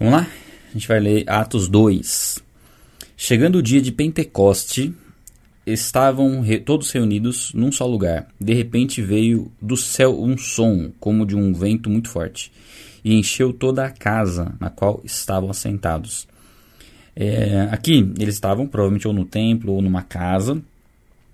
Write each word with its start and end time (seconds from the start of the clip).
Vamos 0.00 0.14
lá? 0.14 0.26
A 0.70 0.72
gente 0.72 0.88
vai 0.88 0.98
ler 0.98 1.24
Atos 1.28 1.68
2. 1.68 2.42
Chegando 3.18 3.56
o 3.56 3.62
dia 3.62 3.82
de 3.82 3.92
Pentecoste, 3.92 4.94
estavam 5.66 6.40
re 6.40 6.58
todos 6.58 6.90
reunidos 6.90 7.52
num 7.52 7.70
só 7.70 7.84
lugar. 7.84 8.26
De 8.40 8.54
repente 8.54 9.02
veio 9.02 9.52
do 9.60 9.76
céu 9.76 10.18
um 10.18 10.38
som, 10.38 10.90
como 10.98 11.26
de 11.26 11.36
um 11.36 11.52
vento 11.52 11.90
muito 11.90 12.08
forte, 12.08 12.50
e 13.04 13.14
encheu 13.14 13.52
toda 13.52 13.84
a 13.84 13.90
casa 13.90 14.54
na 14.58 14.70
qual 14.70 15.02
estavam 15.04 15.50
assentados. 15.50 16.26
É, 17.14 17.68
aqui 17.70 18.10
eles 18.18 18.36
estavam 18.36 18.66
provavelmente 18.66 19.06
ou 19.06 19.12
no 19.12 19.26
templo 19.26 19.74
ou 19.74 19.82
numa 19.82 20.02
casa, 20.02 20.62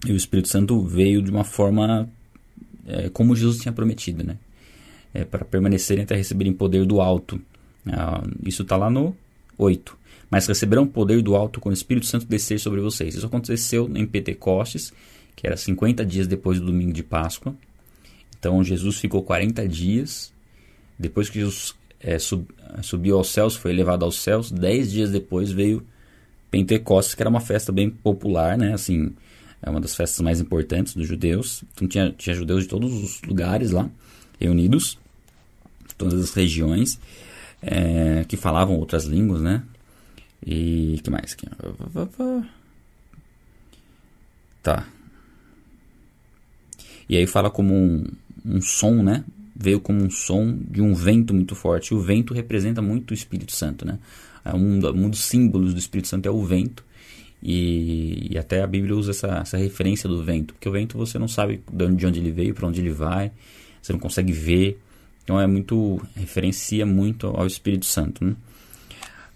e 0.05 0.11
o 0.11 0.17
Espírito 0.17 0.49
Santo 0.49 0.83
veio 0.83 1.23
de 1.23 1.31
uma 1.31 1.45
forma 1.45 2.09
é, 2.85 3.11
como 3.11 3.37
Jesus 3.37 3.59
tinha 3.59 3.73
prometido, 3.73 4.25
né? 4.25 4.37
É, 5.15 5.25
para 5.25 5.45
permanecerem 5.45 6.03
até 6.03 6.17
receberem 6.17 6.53
poder 6.53 6.85
do 6.85 7.01
alto. 7.01 7.41
Ah, 7.93 8.23
isso 8.45 8.63
está 8.63 8.77
lá 8.77 8.91
no 8.91 9.17
8 9.59 10.07
mas 10.31 10.47
receberão 10.47 10.87
poder 10.87 11.23
do 11.23 11.37
alto 11.37 11.61
quando 11.61 11.75
o 11.75 11.79
Espírito 11.79 12.07
Santo 12.07 12.27
descer 12.27 12.59
sobre 12.59 12.81
vocês. 12.81 13.15
Isso 13.15 13.27
aconteceu 13.27 13.91
em 13.95 14.07
Pentecostes, 14.07 14.93
que 15.35 15.47
era 15.47 15.57
50 15.57 16.05
dias 16.05 16.27
depois 16.27 16.59
do 16.59 16.67
domingo 16.67 16.93
de 16.93 17.03
Páscoa. 17.03 17.55
Então 18.39 18.63
Jesus 18.63 18.99
ficou 18.99 19.23
40 19.23 19.67
dias. 19.69 20.33
Depois 20.99 21.29
que 21.29 21.39
Jesus 21.39 21.75
é, 22.01 22.19
sub, 22.19 22.47
subiu 22.83 23.17
aos 23.17 23.29
céus, 23.29 23.55
foi 23.55 23.71
elevado 23.71 24.05
aos 24.05 24.17
céus, 24.17 24.51
10 24.51 24.93
dias 24.93 25.11
depois 25.11 25.51
veio 25.51 25.87
Pentecostes, 26.51 27.15
que 27.15 27.23
era 27.23 27.31
uma 27.31 27.41
festa 27.41 27.71
bem 27.71 27.91
popular, 27.91 28.57
né? 28.57 28.73
Assim, 28.73 29.15
é 29.63 29.71
uma 29.71 29.81
das 29.81 29.95
festas 29.95 30.21
mais 30.21 30.41
importantes 30.41 30.95
dos 30.95 31.07
judeus. 31.07 31.63
Então 31.75 31.87
tinha, 31.87 32.11
tinha 32.11 32.35
judeus 32.35 32.63
de 32.63 32.69
todos 32.69 32.93
os 32.93 33.23
lugares 33.23 33.71
lá, 33.71 33.89
reunidos, 34.41 34.99
todas 35.97 36.21
as 36.21 36.33
regiões, 36.33 36.99
é, 37.63 38.25
que 38.29 38.37
falavam 38.37 38.77
outras 38.77 39.05
línguas, 39.05 39.41
né? 39.41 39.63
E 40.45 41.01
que 41.03 41.11
mais? 41.11 41.35
Tá. 44.63 44.87
E 47.09 47.17
aí 47.17 47.27
fala 47.27 47.51
como 47.51 47.75
um, 47.75 48.05
um 48.45 48.61
som, 48.61 49.03
né? 49.03 49.25
Veio 49.55 49.81
como 49.81 50.03
um 50.03 50.11
som 50.11 50.59
de 50.69 50.83
um 50.83 50.95
vento 50.95 51.33
muito 51.33 51.55
forte. 51.55 51.93
E 51.93 51.97
o 51.97 52.01
vento 52.01 52.35
representa 52.35 52.83
muito 52.83 53.13
o 53.13 53.15
Espírito 53.15 53.53
Santo, 53.53 53.87
né? 53.87 53.99
É 54.45 54.55
um, 54.55 54.79
um 54.89 55.11
dos 55.11 55.25
símbolos 55.25 55.73
do 55.73 55.79
Espírito 55.79 56.09
Santo 56.09 56.27
é 56.27 56.31
o 56.31 56.45
vento. 56.45 56.85
E, 57.43 58.29
e, 58.33 58.39
até 58.39 58.63
a 58.63 58.67
Bíblia 58.67 58.97
usa 58.97 59.11
essa, 59.11 59.39
essa 59.39 59.57
referência 59.57 60.09
do 60.09 60.23
vento, 60.23 60.55
porque 60.55 60.69
o 60.69 60.73
vento 60.73 60.97
você 60.97 61.19
não 61.19 61.29
sabe 61.29 61.63
de 61.71 62.07
onde 62.07 62.19
ele 62.19 62.33
veio, 62.33 62.55
para 62.55 62.67
onde 62.67 62.81
ele 62.81 62.91
vai, 62.91 63.31
você 63.81 63.93
não 63.93 64.01
consegue 64.01 64.33
ver. 64.33 64.81
Então 65.27 65.41
é 65.41 65.47
muito 65.49 66.01
referencia 66.15 66.87
muito 66.87 67.27
ao 67.27 67.49
Espírito 67.49 67.85
Santo. 67.85 68.25
Né? 68.25 68.37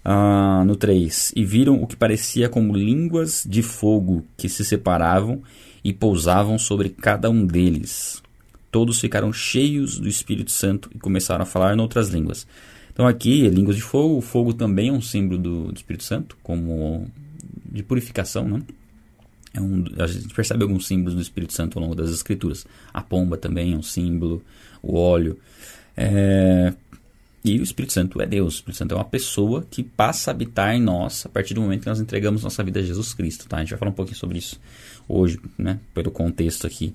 Ah, 0.05 0.63
no 0.65 0.77
3: 0.77 1.33
E 1.35 1.43
viram 1.43 1.83
o 1.83 1.85
que 1.85 1.97
parecia 1.97 2.47
como 2.47 2.73
línguas 2.73 3.45
de 3.45 3.61
fogo 3.61 4.25
que 4.37 4.47
se 4.47 4.63
separavam 4.63 5.43
e 5.83 5.91
pousavam 5.91 6.57
sobre 6.57 6.87
cada 6.87 7.29
um 7.29 7.45
deles. 7.45 8.23
Todos 8.71 9.01
ficaram 9.01 9.33
cheios 9.33 9.99
do 9.99 10.07
Espírito 10.07 10.49
Santo 10.51 10.89
e 10.95 10.97
começaram 10.97 11.43
a 11.43 11.45
falar 11.45 11.75
em 11.75 11.81
outras 11.81 12.07
línguas. 12.07 12.47
Então, 12.93 13.05
aqui, 13.05 13.49
línguas 13.49 13.75
de 13.75 13.81
fogo. 13.81 14.17
O 14.17 14.21
fogo 14.21 14.53
também 14.53 14.87
é 14.87 14.93
um 14.93 15.01
símbolo 15.01 15.41
do, 15.41 15.71
do 15.73 15.75
Espírito 15.75 16.05
Santo, 16.05 16.37
como 16.41 17.05
de 17.69 17.83
purificação, 17.83 18.47
né? 18.47 18.61
É 19.53 19.59
um, 19.59 19.83
a 19.99 20.07
gente 20.07 20.33
percebe 20.33 20.63
alguns 20.63 20.87
símbolos 20.87 21.15
do 21.15 21.21
Espírito 21.21 21.51
Santo 21.51 21.77
ao 21.77 21.83
longo 21.83 21.95
das 21.95 22.11
Escrituras. 22.11 22.65
A 22.93 23.01
pomba 23.01 23.35
também 23.35 23.73
é 23.73 23.75
um 23.75 23.83
símbolo, 23.83 24.41
o 24.81 24.97
óleo. 24.97 25.37
É, 25.95 26.73
e 27.43 27.59
o 27.59 27.63
Espírito 27.63 27.93
Santo 27.93 28.21
é 28.21 28.25
Deus. 28.25 28.53
O 28.53 28.57
Espírito 28.57 28.77
Santo 28.77 28.93
é 28.93 28.97
uma 28.97 29.05
pessoa 29.05 29.65
que 29.69 29.83
passa 29.83 30.29
a 30.29 30.33
habitar 30.33 30.75
em 30.75 30.81
nós 30.81 31.25
a 31.25 31.29
partir 31.29 31.53
do 31.53 31.61
momento 31.61 31.81
que 31.81 31.87
nós 31.87 31.99
entregamos 31.99 32.43
nossa 32.43 32.63
vida 32.63 32.79
a 32.79 32.83
Jesus 32.83 33.13
Cristo. 33.13 33.47
Tá? 33.47 33.57
A 33.57 33.59
gente 33.61 33.71
vai 33.71 33.79
falar 33.79 33.91
um 33.91 33.95
pouquinho 33.95 34.17
sobre 34.17 34.37
isso 34.37 34.59
hoje, 35.09 35.39
né? 35.57 35.79
pelo 35.93 36.11
contexto 36.11 36.67
aqui. 36.67 36.93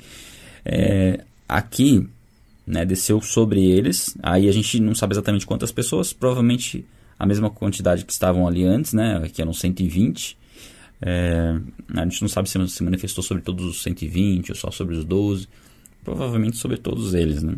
É, 0.65 1.25
aqui, 1.49 2.09
né, 2.67 2.85
desceu 2.85 3.21
sobre 3.21 3.65
eles. 3.65 4.17
Aí 4.23 4.49
a 4.49 4.53
gente 4.53 4.81
não 4.81 4.95
sabe 4.95 5.15
exatamente 5.15 5.47
quantas 5.47 5.73
pessoas, 5.73 6.13
provavelmente 6.13 6.85
a 7.19 7.27
mesma 7.27 7.51
quantidade 7.51 8.05
que 8.05 8.13
estavam 8.13 8.47
ali 8.47 8.65
antes, 8.65 8.93
né, 8.93 9.29
que 9.33 9.41
eram 9.41 9.53
120. 9.53 10.37
É, 11.01 11.59
a 11.95 12.05
gente 12.05 12.23
não 12.23 12.29
sabe 12.29 12.49
se 12.49 12.69
se 12.69 12.83
manifestou 12.83 13.23
sobre 13.23 13.43
todos 13.43 13.65
os 13.65 13.83
120 13.83 14.51
ou 14.51 14.57
só 14.57 14.71
sobre 14.71 14.97
os 14.97 15.05
12. 15.05 15.49
Provavelmente 16.05 16.57
sobre 16.57 16.77
todos 16.77 17.15
eles, 17.15 17.43
né? 17.43 17.57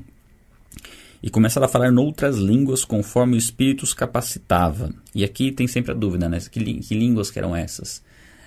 E 1.22 1.30
começaram 1.30 1.66
a 1.66 1.68
falar 1.68 1.90
noutras 1.90 2.36
línguas 2.36 2.84
conforme 2.84 3.34
o 3.34 3.38
Espírito 3.38 3.82
os 3.82 3.92
capacitava. 3.92 4.92
E 5.14 5.24
aqui 5.24 5.50
tem 5.50 5.66
sempre 5.66 5.92
a 5.92 5.94
dúvida, 5.94 6.28
né? 6.28 6.38
Que, 6.50 6.74
que 6.74 6.94
línguas 6.94 7.30
que 7.30 7.38
eram 7.38 7.54
essas? 7.54 8.02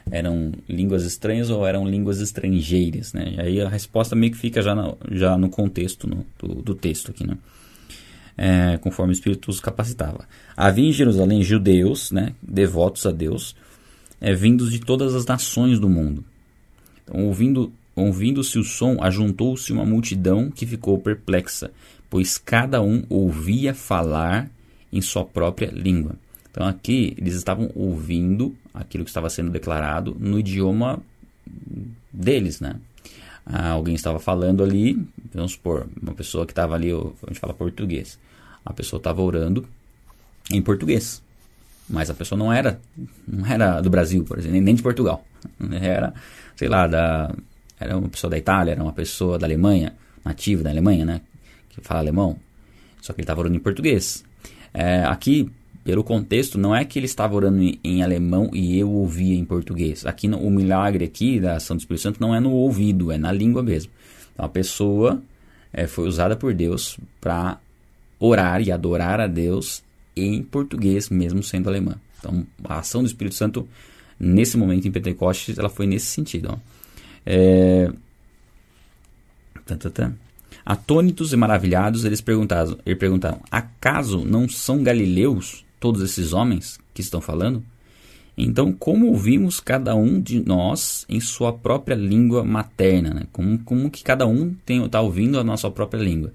Eram 0.09 0.51
línguas 0.67 1.03
estranhas 1.03 1.49
ou 1.49 1.65
eram 1.67 1.87
línguas 1.87 2.21
estrangeiras, 2.21 3.13
né? 3.13 3.35
E 3.35 3.41
aí 3.41 3.61
a 3.61 3.69
resposta 3.69 4.15
meio 4.15 4.31
que 4.31 4.37
fica 4.37 4.61
já 4.61 4.73
no, 4.73 4.97
já 5.11 5.37
no 5.37 5.49
contexto 5.49 6.07
no, 6.07 6.25
do, 6.39 6.61
do, 6.61 6.75
texto 6.75 7.11
aqui, 7.11 7.27
né? 7.27 7.37
É, 8.37 8.77
conforme 8.77 9.11
o 9.11 9.15
Espírito 9.15 9.51
os 9.51 9.59
capacitava. 9.59 10.25
Havia 10.55 10.87
em 10.87 10.93
Jerusalém 10.93 11.43
judeus, 11.43 12.11
né? 12.11 12.33
Devotos 12.41 13.05
a 13.05 13.11
Deus, 13.11 13.55
é, 14.19 14.33
vindos 14.33 14.71
de 14.71 14.79
todas 14.79 15.13
as 15.13 15.25
nações 15.25 15.79
do 15.79 15.89
mundo. 15.89 16.23
Então, 17.03 17.25
ouvindo 17.25 17.71
Ouvindo-se 17.95 18.57
o 18.57 18.63
som, 18.63 18.97
ajuntou-se 19.01 19.71
uma 19.73 19.85
multidão 19.85 20.49
que 20.49 20.65
ficou 20.65 20.97
perplexa, 20.97 21.71
pois 22.11 22.37
cada 22.37 22.81
um 22.81 23.03
ouvia 23.09 23.73
falar 23.73 24.49
em 24.91 25.01
sua 25.01 25.23
própria 25.23 25.71
língua. 25.71 26.17
Então 26.51 26.67
aqui 26.67 27.15
eles 27.17 27.35
estavam 27.35 27.71
ouvindo 27.73 28.53
aquilo 28.73 29.05
que 29.05 29.09
estava 29.09 29.29
sendo 29.29 29.49
declarado 29.49 30.15
no 30.19 30.37
idioma 30.37 30.99
deles, 32.11 32.59
né? 32.59 32.75
Ah, 33.45 33.69
alguém 33.69 33.95
estava 33.95 34.19
falando 34.19 34.61
ali, 34.61 35.01
vamos 35.33 35.53
supor, 35.53 35.87
uma 36.01 36.13
pessoa 36.13 36.45
que 36.45 36.51
estava 36.51 36.75
ali, 36.75 36.91
a 36.91 37.27
gente 37.29 37.39
fala 37.39 37.53
português. 37.53 38.19
A 38.65 38.73
pessoa 38.73 38.97
estava 38.97 39.21
orando 39.21 39.65
em 40.51 40.61
português, 40.61 41.23
mas 41.89 42.09
a 42.09 42.13
pessoa 42.13 42.37
não 42.37 42.51
era, 42.51 42.79
não 43.25 43.45
era 43.47 43.79
do 43.79 43.89
Brasil, 43.89 44.25
por 44.25 44.37
exemplo, 44.37 44.59
nem 44.59 44.75
de 44.75 44.83
Portugal. 44.83 45.25
Era, 45.81 46.13
sei 46.55 46.67
lá, 46.67 46.85
da, 46.85 47.33
era 47.79 47.97
uma 47.97 48.09
pessoa 48.09 48.29
da 48.29 48.37
Itália, 48.37 48.73
era 48.73 48.83
uma 48.83 48.93
pessoa 48.93 49.39
da 49.39 49.47
Alemanha, 49.47 49.95
nativa 50.23 50.61
da 50.61 50.69
Alemanha, 50.69 51.03
né? 51.03 51.21
Que 51.73 51.81
fala 51.81 51.99
alemão, 51.99 52.37
só 53.01 53.13
que 53.13 53.21
ele 53.21 53.23
estava 53.23 53.41
orando 53.41 53.55
em 53.55 53.59
português. 53.59 54.23
É, 54.73 55.03
aqui, 55.03 55.49
pelo 55.83 56.03
contexto, 56.03 56.57
não 56.57 56.75
é 56.75 56.85
que 56.85 56.99
ele 56.99 57.05
estava 57.05 57.35
orando 57.35 57.61
em, 57.61 57.79
em 57.83 58.03
alemão 58.03 58.49
e 58.53 58.77
eu 58.77 58.89
ouvia 58.89 59.35
em 59.35 59.45
português. 59.45 60.05
Aqui, 60.05 60.27
no, 60.27 60.37
o 60.37 60.49
milagre 60.49 61.05
aqui 61.05 61.39
da 61.39 61.55
ação 61.55 61.75
do 61.75 61.79
Espírito 61.79 62.03
Santo 62.03 62.21
não 62.21 62.35
é 62.35 62.39
no 62.39 62.51
ouvido, 62.51 63.11
é 63.11 63.17
na 63.17 63.31
língua 63.31 63.63
mesmo. 63.63 63.91
Então, 64.33 64.45
a 64.45 64.49
pessoa 64.49 65.21
é, 65.73 65.87
foi 65.87 66.07
usada 66.07 66.35
por 66.35 66.53
Deus 66.53 66.97
para 67.19 67.59
orar 68.19 68.61
e 68.61 68.71
adorar 68.71 69.19
a 69.19 69.27
Deus 69.27 69.83
em 70.15 70.43
português, 70.43 71.09
mesmo 71.09 71.41
sendo 71.41 71.69
alemã. 71.69 71.95
Então, 72.19 72.45
a 72.65 72.79
ação 72.79 73.01
do 73.01 73.07
Espírito 73.07 73.35
Santo, 73.35 73.67
nesse 74.19 74.57
momento 74.57 74.87
em 74.87 74.91
Pentecostes, 74.91 75.57
ela 75.57 75.69
foi 75.69 75.87
nesse 75.87 76.05
sentido. 76.07 76.49
Ó. 76.51 76.57
É... 77.25 77.91
Tá. 79.65 80.13
Atônitos 80.65 81.33
e 81.33 81.37
maravilhados, 81.37 82.05
eles 82.05 82.21
perguntaram, 82.21 82.77
eles 82.85 82.99
perguntaram: 82.99 83.39
Acaso 83.49 84.23
não 84.25 84.47
são 84.47 84.83
galileus 84.83 85.65
todos 85.79 86.01
esses 86.01 86.33
homens 86.33 86.79
que 86.93 87.01
estão 87.01 87.19
falando? 87.19 87.63
Então, 88.37 88.71
como 88.71 89.07
ouvimos 89.07 89.59
cada 89.59 89.93
um 89.95 90.19
de 90.19 90.39
nós 90.39 91.05
em 91.09 91.19
sua 91.19 91.51
própria 91.51 91.95
língua 91.95 92.43
materna? 92.43 93.13
Né? 93.13 93.27
Como, 93.31 93.59
como 93.59 93.91
que 93.91 94.03
cada 94.03 94.25
um 94.25 94.55
está 94.67 95.01
ouvindo 95.01 95.39
a 95.39 95.43
nossa 95.43 95.69
própria 95.69 95.99
língua? 95.99 96.31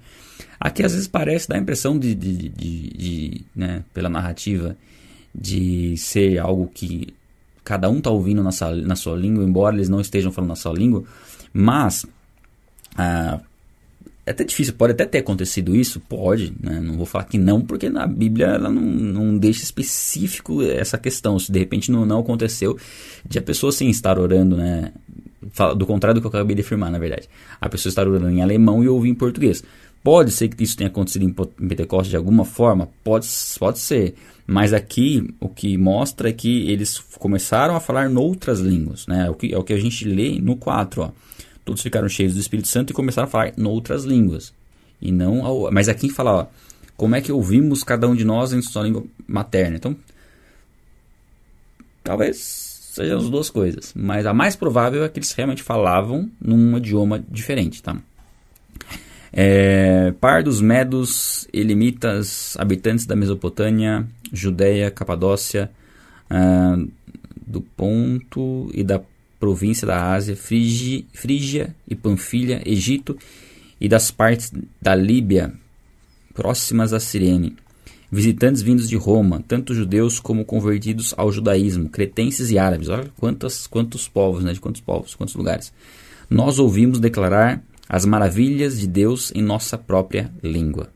Aqui 0.60 0.82
às 0.82 0.92
vezes 0.92 1.08
parece 1.08 1.48
dar 1.48 1.56
a 1.56 1.60
impressão 1.60 1.98
de, 1.98 2.14
de, 2.14 2.48
de, 2.48 2.88
de 2.90 3.44
né, 3.54 3.82
pela 3.94 4.08
narrativa, 4.08 4.76
de 5.34 5.96
ser 5.96 6.38
algo 6.38 6.70
que 6.72 7.08
cada 7.64 7.90
um 7.90 7.98
está 7.98 8.10
ouvindo 8.10 8.42
na 8.42 8.52
sua, 8.52 8.74
na 8.76 8.96
sua 8.96 9.16
língua, 9.16 9.44
embora 9.44 9.74
eles 9.74 9.88
não 9.88 10.00
estejam 10.00 10.30
falando 10.30 10.50
na 10.50 10.56
sua 10.56 10.72
língua, 10.72 11.02
mas 11.52 12.06
ah, 12.96 13.40
é 14.26 14.32
até 14.32 14.42
difícil, 14.42 14.74
pode 14.74 14.92
até 14.92 15.06
ter 15.06 15.18
acontecido 15.18 15.76
isso, 15.76 16.00
pode, 16.00 16.52
né? 16.60 16.80
não 16.80 16.96
vou 16.96 17.06
falar 17.06 17.24
que 17.24 17.38
não, 17.38 17.60
porque 17.60 17.88
na 17.88 18.08
Bíblia 18.08 18.46
ela 18.46 18.68
não, 18.68 18.82
não 18.82 19.38
deixa 19.38 19.62
específico 19.62 20.60
essa 20.62 20.98
questão, 20.98 21.38
se 21.38 21.52
de 21.52 21.60
repente 21.60 21.92
não, 21.92 22.04
não 22.04 22.18
aconteceu, 22.18 22.76
de 23.24 23.38
a 23.38 23.42
pessoa 23.42 23.70
sim 23.70 23.88
estar 23.88 24.18
orando, 24.18 24.56
né? 24.56 24.92
do 25.76 25.86
contrário 25.86 26.20
do 26.20 26.20
que 26.20 26.26
eu 26.26 26.40
acabei 26.40 26.56
de 26.56 26.62
afirmar, 26.62 26.90
na 26.90 26.98
verdade, 26.98 27.28
a 27.60 27.68
pessoa 27.68 27.88
estar 27.88 28.08
orando 28.08 28.28
em 28.28 28.42
alemão 28.42 28.82
e 28.82 28.88
ouvir 28.88 29.10
em 29.10 29.14
português. 29.14 29.62
Pode 30.02 30.32
ser 30.32 30.48
que 30.48 30.62
isso 30.62 30.76
tenha 30.76 30.88
acontecido 30.88 31.24
em 31.24 31.32
Pentecostes 31.32 32.10
de 32.10 32.16
alguma 32.16 32.44
forma, 32.44 32.88
pode, 33.04 33.28
pode 33.60 33.78
ser, 33.78 34.14
mas 34.44 34.72
aqui 34.72 35.32
o 35.38 35.48
que 35.48 35.78
mostra 35.78 36.30
é 36.30 36.32
que 36.32 36.68
eles 36.68 36.98
começaram 36.98 37.76
a 37.76 37.80
falar 37.80 38.10
noutras 38.10 38.58
línguas, 38.58 39.06
né? 39.06 39.26
É 39.26 39.30
o 39.30 39.34
que, 39.34 39.54
é 39.54 39.58
o 39.58 39.62
que 39.62 39.72
a 39.72 39.78
gente 39.78 40.04
lê 40.04 40.40
no 40.40 40.56
4, 40.56 41.02
ó 41.02 41.10
todos 41.66 41.82
ficaram 41.82 42.08
cheios 42.08 42.32
do 42.32 42.40
Espírito 42.40 42.68
Santo 42.68 42.90
e 42.90 42.94
começaram 42.94 43.26
a 43.26 43.30
falar 43.30 43.52
noutras 43.56 44.04
línguas. 44.04 44.54
E 45.02 45.10
não 45.10 45.44
ao, 45.44 45.70
mas 45.72 45.88
aqui 45.88 46.08
fala, 46.08 46.32
ó, 46.32 46.46
como 46.96 47.16
é 47.16 47.20
que 47.20 47.32
ouvimos 47.32 47.82
cada 47.82 48.08
um 48.08 48.14
de 48.14 48.24
nós 48.24 48.52
em 48.52 48.62
sua 48.62 48.84
língua 48.84 49.04
materna. 49.26 49.76
Então, 49.76 49.96
talvez 52.04 52.36
sejam 52.94 53.18
as 53.18 53.28
duas 53.28 53.50
coisas, 53.50 53.92
mas 53.94 54.24
a 54.24 54.32
mais 54.32 54.54
provável 54.54 55.04
é 55.04 55.08
que 55.08 55.18
eles 55.18 55.32
realmente 55.32 55.62
falavam 55.62 56.30
num 56.40 56.78
idioma 56.78 57.22
diferente, 57.28 57.82
tá? 57.82 57.96
É, 59.32 60.14
pardos, 60.20 60.60
medos, 60.60 61.48
elimitas, 61.52 62.56
habitantes 62.58 63.04
da 63.04 63.16
Mesopotâmia, 63.16 64.06
Judéia, 64.32 64.90
Capadócia, 64.90 65.70
ah, 66.30 66.78
do 67.46 67.60
Ponto 67.60 68.70
e 68.72 68.82
da 68.82 69.00
província 69.38 69.86
da 69.86 70.12
Ásia, 70.12 70.36
Frígia, 70.36 71.74
e 71.88 71.94
Panfilha, 71.94 72.62
Egito 72.64 73.16
e 73.80 73.88
das 73.88 74.10
partes 74.10 74.52
da 74.80 74.94
Líbia 74.94 75.52
próximas 76.34 76.92
a 76.92 77.00
Cirene. 77.00 77.56
Visitantes 78.10 78.62
vindos 78.62 78.88
de 78.88 78.96
Roma, 78.96 79.42
tanto 79.48 79.74
judeus 79.74 80.20
como 80.20 80.44
convertidos 80.44 81.12
ao 81.16 81.32
judaísmo, 81.32 81.88
cretenses 81.88 82.50
e 82.50 82.58
árabes. 82.58 82.88
Olha 82.88 83.10
quantos, 83.18 83.66
quantos 83.66 84.06
povos, 84.06 84.44
né? 84.44 84.52
De 84.52 84.60
quantos 84.60 84.80
povos, 84.80 85.14
quantos 85.14 85.34
lugares. 85.34 85.72
Nós 86.30 86.58
ouvimos 86.58 87.00
declarar 87.00 87.62
as 87.88 88.04
maravilhas 88.04 88.78
de 88.78 88.86
Deus 88.86 89.32
em 89.34 89.42
nossa 89.42 89.76
própria 89.76 90.30
língua. 90.42 90.88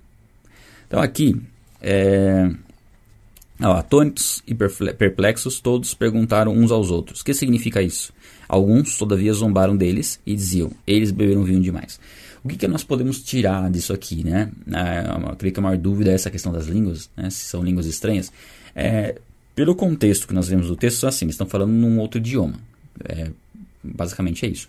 Então 0.87 1.01
aqui, 1.01 1.41
é, 1.81 2.51
atônitos 3.61 4.43
e 4.47 4.55
perplexos, 4.55 5.61
todos 5.61 5.95
perguntaram 5.95 6.53
uns 6.53 6.71
aos 6.71 6.91
outros: 6.91 7.21
O 7.21 7.25
que 7.25 7.35
significa 7.35 7.83
isso? 7.83 8.13
Alguns, 8.49 8.97
todavia, 8.97 9.33
zombaram 9.33 9.77
deles 9.77 10.21
e 10.27 10.35
diziam: 10.35 10.71
Eles 10.87 11.11
beberam 11.11 11.45
vinho 11.45 11.61
demais. 11.61 12.01
O 12.43 12.49
que, 12.49 12.57
que 12.57 12.67
nós 12.67 12.83
podemos 12.83 13.23
tirar 13.23 13.71
disso 13.71 13.93
aqui, 13.93 14.25
né? 14.25 14.51
Eu 14.67 15.37
creio 15.37 15.53
que 15.53 15.61
a 15.61 15.63
maior 15.63 15.77
dúvida 15.77 16.11
é 16.11 16.15
essa 16.15 16.31
questão 16.31 16.51
das 16.51 16.67
línguas, 16.67 17.11
né? 17.17 17.29
se 17.29 17.45
são 17.45 17.63
línguas 17.63 17.87
estranhas. 17.87 18.33
É, 18.75 19.17
pelo 19.55 19.75
contexto 19.75 20.27
que 20.27 20.33
nós 20.33 20.49
vemos 20.49 20.69
do 20.69 20.77
texto, 20.77 21.07
assim, 21.07 21.27
eles 21.27 21.35
estão 21.35 21.47
falando 21.47 21.71
num 21.71 21.99
outro 21.99 22.19
idioma. 22.19 22.55
É, 23.07 23.31
basicamente 23.85 24.47
é 24.47 24.49
isso. 24.49 24.69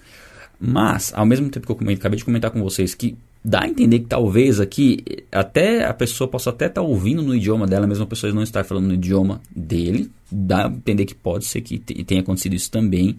Mas, 0.60 1.14
ao 1.16 1.26
mesmo 1.26 1.50
tempo 1.50 1.66
que 1.66 1.84
eu 1.84 1.94
acabei 1.94 2.18
de 2.18 2.26
comentar 2.26 2.52
com 2.52 2.62
vocês 2.62 2.94
que 2.94 3.18
dá 3.44 3.64
a 3.64 3.68
entender 3.68 4.00
que 4.00 4.06
talvez 4.06 4.60
aqui 4.60 5.04
até 5.32 5.86
a 5.86 5.94
pessoa 5.94 6.28
possa 6.28 6.52
até 6.52 6.68
estar 6.68 6.82
tá 6.82 6.88
ouvindo 6.88 7.22
no 7.22 7.36
idioma 7.36 7.66
dela, 7.66 7.88
mesmo 7.88 8.04
a 8.04 8.08
pessoa 8.08 8.32
não 8.34 8.44
estar 8.44 8.64
falando 8.64 8.88
no 8.88 8.94
idioma 8.94 9.42
dele. 9.56 10.12
Dá 10.32 10.68
a 10.68 10.70
entender 10.70 11.06
que 11.06 11.16
pode 11.16 11.46
ser 11.46 11.62
que 11.62 11.80
tenha 11.80 12.22
acontecido 12.22 12.54
isso 12.54 12.70
também. 12.70 13.18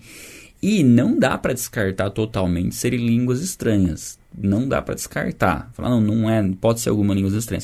E 0.63 0.85
não 0.85 1.19
dá 1.19 1.37
para 1.37 1.53
descartar 1.53 2.11
totalmente 2.11 2.75
serem 2.77 3.05
línguas 3.05 3.43
estranhas. 3.43 4.17
Não 4.37 4.69
dá 4.69 4.81
para 4.81 4.95
descartar. 4.95 5.71
Falar, 5.75 5.91
não, 5.91 6.01
não 6.01 6.31
é, 6.31 6.49
pode 6.61 6.81
ser 6.81 6.91
alguma 6.91 7.15
língua 7.15 7.37
estranha. 7.37 7.63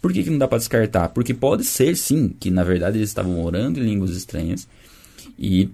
Por 0.00 0.12
que, 0.12 0.22
que 0.22 0.30
não 0.30 0.38
dá 0.38 0.48
para 0.48 0.58
descartar? 0.58 1.10
Porque 1.10 1.34
pode 1.34 1.64
ser 1.64 1.94
sim 1.96 2.30
que 2.40 2.50
na 2.50 2.64
verdade 2.64 2.96
eles 2.96 3.10
estavam 3.10 3.44
orando 3.44 3.78
em 3.78 3.84
línguas 3.84 4.12
estranhas 4.12 4.66
e 5.38 5.68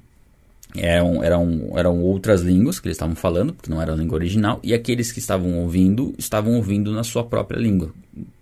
eram, 0.78 1.22
eram, 1.22 1.72
eram 1.76 2.02
outras 2.02 2.42
línguas 2.42 2.78
que 2.78 2.88
eles 2.88 2.96
estavam 2.96 3.14
falando, 3.14 3.52
porque 3.52 3.70
não 3.70 3.80
era 3.80 3.92
a 3.92 3.96
língua 3.96 4.16
original, 4.16 4.60
e 4.62 4.74
aqueles 4.74 5.12
que 5.12 5.18
estavam 5.18 5.58
ouvindo, 5.58 6.14
estavam 6.18 6.54
ouvindo 6.54 6.92
na 6.92 7.04
sua 7.04 7.24
própria 7.24 7.58
língua. 7.58 7.92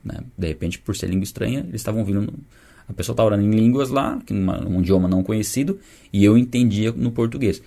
Né? 0.05 0.19
De 0.37 0.49
repente, 0.49 0.79
por 0.79 0.95
ser 0.97 1.09
língua 1.09 1.25
estranha, 1.25 1.61
eles 1.61 1.81
estavam 1.81 2.01
ouvindo. 2.01 2.23
No, 2.23 2.33
a 2.89 2.93
pessoa 2.93 3.15
estava 3.15 3.29
orando 3.29 3.43
em 3.43 3.51
línguas 3.51 3.89
lá, 3.89 4.21
um 4.31 4.81
idioma 4.81 5.09
não 5.09 5.23
conhecido, 5.23 5.79
e 6.13 6.25
eu 6.25 6.37
entendia 6.37 6.93
no 6.93 7.11
português. 7.11 7.63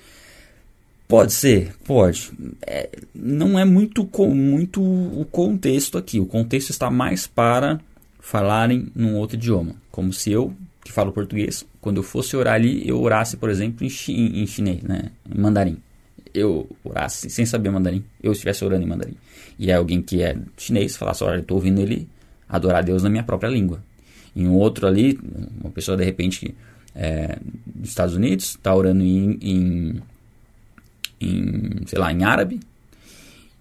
Pode 1.07 1.31
ser, 1.33 1.73
pode. 1.85 2.31
É, 2.61 2.89
não 3.15 3.57
é 3.57 3.63
muito, 3.63 4.07
muito 4.29 4.81
o 4.81 5.25
contexto 5.25 5.97
aqui. 5.97 6.19
O 6.19 6.25
contexto 6.25 6.69
está 6.69 6.91
mais 6.91 7.25
para 7.25 7.79
falarem 8.19 8.87
num 8.93 9.15
outro 9.15 9.37
idioma. 9.37 9.75
Como 9.89 10.11
se 10.11 10.31
eu 10.31 10.53
que 10.87 10.93
falo 10.93 11.11
português, 11.11 11.65
quando 11.81 11.97
eu 11.97 12.03
fosse 12.03 12.35
orar 12.37 12.55
ali, 12.55 12.87
eu 12.87 13.01
orasse, 13.01 13.35
por 13.35 13.49
exemplo, 13.49 13.85
em, 13.85 13.89
chi, 13.89 14.13
em 14.13 14.47
chinês, 14.47 14.81
né? 14.83 15.11
Em 15.29 15.39
mandarim. 15.39 15.77
Eu 16.33 16.69
orasse 16.83 17.29
sem 17.29 17.45
saber 17.45 17.69
mandarim, 17.69 18.03
eu 18.23 18.31
estivesse 18.31 18.63
orando 18.63 18.83
em 18.83 18.87
mandarim. 18.87 19.15
E 19.59 19.71
alguém 19.71 20.01
que 20.01 20.21
é 20.21 20.37
chinês 20.57 20.95
falasse, 20.95 21.23
olha, 21.23 21.35
eu 21.35 21.41
estou 21.41 21.57
ouvindo 21.57 21.81
ele 21.81 22.07
adorar 22.47 22.79
a 22.79 22.81
Deus 22.81 23.03
na 23.03 23.09
minha 23.09 23.23
própria 23.23 23.49
língua. 23.49 23.83
E 24.33 24.47
um 24.47 24.53
outro 24.53 24.87
ali, 24.87 25.19
uma 25.61 25.71
pessoa 25.71 25.97
de 25.97 26.05
repente 26.05 26.55
é, 26.95 27.37
dos 27.65 27.89
Estados 27.89 28.15
Unidos, 28.15 28.45
está 28.45 28.73
orando 28.73 29.03
em, 29.03 29.37
em, 29.41 30.01
em, 31.19 31.85
sei 31.85 31.99
lá, 31.99 32.13
em 32.13 32.23
árabe, 32.23 32.59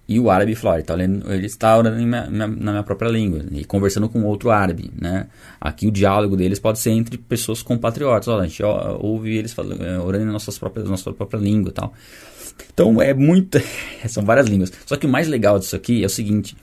e 0.07 0.19
o 0.19 0.29
árabe 0.29 0.55
falou, 0.55 0.81
tá 0.83 0.95
ele 0.95 1.45
está 1.45 1.77
orando 1.77 2.01
na 2.05 2.47
minha 2.47 2.83
própria 2.83 3.09
língua 3.09 3.43
e 3.51 3.65
conversando 3.65 4.07
com 4.07 4.23
outro 4.23 4.49
árabe, 4.49 4.89
né? 4.95 5.27
Aqui 5.59 5.85
o 5.85 5.91
diálogo 5.91 6.37
deles 6.37 6.59
pode 6.59 6.79
ser 6.79 6.91
entre 6.91 7.17
pessoas 7.17 7.61
compatriotas. 7.61 8.29
Olha, 8.29 8.43
a 8.43 8.47
gente 8.47 8.63
ouve 8.63 9.35
eles 9.35 9.51
falando, 9.51 9.83
é, 9.83 9.99
orando 9.99 10.23
em 10.23 10.31
nossas 10.31 10.57
próprias, 10.57 10.87
nossa 10.87 11.11
própria 11.11 11.37
língua, 11.37 11.73
tal. 11.73 11.93
Então 12.73 13.01
é 13.01 13.13
muito, 13.13 13.59
são 14.07 14.23
várias 14.23 14.47
línguas. 14.47 14.71
Só 14.85 14.95
que 14.95 15.05
o 15.05 15.09
mais 15.09 15.27
legal 15.27 15.59
disso 15.59 15.75
aqui 15.75 16.01
é 16.01 16.05
o 16.05 16.09
seguinte: 16.09 16.55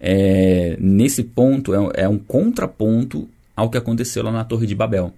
é, 0.00 0.78
nesse 0.80 1.22
ponto 1.22 1.74
é, 1.74 2.04
é, 2.04 2.08
um 2.08 2.18
contraponto 2.18 3.28
ao 3.54 3.68
que 3.68 3.76
aconteceu 3.76 4.22
lá 4.22 4.32
na 4.32 4.44
Torre 4.44 4.66
de 4.66 4.74
Babel. 4.74 5.12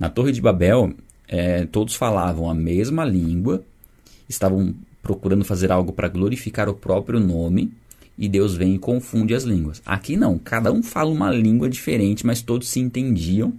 Na 0.00 0.08
Torre 0.08 0.32
de 0.32 0.40
Babel, 0.40 0.92
é, 1.28 1.64
todos 1.66 1.94
falavam 1.94 2.50
a 2.50 2.54
mesma 2.54 3.04
língua, 3.04 3.62
estavam 4.28 4.74
procurando 5.04 5.44
fazer 5.44 5.70
algo 5.70 5.92
para 5.92 6.08
glorificar 6.08 6.68
o 6.68 6.74
próprio 6.74 7.20
nome, 7.20 7.70
e 8.16 8.28
Deus 8.28 8.54
vem 8.54 8.74
e 8.74 8.78
confunde 8.78 9.34
as 9.34 9.44
línguas. 9.44 9.82
Aqui 9.84 10.16
não, 10.16 10.38
cada 10.38 10.72
um 10.72 10.82
fala 10.82 11.10
uma 11.10 11.30
língua 11.30 11.68
diferente, 11.68 12.26
mas 12.26 12.42
todos 12.42 12.68
se 12.68 12.80
entendiam 12.80 13.52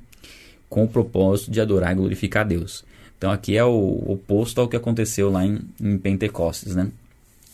com 0.68 0.84
o 0.84 0.88
propósito 0.88 1.52
de 1.52 1.62
adorar 1.62 1.92
e 1.92 1.96
glorificar 1.96 2.44
a 2.44 2.48
Deus. 2.48 2.84
Então 3.18 3.32
aqui 3.32 3.56
é 3.56 3.64
o 3.64 4.04
oposto 4.08 4.60
ao 4.60 4.68
que 4.68 4.76
aconteceu 4.76 5.30
lá 5.30 5.46
em, 5.46 5.60
em 5.80 5.98
Pentecostes, 5.98 6.76
né? 6.76 6.90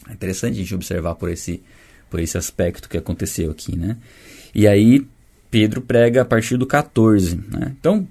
É 0.10 0.14
interessante 0.14 0.54
a 0.54 0.58
gente 0.58 0.74
observar 0.74 1.16
por 1.16 1.30
esse, 1.30 1.62
por 2.10 2.20
esse 2.20 2.38
aspecto 2.38 2.90
que 2.90 2.98
aconteceu 2.98 3.52
aqui, 3.52 3.76
né? 3.76 3.98
E 4.54 4.68
aí 4.68 5.06
Pedro 5.50 5.82
prega 5.82 6.22
a 6.22 6.26
partir 6.26 6.58
do 6.58 6.66
14, 6.66 7.36
né? 7.50 7.76
Então, 7.80 8.08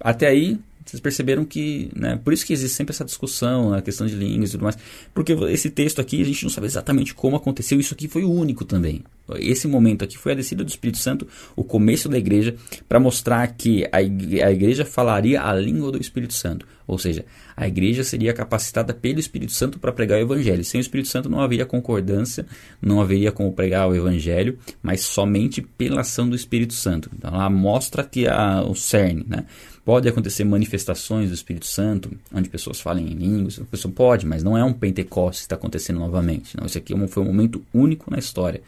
até 0.00 0.26
aí 0.26 0.58
vocês 0.92 1.00
perceberam 1.00 1.42
que, 1.42 1.90
né, 1.96 2.20
por 2.22 2.34
isso 2.34 2.44
que 2.44 2.52
existe 2.52 2.76
sempre 2.76 2.92
essa 2.92 3.02
discussão, 3.02 3.72
a 3.72 3.80
questão 3.80 4.06
de 4.06 4.14
línguas 4.14 4.50
e 4.50 4.52
tudo 4.52 4.64
mais, 4.64 4.76
porque 5.14 5.32
esse 5.32 5.70
texto 5.70 6.02
aqui 6.02 6.20
a 6.20 6.24
gente 6.24 6.42
não 6.42 6.50
sabe 6.50 6.66
exatamente 6.66 7.14
como 7.14 7.34
aconteceu, 7.34 7.80
isso 7.80 7.94
aqui 7.94 8.08
foi 8.08 8.24
único 8.24 8.62
também. 8.62 9.02
Esse 9.36 9.66
momento 9.68 10.04
aqui 10.04 10.18
foi 10.18 10.32
a 10.32 10.34
descida 10.34 10.64
do 10.64 10.68
Espírito 10.68 10.98
Santo, 10.98 11.26
o 11.56 11.64
começo 11.64 12.08
da 12.08 12.18
igreja, 12.18 12.54
para 12.88 13.00
mostrar 13.00 13.46
que 13.48 13.86
a 13.90 14.02
igreja 14.02 14.84
falaria 14.84 15.42
a 15.42 15.54
língua 15.54 15.92
do 15.92 16.00
Espírito 16.00 16.34
Santo, 16.34 16.66
ou 16.86 16.98
seja, 16.98 17.24
a 17.56 17.66
igreja 17.66 18.02
seria 18.02 18.32
capacitada 18.32 18.92
pelo 18.92 19.20
Espírito 19.20 19.52
Santo 19.52 19.78
para 19.78 19.92
pregar 19.92 20.18
o 20.18 20.22
Evangelho. 20.22 20.64
Sem 20.64 20.80
o 20.80 20.82
Espírito 20.82 21.08
Santo 21.08 21.28
não 21.28 21.40
haveria 21.40 21.64
concordância, 21.64 22.44
não 22.80 23.00
haveria 23.00 23.30
como 23.30 23.52
pregar 23.52 23.88
o 23.88 23.94
Evangelho, 23.94 24.58
mas 24.82 25.02
somente 25.02 25.62
pela 25.62 26.00
ação 26.00 26.28
do 26.28 26.36
Espírito 26.36 26.74
Santo. 26.74 27.10
Então 27.16 27.32
ela 27.32 27.48
mostra 27.48 28.02
que 28.04 28.26
o 28.68 28.74
cerne, 28.74 29.24
né? 29.26 29.46
Pode 29.84 30.08
acontecer 30.08 30.44
manifestações 30.44 31.28
do 31.28 31.34
Espírito 31.34 31.66
Santo, 31.66 32.10
onde 32.32 32.48
pessoas 32.48 32.80
falem 32.80 33.06
em 33.06 33.14
línguas, 33.14 33.60
a 33.60 33.64
pessoa 33.64 33.92
pode, 33.92 34.24
mas 34.26 34.42
não 34.42 34.56
é 34.56 34.62
um 34.62 34.72
Pentecostes 34.72 35.40
que 35.40 35.46
está 35.46 35.56
acontecendo 35.56 35.98
novamente. 35.98 36.56
Não, 36.56 36.66
isso 36.66 36.78
aqui 36.78 36.94
é 36.94 37.08
foi 37.08 37.22
um 37.22 37.26
momento 37.26 37.64
único 37.74 38.10
na 38.10 38.18
história. 38.18 38.62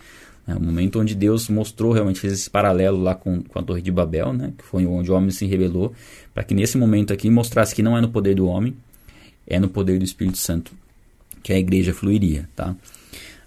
É 0.47 0.55
um 0.55 0.61
momento 0.61 1.01
onde 1.01 1.15
Deus 1.15 1.49
mostrou 1.49 1.93
realmente, 1.93 2.21
fez 2.21 2.33
esse 2.33 2.51
paralelo 2.51 3.01
lá 3.01 3.15
com, 3.15 3.43
com 3.43 3.59
a 3.59 3.63
Torre 3.63 3.81
de 3.81 3.91
Babel, 3.91 4.33
né, 4.33 4.53
que 4.57 4.65
foi 4.65 4.85
onde 4.85 5.11
o 5.11 5.15
homem 5.15 5.31
se 5.31 5.47
rebelou, 5.47 5.93
para 6.35 6.45
que 6.45 6.55
nesse 6.55 6.77
momento 6.77 7.13
aqui 7.13 7.31
mostrasse 7.31 7.75
que 7.75 7.83
não 7.83 7.97
é 7.97 8.01
no 8.01 8.11
poder 8.11 8.35
do 8.35 8.47
homem, 8.47 8.75
é 9.47 9.59
no 9.59 9.69
poder 9.69 9.99
do 9.99 10.05
Espírito 10.05 10.39
Santo 10.39 10.73
que 11.43 11.53
a 11.53 11.59
igreja 11.59 11.95
fluiria. 11.95 12.49
Tá? 12.55 12.75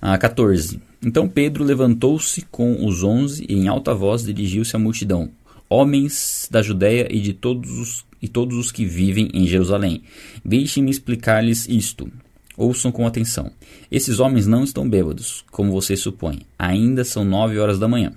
Ah, 0.02 0.18
14. 0.18 0.80
Então 1.04 1.28
Pedro 1.28 1.64
levantou-se 1.64 2.42
com 2.52 2.86
os 2.86 3.04
onze 3.04 3.46
e 3.48 3.56
em 3.56 3.68
alta 3.68 3.94
voz 3.94 4.24
dirigiu-se 4.24 4.76
à 4.76 4.80
multidão 4.80 5.32
homens 5.70 6.48
da 6.50 6.62
Judéia 6.62 7.08
e 7.10 7.20
de 7.20 7.34
todos 7.34 7.78
os, 7.78 8.06
e 8.22 8.28
todos 8.28 8.58
os 8.58 8.72
que 8.72 8.86
vivem 8.86 9.30
em 9.34 9.46
Jerusalém. 9.46 10.04
Deixem-me 10.44 10.92
explicar-lhes 10.92 11.68
isto. 11.68 12.12
Ouçam 12.58 12.92
com 12.92 13.06
atenção. 13.06 13.52
Esses 13.92 14.20
homens 14.20 14.48
não 14.48 14.64
estão 14.64 14.90
bêbados, 14.90 15.46
como 15.52 15.72
vocês 15.72 16.00
supõem. 16.00 16.42
Ainda 16.58 17.04
são 17.04 17.24
nove 17.24 17.60
horas 17.60 17.78
da 17.78 17.88
manhã. 17.88 18.14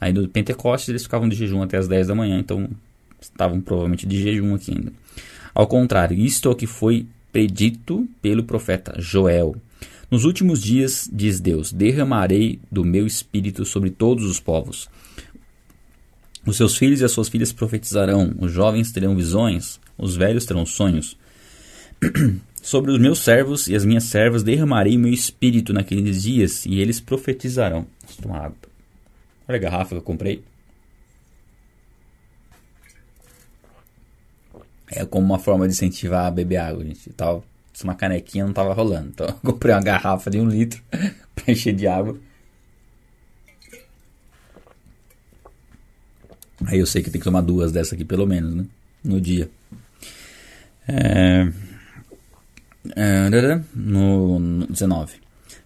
Aí 0.00 0.12
no 0.12 0.28
Pentecostes 0.28 0.88
eles 0.88 1.04
ficavam 1.04 1.28
de 1.28 1.36
jejum 1.36 1.62
até 1.62 1.78
as 1.78 1.86
dez 1.86 2.08
da 2.08 2.14
manhã, 2.14 2.40
então 2.40 2.68
estavam 3.20 3.60
provavelmente 3.60 4.04
de 4.04 4.20
jejum 4.20 4.52
aqui 4.52 4.72
ainda. 4.72 4.92
Ao 5.54 5.68
contrário, 5.68 6.18
isto 6.18 6.48
é 6.48 6.52
o 6.52 6.56
que 6.56 6.66
foi 6.66 7.06
predito 7.32 8.08
pelo 8.20 8.42
profeta 8.42 8.96
Joel. 8.98 9.54
Nos 10.10 10.24
últimos 10.24 10.60
dias, 10.60 11.08
diz 11.12 11.40
Deus, 11.40 11.72
derramarei 11.72 12.58
do 12.70 12.84
meu 12.84 13.06
espírito 13.06 13.64
sobre 13.64 13.90
todos 13.90 14.24
os 14.24 14.40
povos. 14.40 14.88
Os 16.44 16.56
seus 16.56 16.76
filhos 16.76 17.00
e 17.00 17.04
as 17.04 17.12
suas 17.12 17.28
filhas 17.28 17.52
profetizarão, 17.52 18.34
os 18.38 18.52
jovens 18.52 18.92
terão 18.92 19.16
visões, 19.16 19.80
os 19.96 20.16
velhos 20.16 20.44
terão 20.44 20.66
sonhos. 20.66 21.16
Sobre 22.64 22.90
os 22.90 22.98
meus 22.98 23.18
servos 23.18 23.68
e 23.68 23.76
as 23.76 23.84
minhas 23.84 24.04
servas 24.04 24.42
derramarei 24.42 24.96
meu 24.96 25.12
espírito 25.12 25.70
naqueles 25.70 26.22
dias 26.22 26.64
e 26.64 26.80
eles 26.80 26.98
profetizarão. 26.98 27.86
Deixa 28.00 28.18
eu 28.18 28.22
tomar 28.22 28.46
água. 28.46 28.56
Olha 29.46 29.56
a 29.58 29.60
garrafa 29.60 29.90
que 29.90 29.96
eu 29.96 30.02
comprei. 30.02 30.42
É 34.90 35.04
como 35.04 35.26
uma 35.26 35.38
forma 35.38 35.68
de 35.68 35.74
incentivar 35.74 36.24
a 36.24 36.30
beber 36.30 36.56
água, 36.56 36.82
gente. 36.82 37.10
tal 37.10 37.44
se 37.70 37.84
uma 37.84 37.94
canequinha 37.94 38.46
não 38.46 38.54
tava 38.54 38.72
rolando. 38.72 39.10
Então 39.10 39.26
eu 39.26 39.34
comprei 39.34 39.74
uma 39.74 39.82
garrafa 39.82 40.30
de 40.30 40.40
um 40.40 40.48
litro 40.48 40.82
pra 41.36 41.52
encher 41.52 41.74
de 41.74 41.86
água. 41.86 42.18
Aí 46.64 46.78
eu 46.78 46.86
sei 46.86 47.02
que 47.02 47.10
tem 47.10 47.20
que 47.20 47.24
tomar 47.26 47.42
duas 47.42 47.70
dessa 47.72 47.94
aqui, 47.94 48.06
pelo 48.06 48.26
menos, 48.26 48.54
né? 48.54 48.64
No 49.04 49.20
dia. 49.20 49.50
É 50.88 51.73
no, 53.74 54.38
no 54.38 54.66
19. 54.66 55.14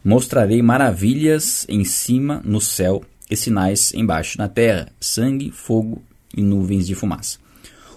Mostrarei 0.05 0.63
maravilhas 0.63 1.67
em 1.69 1.85
cima 1.85 2.41
no 2.45 2.61
céu 2.61 3.03
e 3.31 3.37
sinais 3.37 3.93
embaixo 3.93 4.39
na 4.39 4.49
terra, 4.49 4.89
sangue, 5.01 5.51
fogo 5.51 6.03
e 6.37 6.43
nuvens 6.43 6.87
de 6.87 6.95
fumaça. 6.95 7.39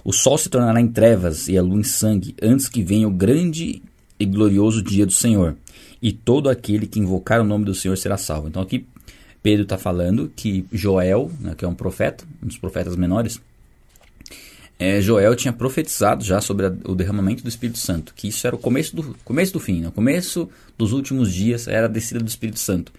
O 0.04 0.12
sol 0.12 0.38
se 0.38 0.50
tornará 0.50 0.82
em 0.82 0.88
trevas 0.88 1.48
e 1.48 1.58
a 1.58 1.62
lua 1.62 1.80
em 1.80 1.84
sangue, 1.84 2.36
antes 2.42 2.68
que 2.68 2.82
venha 2.82 3.08
o 3.08 3.12
grande 3.12 3.82
e 4.20 4.26
glorioso 4.26 4.82
dia 4.82 5.06
do 5.06 5.12
Senhor. 5.12 5.56
E 6.02 6.12
todo 6.12 6.50
aquele 6.50 6.88
que 6.88 7.00
invocar 7.00 7.40
o 7.40 7.44
nome 7.44 7.66
do 7.66 7.76
Senhor 7.76 7.96
será 7.96 8.18
salvo. 8.18 8.48
Então 8.48 8.62
aqui 8.62 8.86
Pedro 9.44 9.64
está 9.64 9.78
falando 9.78 10.32
que 10.36 10.66
Joel, 10.72 11.32
né, 11.40 11.54
que 11.56 11.64
é 11.64 11.68
um 11.68 11.76
profeta, 11.76 12.24
um 12.42 12.48
dos 12.48 12.58
profetas 12.58 12.96
menores, 12.96 13.40
é, 14.82 15.02
Joel 15.02 15.36
tinha 15.36 15.54
profetizado 15.54 16.24
já 16.24 16.42
sobre 16.42 16.66
a, 16.66 16.74
o 16.86 16.96
derramamento 16.96 17.44
do 17.44 17.50
Espírito 17.50 17.80
Santo, 17.80 18.14
que 18.16 18.28
isso 18.28 18.46
era 18.46 18.56
o 18.56 18.60
começo 18.60 18.96
do, 18.96 19.16
começo 19.24 19.54
do 19.54 19.60
fim, 19.60 19.82
né, 19.82 19.88
o 19.88 19.92
começo 19.92 20.50
dos 20.78 20.92
últimos 20.92 21.32
dias 21.34 21.68
era 21.68 21.86
a 21.86 21.90
descida 21.90 22.20
do 22.20 22.28
Espírito 22.28 22.60
Santo 22.60 22.92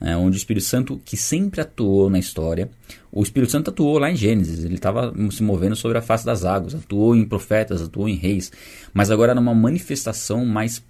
né, 0.00 0.16
onde 0.16 0.36
o 0.36 0.38
Espírito 0.38 0.64
Santo, 0.64 1.00
que 1.04 1.16
sempre 1.16 1.60
atuou 1.60 2.10
na 2.10 2.18
história, 2.18 2.70
o 3.10 3.22
Espírito 3.22 3.52
Santo 3.52 3.70
atuou 3.70 3.98
lá 3.98 4.10
em 4.10 4.16
Gênesis, 4.16 4.64
ele 4.64 4.74
estava 4.74 5.12
se 5.30 5.42
movendo 5.42 5.74
sobre 5.74 5.98
a 5.98 6.02
face 6.02 6.24
das 6.24 6.44
águas, 6.44 6.74
atuou 6.74 7.16
em 7.16 7.24
profetas, 7.24 7.82
atuou 7.82 8.08
em 8.08 8.16
reis, 8.16 8.52
mas 8.92 9.10
agora 9.10 9.34
numa 9.34 9.54
manifestação 9.54 10.44
mais, 10.44 10.82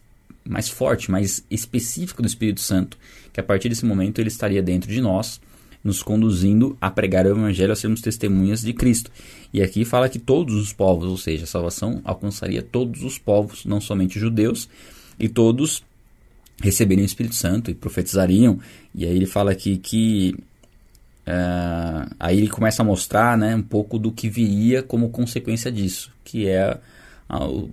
mais 0.45 0.69
forte, 0.69 1.11
mais 1.11 1.45
específica 1.50 2.23
do 2.23 2.26
Espírito 2.26 2.61
Santo, 2.61 2.99
que 3.33 3.41
a 3.41 3.45
partir 3.45 3.69
desse 3.69 3.85
momento 3.85 4.19
ele 4.19 4.29
estaria 4.29 4.62
dentro 4.62 4.91
de 4.91 5.00
nós, 5.00 5.41
nos 5.83 6.02
conduzindo 6.02 6.76
a 6.80 6.90
pregar 6.90 7.26
o 7.26 7.30
Evangelho, 7.30 7.73
a 7.73 7.76
sermos 7.76 8.00
testemunhas 8.00 8.61
de 8.61 8.73
Cristo. 8.73 9.11
E 9.52 9.62
aqui 9.62 9.85
fala 9.85 10.09
que 10.09 10.18
todos 10.18 10.54
os 10.54 10.73
povos, 10.73 11.09
ou 11.09 11.16
seja, 11.16 11.45
a 11.45 11.47
salvação 11.47 12.00
alcançaria 12.04 12.62
todos 12.62 13.02
os 13.02 13.18
povos, 13.18 13.64
não 13.64 13.80
somente 13.80 14.18
judeus, 14.18 14.68
e 15.18 15.28
todos 15.28 15.83
receberiam 16.61 17.04
o 17.04 17.06
Espírito 17.06 17.35
Santo 17.35 17.71
e 17.71 17.75
profetizariam. 17.75 18.59
E 18.95 19.04
aí 19.04 19.14
ele 19.16 19.26
fala 19.26 19.52
aqui 19.52 19.76
que. 19.76 20.35
Uh, 21.26 22.14
aí 22.21 22.38
ele 22.38 22.49
começa 22.49 22.83
a 22.83 22.85
mostrar 22.85 23.37
né, 23.37 23.56
um 23.56 23.62
pouco 23.62 23.99
do 23.99 24.12
que 24.12 24.28
viria 24.28 24.80
como 24.80 25.11
consequência 25.11 25.73
disso, 25.73 26.12
que 26.25 26.47
é 26.47 26.78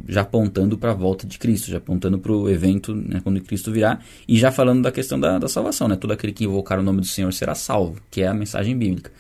já 0.08 0.22
apontando 0.22 0.78
para 0.78 0.92
a 0.92 0.96
volta 0.96 1.28
de 1.28 1.38
Cristo, 1.38 1.70
já 1.70 1.78
apontando 1.78 2.18
para 2.18 2.32
o 2.32 2.50
evento 2.50 2.96
né, 2.96 3.22
quando 3.24 3.40
Cristo 3.42 3.72
virá, 3.72 4.00
e 4.28 4.38
já 4.38 4.52
falando 4.52 4.82
da 4.82 4.92
questão 4.92 5.20
da, 5.20 5.38
da 5.38 5.48
salvação. 5.48 5.88
Né, 5.88 5.96
todo 5.96 6.12
aquele 6.12 6.34
que 6.34 6.44
invocar 6.44 6.80
o 6.80 6.84
nome 6.84 7.02
do 7.02 7.08
Senhor 7.08 7.32
será 7.32 7.54
salvo, 7.54 8.02
que 8.10 8.22
é 8.22 8.28
a 8.28 8.34
mensagem 8.34 8.78
bíblica. 8.78 9.12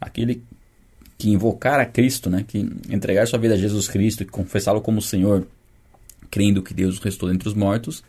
Aquele 0.00 0.42
que 1.18 1.30
invocar 1.30 1.78
a 1.78 1.86
Cristo, 1.86 2.30
né, 2.30 2.44
que 2.46 2.58
entregar 2.88 3.26
sua 3.26 3.38
vida 3.38 3.54
a 3.54 3.56
Jesus 3.56 3.86
Cristo, 3.86 4.24
que 4.24 4.30
confessá-lo 4.30 4.80
como 4.80 5.00
Senhor, 5.02 5.46
crendo 6.30 6.62
que 6.62 6.72
Deus 6.72 6.98
restou 6.98 7.30
entre 7.30 7.48
os 7.48 7.54
mortos, 7.54 8.02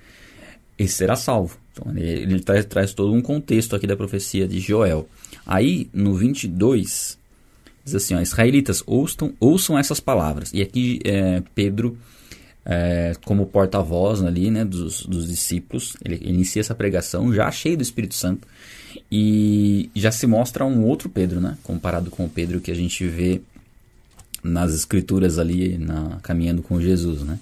esse 0.78 0.94
será 0.94 1.16
salvo. 1.16 1.58
Então, 1.74 1.92
ele, 1.96 2.10
ele 2.10 2.40
traz, 2.40 2.66
traz, 2.66 2.94
todo 2.94 3.14
um 3.14 3.22
contexto 3.22 3.76
aqui 3.76 3.86
da 3.86 3.96
profecia 3.96 4.48
de 4.48 4.60
Joel. 4.60 5.08
Aí, 5.46 5.90
no 5.94 6.16
22, 6.16 7.18
diz 7.84 7.96
assim: 7.96 8.16
ó, 8.16 8.22
Israelitas, 8.22 8.84
ouçam, 8.86 9.34
ouçam 9.40 9.78
essas 9.78 10.00
palavras. 10.00 10.52
E 10.54 10.62
aqui, 10.62 11.00
é, 11.04 11.42
Pedro, 11.54 11.98
é, 12.66 13.14
como 13.26 13.46
porta-voz 13.46 14.24
ali 14.24 14.50
né, 14.50 14.64
dos, 14.64 15.06
dos 15.06 15.28
discípulos, 15.28 15.96
ele, 16.04 16.20
inicia 16.22 16.62
essa 16.62 16.76
pregação 16.76 17.34
já 17.34 17.50
cheio 17.52 17.78
do 17.78 17.84
Espírito 17.84 18.16
Santo. 18.16 18.48
E 19.12 19.90
já 19.96 20.12
se 20.12 20.28
mostra 20.28 20.66
um 20.66 20.86
outro 20.86 21.10
Pedro, 21.10 21.42
né? 21.42 21.58
Comparado 21.64 22.12
com 22.12 22.26
o 22.26 22.30
Pedro 22.30 22.62
que 22.62 22.72
a 22.72 22.76
gente 22.76 23.06
vê 23.08 23.42
nas 24.44 24.74
escrituras 24.74 25.40
ali, 25.40 25.78
na, 25.78 26.20
caminhando 26.22 26.62
com 26.62 26.80
Jesus, 26.80 27.22
né? 27.22 27.40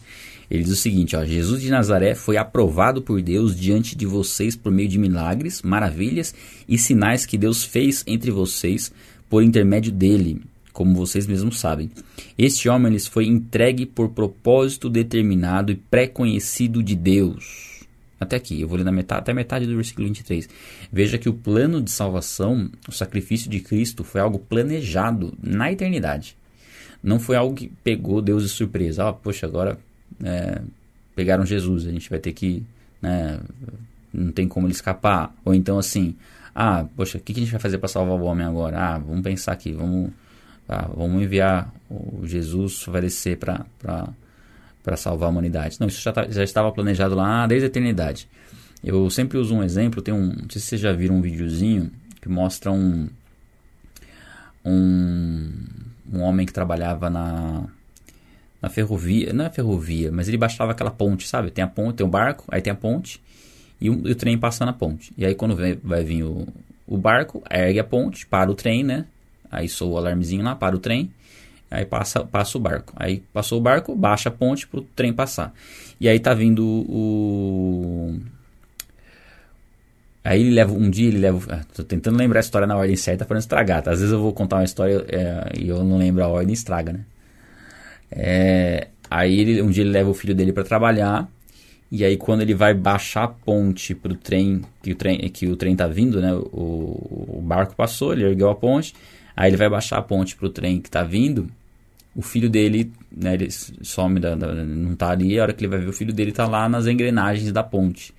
Ele 0.49 0.63
diz 0.63 0.73
o 0.73 0.77
seguinte: 0.77 1.15
ó, 1.15 1.23
Jesus 1.23 1.61
de 1.61 1.69
Nazaré 1.69 2.13
foi 2.13 2.35
aprovado 2.35 3.01
por 3.01 3.21
Deus 3.21 3.57
diante 3.57 3.95
de 3.95 4.05
vocês 4.05 4.55
por 4.55 4.71
meio 4.71 4.89
de 4.89 4.97
milagres, 4.97 5.61
maravilhas 5.61 6.35
e 6.67 6.77
sinais 6.77 7.25
que 7.25 7.37
Deus 7.37 7.63
fez 7.63 8.03
entre 8.05 8.31
vocês 8.31 8.91
por 9.31 9.41
intermédio 9.41 9.93
dele, 9.93 10.41
como 10.73 10.93
vocês 10.93 11.25
mesmos 11.25 11.57
sabem. 11.57 11.89
Este 12.37 12.67
homem 12.67 12.91
lhes 12.91 13.07
foi 13.07 13.27
entregue 13.27 13.85
por 13.85 14.09
propósito 14.09 14.89
determinado 14.89 15.71
e 15.71 15.75
pré-conhecido 15.75 16.83
de 16.83 16.97
Deus. 16.97 17.79
Até 18.19 18.35
aqui, 18.35 18.59
eu 18.59 18.67
vou 18.67 18.77
ler 18.77 18.83
na 18.83 18.91
metade, 18.91 19.21
até 19.21 19.33
metade 19.33 19.65
do 19.65 19.73
versículo 19.73 20.05
23. 20.07 20.49
Veja 20.91 21.17
que 21.17 21.29
o 21.29 21.33
plano 21.33 21.81
de 21.81 21.89
salvação, 21.89 22.69
o 22.89 22.91
sacrifício 22.91 23.49
de 23.49 23.61
Cristo, 23.61 24.03
foi 24.03 24.19
algo 24.19 24.37
planejado 24.37 25.33
na 25.41 25.71
eternidade. 25.71 26.35
Não 27.01 27.17
foi 27.17 27.37
algo 27.37 27.55
que 27.55 27.71
pegou 27.85 28.21
Deus 28.21 28.43
de 28.43 28.49
surpresa. 28.49 29.07
Ah, 29.07 29.13
poxa, 29.13 29.45
agora 29.45 29.79
é, 30.21 30.61
pegaram 31.15 31.45
Jesus, 31.45 31.87
a 31.87 31.91
gente 31.91 32.09
vai 32.09 32.19
ter 32.19 32.33
que, 32.33 32.63
né, 33.01 33.39
não 34.13 34.33
tem 34.33 34.45
como 34.45 34.67
ele 34.67 34.73
escapar. 34.73 35.33
Ou 35.45 35.53
então 35.55 35.79
assim, 35.79 36.17
ah, 36.53 36.85
poxa, 36.95 37.17
o 37.17 37.21
que, 37.21 37.33
que 37.33 37.39
a 37.39 37.43
gente 37.43 37.51
vai 37.51 37.61
fazer 37.61 37.77
para 37.77 37.87
salvar 37.87 38.17
o 38.17 38.23
homem 38.23 38.45
agora? 38.45 38.77
Ah, 38.77 38.97
vamos 38.97 39.21
pensar 39.21 39.53
aqui, 39.53 39.71
vamos, 39.71 40.11
ah, 40.67 40.89
vamos 40.95 41.21
enviar 41.21 41.73
o 41.89 42.25
Jesus 42.25 42.85
vai 42.87 43.01
descer 43.01 43.37
para 43.37 43.65
para 44.83 44.97
salvar 44.97 45.27
a 45.27 45.31
humanidade. 45.31 45.77
Não, 45.79 45.87
isso 45.87 46.01
já, 46.01 46.11
tá, 46.11 46.27
já 46.27 46.43
estava 46.43 46.71
planejado 46.71 47.13
lá 47.13 47.45
desde 47.45 47.65
a 47.65 47.67
eternidade. 47.67 48.27
Eu 48.83 49.07
sempre 49.11 49.37
uso 49.37 49.53
um 49.53 49.63
exemplo, 49.63 50.01
tem 50.01 50.11
um, 50.11 50.27
não 50.27 50.49
sei 50.49 50.59
se 50.59 50.69
vocês 50.69 50.81
já 50.81 50.91
viram 50.91 51.17
um 51.17 51.21
videozinho 51.21 51.91
que 52.19 52.27
mostra 52.27 52.71
um 52.71 53.07
um, 54.65 55.51
um 56.11 56.21
homem 56.21 56.45
que 56.45 56.53
trabalhava 56.53 57.09
na 57.09 57.63
na 58.61 58.69
ferrovia, 58.69 59.33
não 59.33 59.45
é 59.45 59.49
ferrovia, 59.49 60.11
mas 60.11 60.27
ele 60.27 60.37
baixava 60.37 60.71
aquela 60.71 60.91
ponte, 60.91 61.27
sabe? 61.27 61.49
Tem 61.49 61.63
a 61.63 61.67
ponte, 61.67 61.97
tem 61.97 62.05
o 62.05 62.09
barco, 62.09 62.45
aí 62.47 62.61
tem 62.61 62.71
a 62.71 62.75
ponte 62.75 63.21
e, 63.81 63.89
o, 63.89 64.07
e 64.07 64.11
o 64.11 64.15
trem 64.15 64.37
passa 64.37 64.63
na 64.65 64.71
ponte. 64.71 65.11
E 65.17 65.25
aí 65.25 65.33
quando 65.33 65.55
vem, 65.55 65.77
vai 65.83 66.03
vir 66.03 66.23
o, 66.23 66.47
o 66.87 66.97
barco, 66.97 67.43
ergue 67.49 67.79
a 67.79 67.83
ponte, 67.83 68.27
para 68.27 68.51
o 68.51 68.53
trem, 68.53 68.83
né? 68.83 69.05
Aí 69.51 69.67
soa 69.67 69.89
o 69.89 69.97
alarmezinho 69.97 70.43
lá, 70.43 70.55
para 70.55 70.75
o 70.75 70.79
trem, 70.79 71.11
aí 71.69 71.83
passa, 71.83 72.23
passa 72.23 72.57
o 72.57 72.61
barco. 72.61 72.93
Aí 72.95 73.23
passou 73.33 73.57
o 73.59 73.61
barco, 73.61 73.95
baixa 73.95 74.29
a 74.29 74.31
ponte 74.31 74.67
para 74.67 74.79
o 74.79 74.83
trem 74.83 75.11
passar. 75.11 75.53
E 75.99 76.07
aí 76.07 76.19
tá 76.19 76.33
vindo 76.33 76.63
o... 76.63 78.19
Aí 80.23 80.39
ele 80.39 80.51
leva, 80.51 80.71
um 80.71 80.89
dia 80.89 81.07
ele 81.07 81.17
leva, 81.17 81.51
ah, 81.51 81.61
tô 81.75 81.83
tentando 81.83 82.15
lembrar 82.15 82.39
a 82.39 82.41
história 82.41 82.67
na 82.67 82.77
ordem 82.77 82.95
certa 82.95 83.25
para 83.25 83.33
não 83.33 83.39
estragar, 83.39 83.81
tá? 83.81 83.91
Às 83.91 83.99
vezes 83.99 84.13
eu 84.13 84.21
vou 84.21 84.31
contar 84.31 84.57
uma 84.57 84.63
história 84.63 85.03
é, 85.09 85.59
e 85.59 85.67
eu 85.67 85.83
não 85.83 85.97
lembro 85.97 86.23
a 86.23 86.27
ordem 86.27 86.53
estraga, 86.53 86.93
né? 86.93 86.99
É, 88.11 88.89
aí 89.09 89.39
ele, 89.39 89.61
um 89.63 89.71
dia 89.71 89.83
ele 89.83 89.89
leva 89.89 90.09
o 90.11 90.13
filho 90.13 90.35
dele 90.35 90.53
para 90.53 90.63
trabalhar 90.63 91.27
e 91.91 92.05
aí 92.05 92.15
quando 92.15 92.41
ele 92.41 92.53
vai 92.53 92.73
baixar 92.73 93.23
a 93.23 93.27
ponte 93.27 93.93
pro 93.93 94.15
trem 94.15 94.61
que 94.81 94.93
o 94.93 94.95
trem 94.95 95.17
que 95.29 95.47
o 95.47 95.57
trem 95.57 95.75
tá 95.75 95.87
vindo, 95.87 96.21
né? 96.21 96.33
O, 96.33 97.37
o 97.37 97.41
barco 97.43 97.75
passou, 97.75 98.13
ele 98.13 98.23
ergueu 98.23 98.49
a 98.49 98.55
ponte. 98.55 98.93
Aí 99.35 99.49
ele 99.49 99.57
vai 99.57 99.69
baixar 99.69 99.97
a 99.97 100.01
ponte 100.01 100.35
pro 100.35 100.49
trem 100.49 100.79
que 100.79 100.89
tá 100.89 101.03
vindo. 101.03 101.49
O 102.15 102.21
filho 102.21 102.49
dele, 102.49 102.91
né, 103.11 103.33
ele 103.33 103.49
some 103.51 104.19
da, 104.19 104.35
da, 104.35 104.53
não 104.53 104.95
tá 104.95 105.11
ali, 105.11 105.39
a 105.39 105.43
hora 105.43 105.53
que 105.53 105.63
ele 105.63 105.69
vai 105.69 105.79
ver 105.79 105.89
o 105.89 105.93
filho 105.93 106.13
dele 106.13 106.31
tá 106.31 106.45
lá 106.45 106.67
nas 106.69 106.87
engrenagens 106.87 107.51
da 107.51 107.63
ponte. 107.63 108.13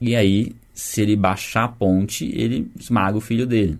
E 0.00 0.16
aí, 0.16 0.52
se 0.74 1.00
ele 1.00 1.16
baixar 1.16 1.64
a 1.64 1.68
ponte, 1.68 2.30
ele 2.34 2.70
esmaga 2.78 3.16
o 3.16 3.20
filho 3.20 3.46
dele. 3.46 3.78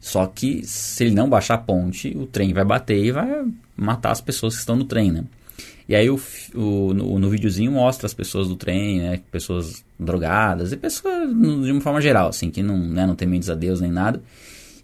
Só 0.00 0.26
que 0.26 0.64
se 0.64 1.04
ele 1.04 1.14
não 1.14 1.28
baixar 1.28 1.54
a 1.54 1.58
ponte, 1.58 2.16
o 2.16 2.26
trem 2.26 2.52
vai 2.52 2.64
bater 2.64 3.02
e 3.04 3.10
vai 3.10 3.44
matar 3.76 4.10
as 4.10 4.20
pessoas 4.20 4.54
que 4.54 4.60
estão 4.60 4.76
no 4.76 4.84
trem, 4.84 5.10
né? 5.10 5.24
E 5.88 5.94
aí 5.94 6.08
o, 6.08 6.18
o 6.54 6.94
no, 6.94 7.18
no 7.18 7.30
videozinho 7.30 7.72
mostra 7.72 8.06
as 8.06 8.14
pessoas 8.14 8.48
do 8.48 8.56
trem, 8.56 9.00
né? 9.00 9.20
Pessoas 9.30 9.84
drogadas 9.98 10.72
e 10.72 10.76
pessoas 10.76 11.28
de 11.28 11.72
uma 11.72 11.80
forma 11.80 12.00
geral, 12.00 12.28
assim, 12.28 12.50
que 12.50 12.62
não, 12.62 12.78
né, 12.78 13.06
não 13.06 13.14
temem 13.14 13.40
a 13.48 13.54
Deus 13.54 13.80
nem 13.80 13.90
nada. 13.90 14.22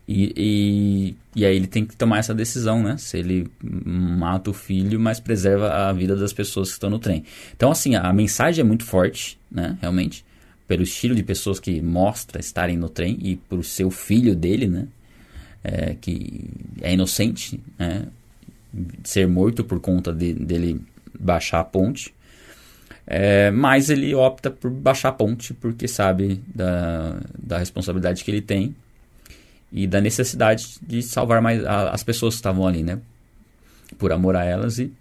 E, 0.07 0.33
e, 0.37 1.14
e, 1.37 1.47
aí 1.47 1.54
ele 1.54 1.69
tem 1.69 1.87
que 1.87 1.97
tomar 1.97 2.19
essa 2.19 2.35
decisão, 2.35 2.83
né? 2.83 2.97
Se 2.99 3.16
ele 3.19 3.49
mata 3.62 4.50
o 4.50 4.52
filho, 4.52 4.99
mas 4.99 5.21
preserva 5.21 5.71
a 5.71 5.92
vida 5.92 6.16
das 6.16 6.33
pessoas 6.33 6.69
que 6.69 6.75
estão 6.75 6.90
no 6.90 6.99
trem. 6.99 7.25
Então, 7.57 7.71
assim, 7.71 7.95
a 7.95 8.12
mensagem 8.12 8.62
é 8.62 8.64
muito 8.64 8.85
forte, 8.85 9.38
né? 9.50 9.78
Realmente, 9.80 10.25
pelo 10.66 10.83
estilo 10.83 11.14
de 11.14 11.23
pessoas 11.23 11.61
que 11.61 11.80
mostra 11.80 12.40
estarem 12.40 12.76
no 12.76 12.88
trem 12.88 13.19
e 13.23 13.37
por 13.37 13.64
ser 13.64 13.85
o 13.85 13.90
filho 13.90 14.35
dele, 14.35 14.66
né? 14.66 14.88
é, 15.62 15.95
que 16.00 16.45
é 16.80 16.92
inocente, 16.92 17.61
né, 17.78 18.07
ser 19.04 19.26
morto 19.26 19.64
por 19.64 19.80
conta 19.80 20.12
de, 20.12 20.33
dele 20.33 20.80
baixar 21.19 21.61
a 21.61 21.64
ponte. 21.64 22.14
É, 23.07 23.50
mas 23.50 23.90
ele 23.90 24.14
opta 24.14 24.50
por 24.50 24.71
baixar 24.71 25.09
a 25.09 25.12
ponte 25.12 25.52
porque 25.55 25.88
sabe 25.88 26.40
da, 26.55 27.21
da 27.37 27.59
responsabilidade 27.59 28.23
que 28.23 28.31
ele 28.31 28.43
tem 28.43 28.75
e 29.73 29.87
da 29.87 30.00
necessidade 30.00 30.79
de 30.81 31.02
salvar 31.02 31.43
mais 31.43 31.64
a, 31.64 31.90
as 31.90 32.02
pessoas 32.02 32.35
que 32.35 32.38
estavam 32.38 32.67
ali, 32.67 32.83
né? 32.83 33.00
Por 33.99 34.12
amor 34.12 34.37
a 34.37 34.45
elas 34.45 34.79
e 34.79 34.93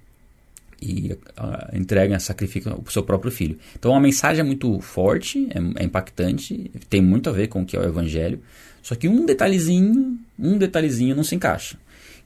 e 0.82 1.12
uh, 1.12 1.78
entrega, 1.78 2.20
sacrifica 2.20 2.74
o 2.74 2.90
seu 2.90 3.04
próprio 3.04 3.32
filho. 3.32 3.58
Então 3.78 3.94
a 3.96 4.00
mensagem 4.00 4.42
é 4.42 4.44
muito 4.44 4.80
forte, 4.80 5.50
é, 5.52 5.82
é, 5.82 5.86
impactante, 5.86 6.72
tem 6.90 7.02
muito 7.02 7.30
a 7.30 7.34
ver 7.34 7.48
com 7.48 7.62
o 7.62 7.66
que 7.66 7.76
é 7.76 7.80
o 7.80 7.84
evangelho. 7.84 8.42
Só 8.82 8.96
que 8.96 9.08
um 9.08 9.26
detalhezinho, 9.26 10.18
um 10.38 10.58
detalhezinho 10.58 11.16
não 11.16 11.24
se 11.24 11.36
encaixa, 11.36 11.78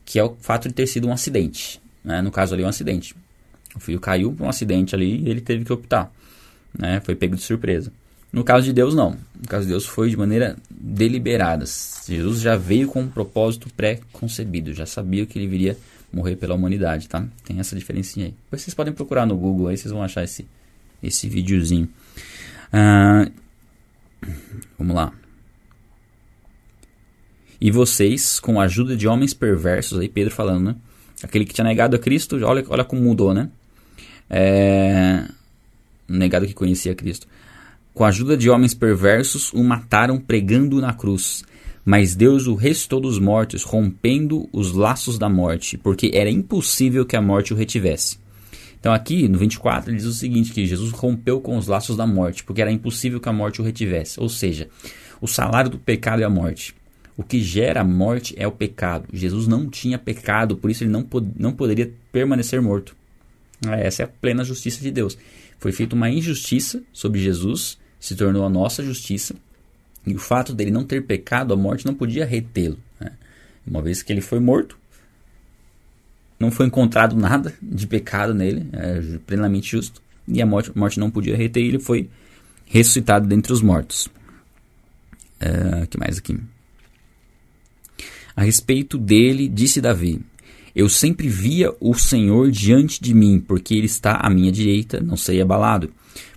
que 0.06 0.20
é 0.20 0.24
o 0.24 0.36
fato 0.40 0.68
de 0.68 0.74
ter 0.74 0.88
sido 0.88 1.08
um 1.08 1.12
acidente. 1.12 1.82
Né? 2.04 2.22
No 2.22 2.32
caso 2.32 2.54
ali, 2.54 2.64
um 2.64 2.68
acidente. 2.68 3.16
O 3.76 3.80
filho 3.80 4.00
caiu 4.00 4.32
por 4.34 4.46
um 4.46 4.50
acidente 4.50 4.96
ali 4.96 5.24
e 5.24 5.30
ele 5.30 5.42
teve 5.42 5.66
que 5.66 5.74
optar. 5.74 6.12
Né? 6.78 7.00
Foi 7.02 7.16
pego 7.16 7.36
de 7.36 7.42
surpresa. 7.42 7.92
No 8.32 8.44
caso 8.44 8.66
de 8.66 8.74
Deus, 8.74 8.96
não. 8.96 9.12
No 9.12 9.48
caso 9.48 9.66
de 9.66 9.70
Deus, 9.70 9.86
foi 9.86 10.10
de 10.10 10.18
maneira 10.18 10.56
deliberada. 10.70 11.66
Jesus 12.08 12.42
já 12.42 12.56
veio 12.56 12.88
com 12.88 13.02
um 13.02 13.08
propósito 13.08 13.70
pré-concebido, 13.76 14.74
já 14.74 14.88
sabia 14.88 15.26
que 15.26 15.38
ele 15.38 15.48
viria 15.48 15.78
morrer 16.12 16.36
pela 16.36 16.56
humanidade, 16.56 17.08
tá? 17.08 17.26
Tem 17.46 17.60
essa 17.60 17.76
diferencinha 17.76 18.28
aí. 18.28 18.32
Depois 18.46 18.64
vocês 18.64 18.74
podem 18.74 18.94
procurar 18.94 19.28
no 19.28 19.38
Google 19.38 19.68
aí, 19.68 19.78
vocês 19.78 19.92
vão 19.92 20.02
achar 20.02 20.24
esse, 20.24 20.48
esse 21.02 21.30
videozinho. 21.30 21.88
Ah, 22.72 23.30
vamos 24.78 24.96
lá. 24.96 25.14
E 27.62 27.70
vocês, 27.72 28.40
com 28.40 28.60
a 28.60 28.64
ajuda 28.64 28.98
de 28.98 29.08
homens 29.08 29.34
perversos, 29.34 30.00
aí 30.00 30.10
Pedro 30.10 30.34
falando, 30.34 30.66
né? 30.66 30.76
Aquele 31.22 31.46
que 31.46 31.54
tinha 31.54 31.66
negado 31.66 31.96
a 31.96 32.00
Cristo, 32.00 32.36
olha, 32.44 32.66
olha 32.68 32.84
como 32.84 33.02
mudou, 33.02 33.34
né? 33.34 33.50
É, 34.30 35.26
negado 36.08 36.48
que 36.48 36.54
conhecia 36.54 36.96
Cristo. 36.96 37.28
Com 37.94 38.04
a 38.04 38.08
ajuda 38.08 38.36
de 38.36 38.50
homens 38.50 38.74
perversos, 38.74 39.54
o 39.54 39.64
mataram 39.64 40.20
pregando 40.20 40.82
na 40.82 40.94
cruz. 40.94 41.44
Mas 41.86 42.16
Deus 42.16 42.48
o 42.48 42.56
restou 42.56 43.00
dos 43.00 43.20
mortos, 43.20 43.64
rompendo 43.64 44.48
os 44.54 44.72
laços 44.72 45.20
da 45.20 45.30
morte, 45.30 45.78
porque 45.78 46.12
era 46.14 46.30
impossível 46.30 47.06
que 47.06 47.16
a 47.16 47.22
morte 47.22 47.54
o 47.54 47.58
retivesse. 47.58 48.18
Então 48.80 48.94
aqui 48.94 49.28
no 49.28 49.38
24 49.38 49.92
ele 49.92 49.98
diz 49.98 50.06
o 50.06 50.14
seguinte, 50.14 50.52
que 50.52 50.66
Jesus 50.66 50.92
rompeu 50.92 51.40
com 51.40 51.58
os 51.58 51.68
laços 51.68 51.96
da 51.96 52.08
morte, 52.08 52.44
porque 52.44 52.62
era 52.62 52.72
impossível 52.72 53.20
que 53.20 53.30
a 53.30 53.34
morte 53.34 53.62
o 53.62 53.64
retivesse. 53.64 54.20
Ou 54.20 54.28
seja, 54.28 54.70
o 55.22 55.28
salário 55.28 55.70
do 55.70 55.78
pecado 55.78 56.22
é 56.22 56.26
a 56.26 56.30
morte. 56.30 56.74
O 57.16 57.24
que 57.24 57.42
gera 57.42 57.82
a 57.82 57.84
morte 57.84 58.34
é 58.38 58.48
o 58.48 58.52
pecado. 58.52 59.08
Jesus 59.14 59.48
não 59.48 59.70
tinha 59.70 60.00
pecado, 60.00 60.58
por 60.58 60.72
isso 60.72 60.84
ele 60.84 60.92
não, 60.92 61.04
pod 61.04 61.30
não 61.38 61.54
poderia 61.54 61.94
permanecer 62.12 62.62
morto. 62.62 62.96
Essa 63.72 64.04
é 64.04 64.06
a 64.06 64.08
plena 64.08 64.44
justiça 64.44 64.82
de 64.82 64.92
Deus. 64.92 65.18
Foi 65.60 65.72
feita 65.72 65.96
uma 65.96 66.10
injustiça 66.10 66.82
sobre 66.92 67.22
Jesus, 67.22 67.78
se 68.00 68.16
tornou 68.16 68.46
a 68.46 68.50
nossa 68.50 68.84
justiça, 68.84 69.36
e 70.06 70.14
o 70.14 70.20
fato 70.20 70.54
dele 70.54 70.72
não 70.72 70.84
ter 70.84 71.06
pecado, 71.06 71.54
a 71.54 71.58
morte 71.58 71.86
não 71.86 71.94
podia 71.94 72.26
retê-lo. 72.26 72.78
Né? 73.00 73.12
Uma 73.66 73.82
vez 73.82 74.04
que 74.04 74.12
ele 74.12 74.22
foi 74.22 74.40
morto, 74.40 74.78
não 76.38 76.52
foi 76.52 76.66
encontrado 76.66 77.16
nada 77.16 77.54
de 77.62 77.88
pecado 77.88 78.34
nele, 78.34 78.68
é 78.74 79.18
plenamente 79.26 79.72
justo, 79.72 80.02
e 80.28 80.42
a 80.42 80.46
morte, 80.46 80.72
a 80.76 80.80
morte 80.80 81.00
não 81.00 81.10
podia 81.10 81.38
reter, 81.38 81.64
ele 81.64 81.80
foi 81.80 82.10
ressuscitado 82.66 83.28
dentre 83.28 83.54
os 83.54 83.62
mortos. 83.62 84.10
É, 85.40 85.86
que 85.88 85.98
mais 85.98 86.18
aqui? 86.18 86.38
A 88.36 88.44
respeito 88.44 88.98
dele, 88.98 89.48
disse 89.48 89.80
Davi: 89.80 90.22
Eu 90.76 90.90
sempre 90.90 91.28
via 91.28 91.72
o 91.80 91.94
Senhor 91.94 92.50
diante 92.50 93.02
de 93.02 93.14
mim, 93.14 93.40
porque 93.40 93.76
ele 93.76 93.86
está 93.86 94.16
à 94.16 94.30
minha 94.30 94.52
direita, 94.52 95.00
não 95.00 95.16
sei 95.16 95.40
abalado. 95.40 95.92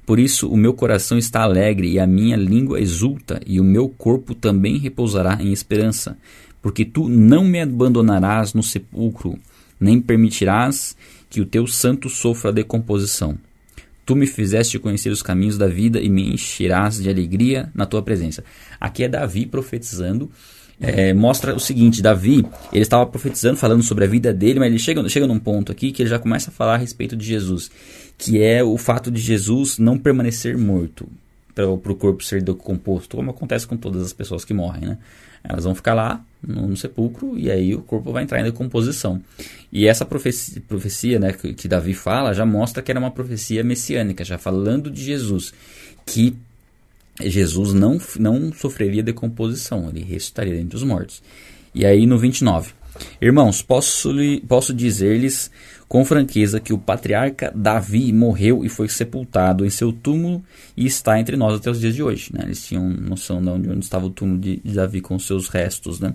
Por 0.04 0.18
isso 0.18 0.48
o 0.48 0.56
meu 0.56 0.74
coração 0.74 1.16
está 1.16 1.42
alegre 1.42 1.90
e 1.90 1.98
a 1.98 2.06
minha 2.06 2.36
língua 2.36 2.80
exulta, 2.80 3.40
e 3.46 3.58
o 3.58 3.64
meu 3.64 3.88
corpo 3.88 4.34
também 4.34 4.78
repousará 4.78 5.38
em 5.40 5.52
esperança, 5.52 6.18
porque 6.60 6.84
tu 6.84 7.08
não 7.08 7.44
me 7.44 7.60
abandonarás 7.60 8.52
no 8.52 8.62
sepulcro, 8.62 9.38
nem 9.80 10.00
permitirás 10.00 10.96
que 11.30 11.40
o 11.40 11.46
teu 11.46 11.66
santo 11.66 12.08
sofra 12.08 12.52
decomposição. 12.52 13.38
Tu 14.04 14.14
me 14.14 14.26
fizeste 14.26 14.78
conhecer 14.78 15.10
os 15.10 15.22
caminhos 15.22 15.58
da 15.58 15.66
vida 15.66 16.00
e 16.00 16.08
me 16.08 16.32
encherás 16.32 17.02
de 17.02 17.08
alegria 17.08 17.70
na 17.74 17.86
tua 17.86 18.02
presença. 18.02 18.44
Aqui 18.78 19.02
é 19.02 19.08
Davi 19.08 19.46
profetizando 19.46 20.30
é, 20.80 21.14
mostra 21.14 21.54
o 21.54 21.60
seguinte: 21.60 22.02
Davi, 22.02 22.44
ele 22.72 22.82
estava 22.82 23.06
profetizando, 23.06 23.56
falando 23.56 23.82
sobre 23.82 24.04
a 24.04 24.08
vida 24.08 24.32
dele, 24.32 24.58
mas 24.58 24.68
ele 24.68 24.78
chega, 24.78 25.08
chega 25.08 25.26
num 25.26 25.38
ponto 25.38 25.72
aqui 25.72 25.92
que 25.92 26.02
ele 26.02 26.10
já 26.10 26.18
começa 26.18 26.50
a 26.50 26.52
falar 26.52 26.74
a 26.74 26.78
respeito 26.78 27.16
de 27.16 27.24
Jesus, 27.24 27.70
que 28.18 28.42
é 28.42 28.62
o 28.62 28.76
fato 28.76 29.10
de 29.10 29.20
Jesus 29.20 29.78
não 29.78 29.98
permanecer 29.98 30.56
morto 30.56 31.08
para 31.54 31.66
o 31.70 31.94
corpo 31.94 32.22
ser 32.22 32.42
decomposto, 32.42 33.16
como 33.16 33.30
acontece 33.30 33.66
com 33.66 33.78
todas 33.78 34.02
as 34.02 34.12
pessoas 34.12 34.44
que 34.44 34.52
morrem, 34.52 34.82
né? 34.82 34.98
Elas 35.42 35.64
vão 35.64 35.74
ficar 35.74 35.94
lá 35.94 36.22
no, 36.42 36.66
no 36.66 36.76
sepulcro 36.76 37.38
e 37.38 37.50
aí 37.50 37.74
o 37.74 37.80
corpo 37.80 38.12
vai 38.12 38.24
entrar 38.24 38.40
em 38.40 38.44
decomposição. 38.44 39.22
E 39.72 39.86
essa 39.86 40.04
profecia, 40.04 40.60
profecia 40.66 41.18
né, 41.18 41.32
que, 41.32 41.54
que 41.54 41.68
Davi 41.68 41.94
fala 41.94 42.34
já 42.34 42.44
mostra 42.44 42.82
que 42.82 42.90
era 42.90 42.98
uma 42.98 43.10
profecia 43.10 43.62
messiânica, 43.62 44.24
já 44.24 44.36
falando 44.36 44.90
de 44.90 45.02
Jesus, 45.02 45.54
que 46.04 46.36
Jesus 47.20 47.72
não, 47.72 47.98
não 48.18 48.52
sofreria 48.52 49.02
decomposição, 49.02 49.88
ele 49.88 50.04
ressuscitaria 50.04 50.54
dentre 50.54 50.76
os 50.76 50.82
mortos. 50.82 51.22
E 51.74 51.84
aí 51.84 52.06
no 52.06 52.18
29. 52.18 52.72
Irmãos, 53.20 53.62
posso, 53.62 54.14
posso 54.48 54.72
dizer-lhes 54.72 55.50
com 55.88 56.04
franqueza 56.04 56.58
que 56.58 56.72
o 56.72 56.78
patriarca 56.78 57.52
Davi 57.54 58.12
morreu 58.12 58.64
e 58.64 58.68
foi 58.68 58.88
sepultado 58.88 59.64
em 59.64 59.70
seu 59.70 59.92
túmulo 59.92 60.42
e 60.76 60.86
está 60.86 61.20
entre 61.20 61.36
nós 61.36 61.54
até 61.54 61.70
os 61.70 61.80
dias 61.80 61.94
de 61.94 62.02
hoje. 62.02 62.30
Né? 62.32 62.40
Eles 62.44 62.66
tinham 62.66 62.88
noção 62.88 63.42
de 63.42 63.48
onde, 63.68 63.84
estava 63.84 64.06
o 64.06 64.10
túmulo 64.10 64.38
de, 64.38 64.60
Davi 64.64 65.00
com 65.00 65.18
seus 65.18 65.48
restos. 65.48 66.00
Né? 66.00 66.14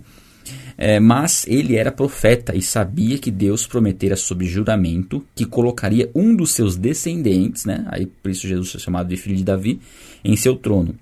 É, 0.77 0.99
mas 0.99 1.45
ele 1.47 1.75
era 1.75 1.91
profeta 1.91 2.55
e 2.55 2.61
sabia 2.61 3.17
que 3.17 3.31
Deus 3.31 3.65
prometera 3.65 4.15
sob 4.15 4.45
juramento 4.45 5.25
que 5.35 5.45
colocaria 5.45 6.09
um 6.13 6.35
dos 6.35 6.51
seus 6.51 6.75
descendentes, 6.75 7.65
né? 7.65 7.85
aí 7.87 8.05
por 8.05 8.31
isso 8.31 8.47
Jesus 8.47 8.75
é 8.75 8.79
chamado 8.79 9.07
de 9.07 9.17
filho 9.17 9.35
de 9.35 9.43
Davi, 9.43 9.79
em 10.23 10.35
seu 10.35 10.55
trono. 10.55 10.95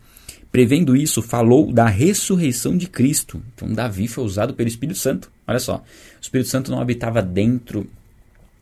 Prevendo 0.51 0.95
isso, 0.95 1.21
falou 1.21 1.71
da 1.71 1.88
ressurreição 1.88 2.75
de 2.75 2.88
Cristo. 2.88 3.41
Então, 3.53 3.71
Davi 3.71 4.08
foi 4.08 4.23
usado 4.23 4.53
pelo 4.53 4.67
Espírito 4.67 4.97
Santo. 4.97 5.32
Olha 5.47 5.60
só, 5.60 5.77
o 5.77 6.21
Espírito 6.21 6.49
Santo 6.49 6.71
não 6.71 6.82
habitava 6.82 7.21
dentro 7.21 7.88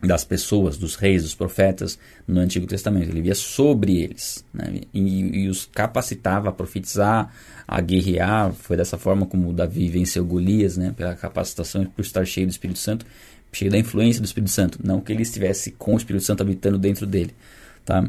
das 0.00 0.22
pessoas, 0.22 0.76
dos 0.76 0.94
reis, 0.94 1.22
dos 1.22 1.34
profetas 1.34 1.98
no 2.26 2.40
Antigo 2.40 2.66
Testamento. 2.66 3.08
Ele 3.08 3.22
via 3.22 3.34
sobre 3.34 3.96
eles 4.00 4.44
né? 4.54 4.82
e, 4.94 5.44
e, 5.44 5.48
os 5.48 5.66
capacitava 5.66 6.50
a 6.50 6.52
profetizar, 6.52 7.32
a 7.66 7.80
guerrear. 7.80 8.52
Foi 8.52 8.76
dessa 8.76 8.96
forma 8.96 9.26
como 9.26 9.52
Davi 9.52 9.88
venceu 9.88 10.24
Golias, 10.24 10.76
né? 10.76 10.94
pela 10.96 11.14
capacitação 11.16 11.84
por 11.84 12.02
estar 12.02 12.24
cheio 12.26 12.46
do 12.46 12.50
Espírito 12.50 12.78
Santo, 12.78 13.04
cheio 13.52 13.70
da 13.70 13.78
influência 13.78 14.20
do 14.22 14.26
Espírito 14.26 14.50
Santo. 14.50 14.78
Não 14.84 15.00
que 15.00 15.12
ele 15.12 15.22
estivesse 15.22 15.72
com 15.72 15.94
o 15.94 15.96
Espírito 15.96 16.24
Santo 16.24 16.42
habitando 16.42 16.78
dentro 16.78 17.04
dele. 17.04 17.34
Tá? 17.84 18.08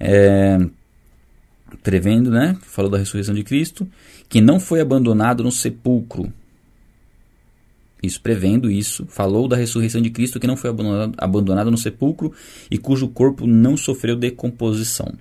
É, 0.00 0.58
prevendo, 1.82 2.30
né? 2.30 2.56
Falou 2.62 2.90
da 2.90 2.98
ressurreição 2.98 3.34
de 3.34 3.42
Cristo, 3.42 3.88
que 4.28 4.40
não 4.40 4.58
foi 4.60 4.80
abandonado 4.80 5.42
no 5.42 5.50
sepulcro. 5.50 6.32
Isso, 8.02 8.20
prevendo 8.20 8.70
isso, 8.70 9.06
falou 9.06 9.48
da 9.48 9.56
ressurreição 9.56 10.00
de 10.00 10.10
Cristo 10.10 10.38
que 10.38 10.46
não 10.46 10.56
foi 10.56 10.70
abandonado, 10.70 11.14
abandonado 11.18 11.70
no 11.70 11.78
sepulcro 11.78 12.32
e 12.70 12.78
cujo 12.78 13.08
corpo 13.08 13.46
não 13.46 13.76
sofreu 13.76 14.14
decomposição. 14.14 15.12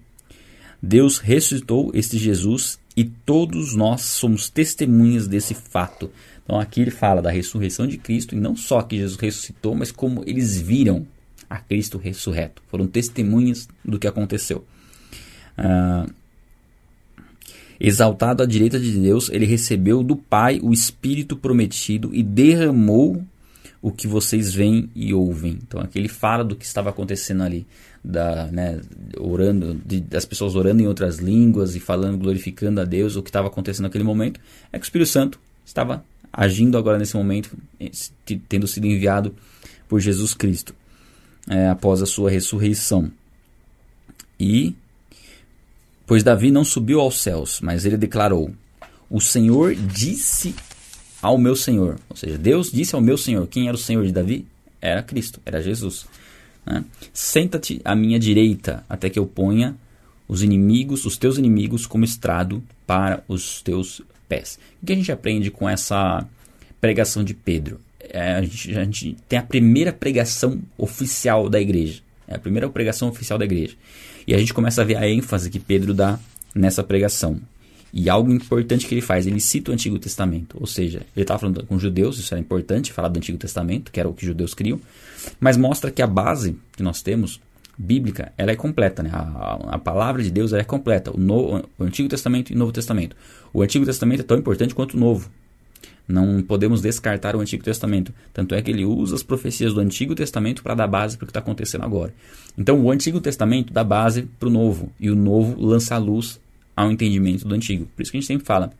Deus 0.81 1.17
ressuscitou 1.17 1.89
este 1.93 2.17
Jesus 2.17 2.77
e 2.95 3.03
todos 3.03 3.73
nós 3.75 4.01
somos 4.01 4.49
testemunhas 4.49 5.27
desse 5.27 5.55
fato. 5.55 6.12
Então 6.43 6.60
aqui 6.60 6.81
ele 6.81 6.91
fala 6.91 7.21
da 7.21 7.31
ressurreição 7.31 7.88
de 7.88 7.97
Cristo 7.97 8.36
e 8.36 8.39
não 8.39 8.55
só 8.55 8.81
que 8.81 8.97
Jesus 8.97 9.19
ressuscitou, 9.19 9.73
mas 9.73 9.91
como 9.91 10.23
eles 10.27 10.62
viram 10.62 11.08
a 11.49 11.58
Cristo 11.58 11.97
ressurreto. 11.97 12.62
Foram 12.67 12.86
testemunhas 12.86 13.67
do 13.84 13.97
que 13.97 14.08
aconteceu. 14.08 14.65
Uh, 15.58 16.12
Exaltado 17.79 18.43
à 18.43 18.45
direita 18.45 18.79
de 18.79 18.91
Deus, 18.91 19.29
ele 19.29 19.45
recebeu 19.45 20.03
do 20.03 20.15
Pai 20.15 20.59
o 20.61 20.71
Espírito 20.71 21.35
prometido 21.35 22.13
e 22.13 22.23
derramou 22.23 23.23
o 23.81 23.91
que 23.91 24.07
vocês 24.07 24.53
veem 24.53 24.89
e 24.95 25.13
ouvem. 25.13 25.59
Então 25.61 25.79
aqui 25.79 25.99
ele 25.99 26.07
fala 26.07 26.43
do 26.43 26.55
que 26.55 26.65
estava 26.65 26.89
acontecendo 26.89 27.43
ali, 27.43 27.67
da, 28.03 28.47
né, 28.47 28.81
orando, 29.19 29.79
de, 29.85 29.99
das 29.99 30.25
pessoas 30.25 30.55
orando 30.55 30.81
em 30.81 30.88
outras 30.88 31.17
línguas 31.17 31.75
e 31.75 31.79
falando, 31.79 32.17
glorificando 32.17 32.81
a 32.81 32.85
Deus. 32.85 33.15
O 33.15 33.21
que 33.21 33.29
estava 33.29 33.47
acontecendo 33.47 33.83
naquele 33.83 34.03
momento 34.03 34.39
é 34.71 34.79
que 34.79 34.83
o 34.83 34.88
Espírito 34.88 35.09
Santo 35.09 35.39
estava 35.65 36.03
agindo 36.33 36.77
agora 36.77 36.97
nesse 36.97 37.15
momento, 37.15 37.55
eh, 37.79 37.91
tendo 38.49 38.67
sido 38.67 38.88
enviado 38.88 39.35
por 39.88 39.99
Jesus 39.99 40.33
Cristo 40.33 40.73
é, 41.47 41.69
após 41.69 42.01
a 42.01 42.05
sua 42.05 42.29
ressurreição. 42.29 43.11
E 44.39 44.75
Pois 46.08 46.24
Davi 46.24 46.52
não 46.52 46.63
subiu 46.63 47.00
aos 47.00 47.22
céus, 47.22 47.60
mas 47.62 47.86
ele 47.86 47.98
declarou: 47.98 48.52
O 49.10 49.20
Senhor 49.20 49.76
disse 49.76 50.56
ao 51.22 51.38
meu 51.38 51.56
Senhor. 51.56 52.00
Ou 52.08 52.15
seja, 52.15 52.38
Deus 52.38 52.72
disse 52.72 52.94
ao 52.94 53.02
meu 53.02 53.18
Senhor. 53.18 53.48
Quem 53.48 53.68
era 53.68 53.76
o 53.76 53.80
Senhor 53.80 54.06
de 54.06 54.12
Davi? 54.12 54.46
Era 54.80 55.02
Cristo, 55.02 55.41
era 55.44 55.60
Jesus. 55.60 56.06
Né? 56.63 56.84
Senta-te 57.12 57.82
à 57.84 57.96
minha 57.96 58.20
direita, 58.20 58.84
até 58.88 59.10
que 59.10 59.18
eu 59.18 59.26
ponha 59.26 59.76
os 60.28 60.44
inimigos, 60.44 61.06
os 61.06 61.18
teus 61.18 61.38
inimigos, 61.38 61.88
como 61.88 62.06
estrado 62.06 62.63
para 62.86 63.24
os 63.28 63.62
teus 63.63 64.02
pés. 64.30 64.60
O 64.82 64.86
que 64.86 64.94
a 64.94 64.96
gente 64.96 65.12
aprende 65.12 65.50
com 65.50 65.68
essa 65.68 66.28
pregação 66.80 67.24
de 67.24 67.34
Pedro? 67.34 67.80
É, 68.00 68.34
a, 68.34 68.41
gente, 68.44 68.78
a 68.78 68.84
gente 68.84 69.18
tem 69.28 69.39
a 69.39 69.44
primeira 69.44 69.91
pregação 69.91 70.60
oficial 70.78 71.50
da 71.50 71.60
igreja. 71.60 72.02
É 72.28 72.36
a 72.36 72.39
primeira 72.39 72.70
pregação 72.70 73.10
oficial 73.10 73.39
da 73.39 73.46
igreja. 73.46 73.76
E 74.27 74.33
a 74.33 74.38
gente 74.38 74.53
começa 74.53 74.81
a 74.81 74.85
ver 74.85 74.97
a 74.97 75.07
ênfase 75.07 75.49
que 75.49 75.59
Pedro 75.59 75.93
dá 75.93 76.19
nessa 76.53 76.83
pregação. 76.83 77.39
E 77.93 78.09
algo 78.09 78.31
importante 78.31 78.88
que 78.88 78.93
ele 78.93 79.01
faz, 79.01 79.25
ele 79.25 79.39
cita 79.39 79.71
o 79.71 79.73
Antigo 79.73 79.97
Testamento. 79.97 80.57
Ou 80.59 80.67
seja, 80.67 80.99
ele 81.15 81.23
estava 81.23 81.39
falando 81.39 81.65
com 81.65 81.79
judeus, 81.79 82.19
isso 82.19 82.33
era 82.33 82.41
importante, 82.41 82.91
falar 82.91 83.07
do 83.07 83.17
Antigo 83.17 83.38
Testamento, 83.38 83.89
que 83.89 83.99
era 83.99 84.09
o 84.09 84.13
que 84.13 84.23
os 84.23 84.27
judeus 84.27 84.53
criam. 84.53 84.79
Mas 85.39 85.55
mostra 85.55 85.89
que 85.89 86.01
a 86.01 86.07
base 86.07 86.57
que 86.75 86.83
nós 86.83 87.01
temos, 87.01 87.39
bíblica, 87.77 88.33
ela 88.38 88.51
é 88.51 88.55
completa. 88.55 89.01
Né? 89.01 89.09
A, 89.13 89.75
a 89.75 89.79
palavra 89.79 90.21
de 90.21 90.29
Deus 90.29 90.51
é 90.51 90.63
completa. 90.63 91.15
O, 91.15 91.17
no, 91.17 91.63
o 91.77 91.83
Antigo 91.83 92.09
Testamento 92.09 92.51
e 92.51 92.55
o 92.55 92.59
Novo 92.59 92.73
Testamento. 92.73 93.15
O 93.53 93.61
Antigo 93.61 93.85
Testamento 93.85 94.19
é 94.19 94.23
tão 94.23 94.38
importante 94.38 94.75
quanto 94.75 94.97
o 94.97 94.99
Novo. 94.99 95.29
Não 96.08 96.41
podemos 96.41 96.82
descartar 96.82 97.36
o 97.36 97.39
Antigo 97.39 97.63
Testamento. 97.63 98.13
Tanto 98.32 98.54
é 98.54 98.62
que 98.62 98.70
ele 98.70 98.86
usa 98.86 99.15
as 99.15 99.24
profecias 99.24 99.74
do 99.74 99.80
Antigo 99.80 100.13
Testamento 100.13 100.62
para 100.62 100.76
dar 100.76 100.88
base 100.88 101.18
para 101.18 101.24
o 101.24 101.28
que 101.28 101.32
está 101.32 101.39
acontecendo 101.39 101.84
agora. 101.84 102.13
Então, 102.58 102.80
o 102.80 102.91
Antigo 102.91 103.20
Testamento 103.20 103.74
dá 103.74 103.84
base 103.84 104.24
para 104.39 104.48
o 104.48 104.52
Novo, 104.52 104.91
e 105.00 105.10
o 105.10 105.15
Novo 105.15 105.60
lança 105.60 105.96
a 105.96 105.98
luz 105.98 106.39
ao 106.76 106.91
entendimento 106.91 107.48
do 107.48 107.56
Antigo. 107.56 107.88
Por 107.96 108.04
isso 108.04 108.12
que 108.12 108.18
a 108.18 108.22
gente 108.22 108.28
sempre 108.28 108.46
fala. 108.46 108.72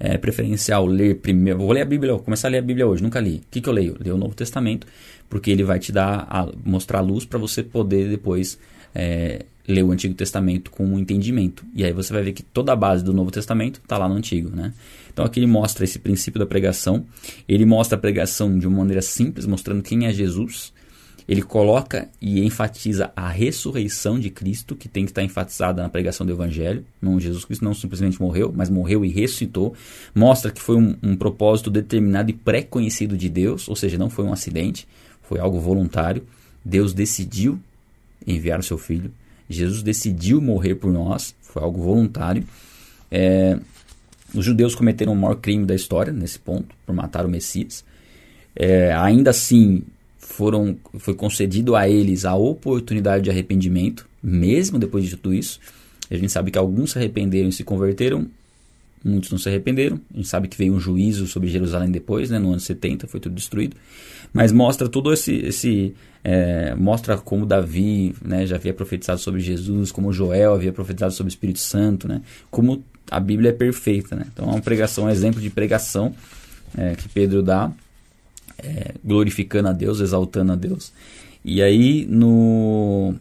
É 0.00 0.16
preferencial 0.16 0.86
ler 0.86 1.16
primeiro. 1.16 1.58
Vou 1.58 1.72
ler 1.72 1.82
a 1.82 1.84
Bíblia, 1.84 2.12
vou 2.12 2.22
começar 2.22 2.46
a 2.48 2.50
ler 2.50 2.58
a 2.58 2.62
Bíblia 2.62 2.86
hoje, 2.86 3.02
nunca 3.02 3.18
li. 3.18 3.36
O 3.36 3.42
que, 3.50 3.60
que 3.60 3.68
eu 3.68 3.72
leio? 3.72 3.96
Leio 3.98 4.14
o 4.14 4.18
Novo 4.18 4.34
Testamento, 4.34 4.86
porque 5.28 5.50
ele 5.50 5.64
vai 5.64 5.80
te 5.80 5.90
dar 5.90 6.26
a, 6.30 6.48
mostrar 6.64 6.98
a 6.98 7.02
luz 7.02 7.24
para 7.24 7.38
você 7.38 7.64
poder 7.64 8.08
depois 8.08 8.58
é, 8.94 9.44
ler 9.68 9.82
o 9.82 9.92
Antigo 9.92 10.14
Testamento 10.14 10.70
com 10.70 10.86
um 10.86 10.98
entendimento. 10.98 11.62
E 11.74 11.84
aí 11.84 11.92
você 11.92 12.10
vai 12.10 12.22
ver 12.22 12.32
que 12.32 12.42
toda 12.42 12.72
a 12.72 12.76
base 12.76 13.04
do 13.04 13.12
Novo 13.12 13.30
Testamento 13.30 13.80
está 13.82 13.98
lá 13.98 14.08
no 14.08 14.14
Antigo, 14.14 14.48
né? 14.48 14.72
Então 15.12 15.26
aqui 15.26 15.38
ele 15.38 15.46
mostra 15.46 15.84
esse 15.84 15.98
princípio 15.98 16.38
da 16.38 16.46
pregação. 16.46 17.04
Ele 17.46 17.66
mostra 17.66 17.98
a 17.98 18.00
pregação 18.00 18.58
de 18.58 18.66
uma 18.66 18.78
maneira 18.78 19.02
simples, 19.02 19.44
mostrando 19.44 19.82
quem 19.82 20.06
é 20.06 20.12
Jesus. 20.12 20.72
Ele 21.28 21.42
coloca 21.42 22.08
e 22.22 22.42
enfatiza 22.42 23.12
a 23.14 23.28
ressurreição 23.28 24.18
de 24.18 24.30
Cristo, 24.30 24.74
que 24.74 24.88
tem 24.88 25.04
que 25.04 25.10
estar 25.10 25.22
enfatizada 25.22 25.82
na 25.82 25.88
pregação 25.90 26.24
do 26.24 26.32
Evangelho. 26.32 26.82
Não, 27.02 27.20
Jesus 27.20 27.44
Cristo 27.44 27.62
não 27.62 27.74
simplesmente 27.74 28.18
morreu, 28.18 28.50
mas 28.56 28.70
morreu 28.70 29.04
e 29.04 29.10
ressuscitou. 29.10 29.74
Mostra 30.14 30.50
que 30.50 30.62
foi 30.62 30.76
um, 30.76 30.96
um 31.02 31.14
propósito 31.14 31.70
determinado 31.70 32.30
e 32.30 32.32
pré-conhecido 32.32 33.14
de 33.14 33.28
Deus, 33.28 33.68
ou 33.68 33.76
seja, 33.76 33.98
não 33.98 34.08
foi 34.08 34.24
um 34.24 34.32
acidente, 34.32 34.88
foi 35.20 35.38
algo 35.38 35.60
voluntário. 35.60 36.22
Deus 36.64 36.94
decidiu 36.94 37.60
enviar 38.26 38.58
o 38.58 38.62
seu 38.62 38.78
filho 38.78 39.12
Jesus 39.48 39.82
decidiu 39.82 40.40
morrer 40.40 40.74
por 40.74 40.92
nós, 40.92 41.34
foi 41.40 41.62
algo 41.62 41.82
voluntário. 41.82 42.44
É, 43.10 43.58
os 44.34 44.44
judeus 44.44 44.74
cometeram 44.74 45.12
o 45.12 45.16
maior 45.16 45.36
crime 45.36 45.64
da 45.64 45.74
história 45.74 46.12
nesse 46.12 46.38
ponto, 46.38 46.74
por 46.84 46.94
matar 46.94 47.24
o 47.24 47.28
Messias. 47.28 47.84
É, 48.54 48.92
ainda 48.92 49.30
assim, 49.30 49.82
foram, 50.18 50.76
foi 50.98 51.14
concedido 51.14 51.74
a 51.74 51.88
eles 51.88 52.24
a 52.24 52.34
oportunidade 52.34 53.24
de 53.24 53.30
arrependimento, 53.30 54.06
mesmo 54.22 54.78
depois 54.78 55.04
de 55.04 55.16
tudo 55.16 55.34
isso. 55.34 55.58
A 56.10 56.16
gente 56.16 56.30
sabe 56.30 56.50
que 56.50 56.58
alguns 56.58 56.92
se 56.92 56.98
arrependeram 56.98 57.48
e 57.48 57.52
se 57.52 57.64
converteram, 57.64 58.26
muitos 59.04 59.30
não 59.30 59.38
se 59.38 59.48
arrependeram. 59.48 60.00
A 60.12 60.16
gente 60.16 60.28
sabe 60.28 60.48
que 60.48 60.56
veio 60.56 60.74
um 60.74 60.80
juízo 60.80 61.26
sobre 61.26 61.48
Jerusalém 61.48 61.90
depois, 61.90 62.30
né, 62.30 62.38
no 62.38 62.50
ano 62.50 62.60
70, 62.60 63.06
foi 63.06 63.20
tudo 63.20 63.34
destruído. 63.34 63.76
Mas 64.32 64.52
mostra 64.52 64.88
todo 64.88 65.12
esse, 65.12 65.34
esse 65.36 65.94
é, 66.22 66.74
mostra 66.74 67.16
como 67.16 67.46
Davi 67.46 68.14
né, 68.22 68.46
já 68.46 68.56
havia 68.56 68.74
profetizado 68.74 69.20
sobre 69.20 69.40
Jesus, 69.40 69.90
como 69.90 70.12
Joel 70.12 70.54
havia 70.54 70.72
profetizado 70.72 71.12
sobre 71.12 71.28
o 71.28 71.32
Espírito 71.32 71.60
Santo, 71.60 72.08
né, 72.08 72.20
como 72.50 72.84
a 73.10 73.20
Bíblia 73.20 73.50
é 73.50 73.52
perfeita. 73.52 74.16
Né? 74.16 74.26
Então 74.32 74.46
é 74.46 74.50
uma 74.50 74.60
pregação, 74.60 75.04
um 75.04 75.10
exemplo 75.10 75.40
de 75.40 75.50
pregação 75.50 76.14
é, 76.76 76.94
que 76.94 77.08
Pedro 77.08 77.42
dá, 77.42 77.72
é, 78.58 78.94
glorificando 79.04 79.68
a 79.68 79.72
Deus, 79.72 80.00
exaltando 80.00 80.52
a 80.52 80.56
Deus. 80.56 80.92
E 81.44 81.62
aí 81.62 82.06
no, 82.06 83.14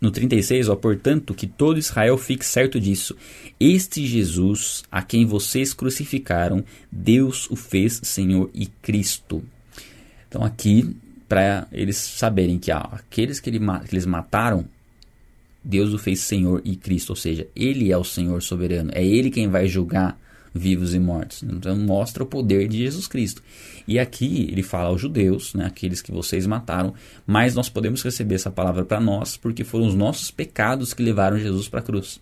no 0.00 0.10
36, 0.10 0.68
ó, 0.68 0.76
portanto, 0.76 1.34
que 1.34 1.46
todo 1.46 1.78
Israel 1.78 2.16
fique 2.16 2.44
certo 2.44 2.78
disso. 2.78 3.16
Este 3.58 4.06
Jesus, 4.06 4.84
a 4.90 5.02
quem 5.02 5.26
vocês 5.26 5.74
crucificaram, 5.74 6.64
Deus 6.90 7.50
o 7.50 7.56
fez 7.56 8.00
Senhor 8.04 8.48
e 8.54 8.66
Cristo. 8.66 9.42
Então 10.28 10.44
aqui 10.44 10.94
para 11.28 11.66
eles 11.72 11.96
saberem 11.96 12.58
que 12.58 12.70
ah, 12.70 12.88
aqueles 12.92 13.38
que, 13.40 13.50
ele, 13.50 13.58
que 13.58 13.94
eles 13.94 14.06
mataram, 14.06 14.64
Deus 15.62 15.92
o 15.92 15.98
fez 15.98 16.20
Senhor 16.20 16.62
e 16.64 16.76
Cristo, 16.76 17.10
ou 17.10 17.16
seja, 17.16 17.46
Ele 17.54 17.92
é 17.92 17.96
o 17.96 18.04
Senhor 18.04 18.40
soberano, 18.42 18.90
é 18.94 19.04
Ele 19.04 19.30
quem 19.30 19.48
vai 19.48 19.66
julgar 19.66 20.18
vivos 20.54 20.94
e 20.94 20.98
mortos. 20.98 21.42
Então 21.42 21.76
mostra 21.76 22.22
o 22.22 22.26
poder 22.26 22.68
de 22.68 22.78
Jesus 22.78 23.06
Cristo. 23.06 23.42
E 23.86 23.98
aqui 23.98 24.48
ele 24.50 24.62
fala 24.62 24.88
aos 24.88 25.00
judeus, 25.00 25.54
né, 25.54 25.66
aqueles 25.66 26.02
que 26.02 26.12
vocês 26.12 26.46
mataram, 26.46 26.94
mas 27.26 27.54
nós 27.54 27.68
podemos 27.68 28.02
receber 28.02 28.34
essa 28.34 28.50
palavra 28.50 28.84
para 28.84 29.00
nós 29.00 29.36
porque 29.36 29.64
foram 29.64 29.86
os 29.86 29.94
nossos 29.94 30.30
pecados 30.30 30.92
que 30.92 31.02
levaram 31.02 31.38
Jesus 31.38 31.68
para 31.68 31.80
a 31.80 31.82
cruz. 31.82 32.20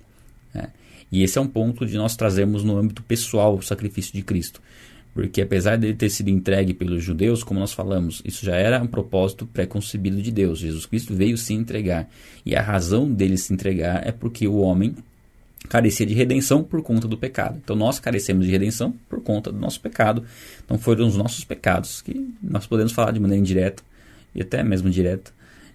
Né? 0.55 0.69
E 1.11 1.23
esse 1.23 1.39
é 1.39 1.41
um 1.41 1.47
ponto 1.47 1.87
de 1.87 1.97
nós 1.97 2.17
trazermos 2.17 2.65
no 2.65 2.77
âmbito 2.77 3.03
pessoal 3.03 3.57
o 3.57 3.62
sacrifício 3.62 4.12
de 4.12 4.23
Cristo. 4.23 4.61
Porque 5.17 5.41
apesar 5.41 5.79
dele 5.79 5.95
ter 5.95 6.11
sido 6.11 6.29
entregue 6.29 6.75
pelos 6.75 7.03
judeus, 7.03 7.43
como 7.43 7.59
nós 7.59 7.73
falamos, 7.73 8.21
isso 8.23 8.45
já 8.45 8.55
era 8.55 8.83
um 8.83 8.87
propósito 8.87 9.47
pré-concebido 9.47 10.21
de 10.21 10.31
Deus. 10.31 10.59
Jesus 10.59 10.85
Cristo 10.85 11.15
veio 11.15 11.39
se 11.39 11.55
entregar. 11.55 12.07
E 12.45 12.55
a 12.55 12.61
razão 12.61 13.11
dele 13.11 13.39
se 13.39 13.51
entregar 13.51 14.07
é 14.07 14.12
porque 14.12 14.47
o 14.47 14.59
homem 14.59 14.95
carecia 15.69 16.07
de 16.07 16.14
redenção 16.14 16.62
por 16.62 16.83
conta 16.83 17.09
do 17.09 17.19
pecado. 17.19 17.61
Então 17.62 17.75
nós 17.77 17.99
carecemos 17.99 18.47
de 18.47 18.53
redenção 18.53 18.95
por 19.09 19.21
conta 19.23 19.51
do 19.51 19.59
nosso 19.59 19.81
pecado. 19.81 20.25
Então 20.64 20.79
foram 20.79 21.07
os 21.07 21.16
nossos 21.16 21.45
pecados 21.45 22.03
que 22.03 22.35
nós 22.42 22.66
podemos 22.66 22.92
falar 22.92 23.12
de 23.12 23.21
maneira 23.21 23.40
indireta 23.40 23.83
e 24.35 24.42
até 24.42 24.62
mesmo 24.62 24.90
direta 24.90 25.33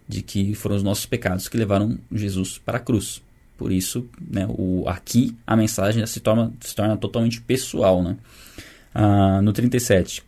de 0.08 0.22
que 0.22 0.54
foram 0.54 0.76
os 0.76 0.84
nossos 0.84 1.06
pecados 1.06 1.48
que 1.48 1.58
levaram 1.58 1.98
Jesus 2.12 2.58
para 2.58 2.78
a 2.78 2.82
cruz. 2.82 3.22
Por 3.58 3.72
isso, 3.72 4.08
né, 4.20 4.48
o, 4.50 4.84
aqui 4.88 5.36
a 5.46 5.56
mensagem 5.56 6.06
se 6.08 6.20
torna, 6.20 6.52
se 6.62 6.76
torna 6.76 6.98
totalmente 6.98 7.40
pessoal, 7.42 8.02
né? 8.02 8.18
ah, 8.94 9.42
no 9.42 9.54
37. 9.54 10.24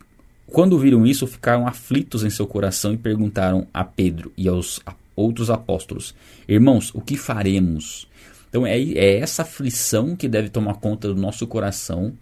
Quando 0.47 0.77
viram 0.77 1.05
isso, 1.05 1.25
ficaram 1.25 1.67
aflitos 1.67 2.23
em 2.23 2.29
seu 2.29 2.45
coração 2.45 2.93
e 2.93 2.97
perguntaram 2.97 3.67
a 3.73 3.83
Pedro 3.83 4.31
e 4.37 4.47
aos 4.47 4.79
outros 5.15 5.49
apóstolos: 5.49 6.13
Irmãos, 6.47 6.91
o 6.93 7.01
que 7.01 7.17
faremos? 7.17 8.07
Então 8.53 8.67
é, 8.67 8.79
é 8.79 9.17
essa 9.17 9.41
aflição 9.41 10.15
que 10.15 10.27
deve 10.27 10.47
tomar 10.47 10.75
conta 10.75 11.07
do 11.07 11.19
nosso 11.19 11.47
coração 11.47 12.13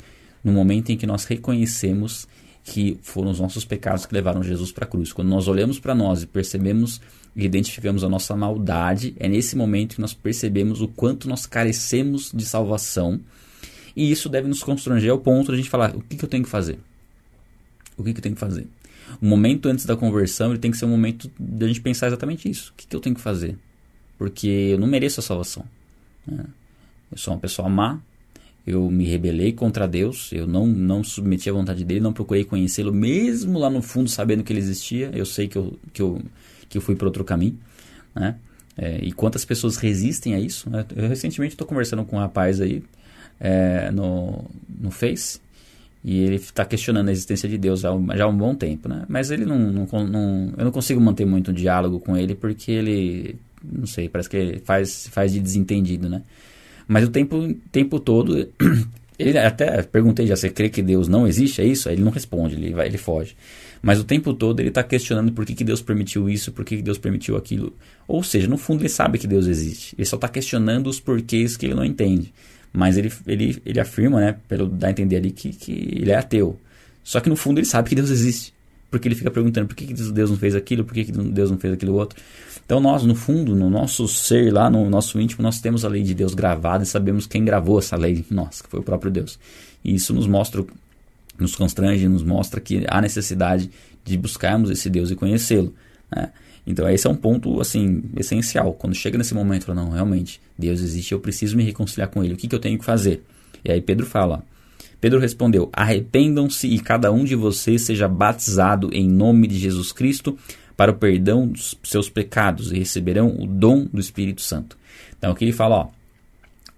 no 0.41 0.53
momento 0.53 0.89
em 0.89 0.95
que 0.95 1.05
nós 1.05 1.25
reconhecemos 1.25 2.25
que 2.63 2.97
foram 3.01 3.31
os 3.31 3.39
nossos 3.41 3.65
pecados 3.65 4.05
que 4.05 4.13
levaram 4.13 4.41
Jesus 4.41 4.71
para 4.71 4.85
a 4.85 4.87
cruz. 4.87 5.11
Quando 5.11 5.27
nós 5.27 5.49
olhamos 5.49 5.77
para 5.77 5.93
nós 5.93 6.23
e 6.23 6.27
percebemos 6.27 7.01
e 7.35 7.43
identificamos 7.43 8.01
a 8.01 8.07
nossa 8.07 8.33
maldade, 8.33 9.13
é 9.19 9.27
nesse 9.27 9.57
momento 9.57 9.95
que 9.95 10.01
nós 10.01 10.13
percebemos 10.13 10.81
o 10.81 10.87
quanto 10.87 11.27
nós 11.27 11.45
carecemos 11.45 12.31
de 12.33 12.45
salvação 12.45 13.19
e 13.93 14.09
isso 14.09 14.29
deve 14.29 14.47
nos 14.47 14.63
constranger 14.63 15.11
ao 15.11 15.19
ponto 15.19 15.47
de 15.47 15.55
a 15.55 15.57
gente 15.57 15.69
falar: 15.69 15.93
o 15.93 16.01
que, 16.01 16.15
que 16.15 16.23
eu 16.23 16.29
tenho 16.29 16.45
que 16.45 16.49
fazer? 16.49 16.79
O 17.97 18.05
que, 18.05 18.13
que 18.13 18.19
eu 18.19 18.23
tenho 18.23 18.35
que 18.35 18.41
fazer? 18.41 18.67
O 19.21 19.25
momento 19.25 19.67
antes 19.67 19.85
da 19.85 19.97
conversão 19.97 20.51
ele 20.51 20.59
tem 20.59 20.71
que 20.71 20.77
ser 20.77 20.85
um 20.85 20.91
momento 20.91 21.29
de 21.37 21.65
a 21.65 21.67
gente 21.67 21.81
pensar 21.81 22.07
exatamente 22.07 22.49
isso: 22.49 22.71
o 22.71 22.75
que, 22.77 22.87
que 22.87 22.95
eu 22.95 23.01
tenho 23.01 23.15
que 23.15 23.21
fazer? 23.21 23.57
Porque 24.17 24.47
eu 24.47 24.79
não 24.79 24.87
mereço 24.87 25.19
a 25.19 25.23
salvação. 25.23 25.65
Né? 26.25 26.45
Eu 27.11 27.17
sou 27.17 27.33
uma 27.33 27.39
pessoa 27.39 27.67
má, 27.67 27.99
eu 28.65 28.89
me 28.89 29.05
rebelei 29.05 29.51
contra 29.51 29.87
Deus, 29.87 30.31
eu 30.31 30.47
não, 30.47 30.65
não 30.67 31.03
submeti 31.03 31.49
à 31.49 31.53
vontade 31.53 31.83
dele, 31.83 31.99
não 31.99 32.13
procurei 32.13 32.43
conhecê-lo, 32.43 32.93
mesmo 32.93 33.57
lá 33.59 33.69
no 33.69 33.81
fundo 33.81 34.09
sabendo 34.09 34.43
que 34.43 34.53
ele 34.53 34.59
existia, 34.59 35.09
eu 35.13 35.25
sei 35.25 35.47
que 35.47 35.57
eu, 35.57 35.79
que 35.91 36.01
eu, 36.01 36.21
que 36.69 36.77
eu 36.77 36.81
fui 36.81 36.95
para 36.95 37.07
outro 37.07 37.23
caminho. 37.23 37.57
Né? 38.15 38.35
É, 38.77 38.99
e 39.01 39.11
quantas 39.11 39.43
pessoas 39.43 39.77
resistem 39.77 40.35
a 40.35 40.39
isso? 40.39 40.69
Né? 40.69 40.85
Eu 40.95 41.07
recentemente 41.07 41.53
estou 41.53 41.67
conversando 41.67 42.05
com 42.05 42.17
um 42.17 42.19
rapaz 42.19 42.61
aí, 42.61 42.83
é, 43.39 43.89
no, 43.91 44.45
no 44.79 44.91
Face. 44.91 45.39
E 46.03 46.19
ele 46.19 46.35
está 46.35 46.65
questionando 46.65 47.09
a 47.09 47.11
existência 47.11 47.47
de 47.47 47.57
Deus 47.57 47.81
já, 47.81 47.89
já 48.15 48.23
há 48.23 48.27
um 48.27 48.35
bom 48.35 48.55
tempo, 48.55 48.89
né? 48.89 49.05
Mas 49.07 49.29
ele 49.29 49.45
não, 49.45 49.59
não, 49.59 49.87
não, 50.07 50.53
Eu 50.57 50.65
não 50.65 50.71
consigo 50.71 50.99
manter 50.99 51.25
muito 51.25 51.51
um 51.51 51.53
diálogo 51.53 51.99
com 51.99 52.17
ele 52.17 52.33
porque 52.33 52.71
ele. 52.71 53.35
Não 53.63 53.85
sei, 53.85 54.09
parece 54.09 54.29
que 54.29 54.61
faz, 54.63 55.07
faz 55.11 55.31
de 55.31 55.39
desentendido, 55.39 56.09
né? 56.09 56.21
Mas 56.87 57.05
o 57.05 57.09
tempo, 57.09 57.53
tempo 57.71 57.99
todo. 57.99 58.49
Ele 59.19 59.37
até 59.37 59.83
perguntei 59.83 60.25
já, 60.25 60.35
você 60.35 60.49
crê 60.49 60.67
que 60.67 60.81
Deus 60.81 61.07
não 61.07 61.27
existe? 61.27 61.61
É 61.61 61.65
isso? 61.65 61.87
Ele 61.87 62.01
não 62.01 62.11
responde, 62.11 62.55
ele, 62.55 62.73
vai, 62.73 62.87
ele 62.87 62.97
foge. 62.97 63.35
Mas 63.79 63.99
o 63.99 64.03
tempo 64.03 64.33
todo 64.33 64.59
ele 64.59 64.69
está 64.69 64.81
questionando 64.81 65.31
por 65.31 65.45
que, 65.45 65.53
que 65.53 65.63
Deus 65.63 65.79
permitiu 65.79 66.27
isso, 66.27 66.51
por 66.51 66.65
que, 66.65 66.77
que 66.77 66.81
Deus 66.81 66.97
permitiu 66.97 67.37
aquilo. 67.37 67.71
Ou 68.07 68.23
seja, 68.23 68.47
no 68.47 68.57
fundo 68.57 68.81
ele 68.81 68.89
sabe 68.89 69.19
que 69.19 69.27
Deus 69.27 69.45
existe. 69.45 69.95
Ele 69.95 70.05
só 70.05 70.15
está 70.15 70.27
questionando 70.27 70.87
os 70.87 70.99
porquês 70.99 71.55
que 71.55 71.67
ele 71.67 71.75
não 71.75 71.85
entende. 71.85 72.33
Mas 72.73 72.97
ele, 72.97 73.11
ele, 73.27 73.61
ele 73.63 73.79
afirma, 73.79 74.19
né, 74.19 74.37
pelo 74.47 74.67
dar 74.67 74.87
a 74.87 74.91
entender 74.91 75.17
ali, 75.17 75.29
que, 75.29 75.49
que 75.49 75.71
ele 75.71 76.11
é 76.11 76.15
ateu. 76.15 76.59
Só 77.03 77.19
que 77.19 77.29
no 77.29 77.35
fundo 77.35 77.59
ele 77.59 77.67
sabe 77.67 77.89
que 77.89 77.95
Deus 77.95 78.09
existe. 78.09 78.53
Porque 78.91 79.07
ele 79.07 79.15
fica 79.15 79.31
perguntando 79.31 79.67
por 79.67 79.75
que, 79.75 79.87
que 79.87 79.93
Deus 79.93 80.29
não 80.29 80.37
fez 80.37 80.53
aquilo, 80.53 80.83
por 80.83 80.93
que, 80.93 81.05
que 81.05 81.11
Deus 81.13 81.49
não 81.49 81.57
fez 81.57 81.73
aquilo 81.73 81.93
outro. 81.93 82.21
Então 82.65 82.79
nós, 82.81 83.03
no 83.03 83.15
fundo, 83.15 83.55
no 83.55 83.69
nosso 83.69 84.05
ser 84.07 84.53
lá, 84.53 84.69
no 84.69 84.89
nosso 84.89 85.19
íntimo, 85.19 85.41
nós 85.41 85.61
temos 85.61 85.85
a 85.85 85.87
lei 85.87 86.03
de 86.03 86.13
Deus 86.13 86.33
gravada 86.33 86.83
e 86.83 86.85
sabemos 86.85 87.25
quem 87.25 87.43
gravou 87.45 87.79
essa 87.79 87.95
lei 87.95 88.25
em 88.29 88.33
nós, 88.33 88.61
que 88.61 88.69
foi 88.69 88.81
o 88.81 88.83
próprio 88.83 89.09
Deus. 89.09 89.39
E 89.83 89.95
isso 89.95 90.13
nos 90.13 90.27
mostra, 90.27 90.63
nos 91.39 91.55
constrange, 91.55 92.07
nos 92.07 92.21
mostra 92.21 92.59
que 92.59 92.85
há 92.87 93.01
necessidade 93.01 93.71
de 94.03 94.17
buscarmos 94.17 94.69
esse 94.69 94.89
Deus 94.89 95.09
e 95.09 95.15
conhecê-lo. 95.15 95.73
Né? 96.13 96.29
Então 96.67 96.87
esse 96.89 97.07
é 97.07 97.09
um 97.09 97.15
ponto 97.15 97.61
assim 97.61 98.03
essencial. 98.17 98.73
Quando 98.73 98.93
chega 98.93 99.17
nesse 99.17 99.33
momento, 99.33 99.73
não, 99.73 99.89
realmente, 99.89 100.41
Deus 100.57 100.81
existe, 100.81 101.13
eu 101.13 101.19
preciso 101.19 101.55
me 101.55 101.63
reconciliar 101.63 102.09
com 102.09 102.23
Ele. 102.23 102.33
O 102.33 102.37
que, 102.37 102.47
que 102.47 102.55
eu 102.55 102.59
tenho 102.59 102.77
que 102.77 102.85
fazer? 102.85 103.23
E 103.63 103.71
aí 103.71 103.81
Pedro 103.81 104.05
fala. 104.05 104.43
Pedro 105.01 105.19
respondeu: 105.19 105.69
Arrependam-se 105.73 106.67
e 106.67 106.79
cada 106.79 107.11
um 107.11 107.25
de 107.25 107.35
vocês 107.35 107.81
seja 107.81 108.07
batizado 108.07 108.89
em 108.93 109.09
nome 109.09 109.47
de 109.47 109.57
Jesus 109.57 109.91
Cristo 109.91 110.37
para 110.77 110.91
o 110.91 110.95
perdão 110.95 111.47
dos 111.47 111.75
seus 111.83 112.09
pecados 112.09 112.71
e 112.71 112.77
receberão 112.77 113.35
o 113.37 113.47
dom 113.47 113.87
do 113.91 113.99
Espírito 113.99 114.41
Santo. 114.41 114.77
Então 115.17 115.31
aqui 115.31 115.43
ele 115.43 115.51
fala: 115.51 115.75
ó, 115.75 115.89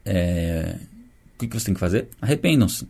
é, 0.06 0.78
o 1.36 1.40
que, 1.40 1.48
que 1.48 1.60
você 1.60 1.66
tem 1.66 1.74
que 1.74 1.80
fazer? 1.80 2.08
Arrependam-se. 2.22 2.88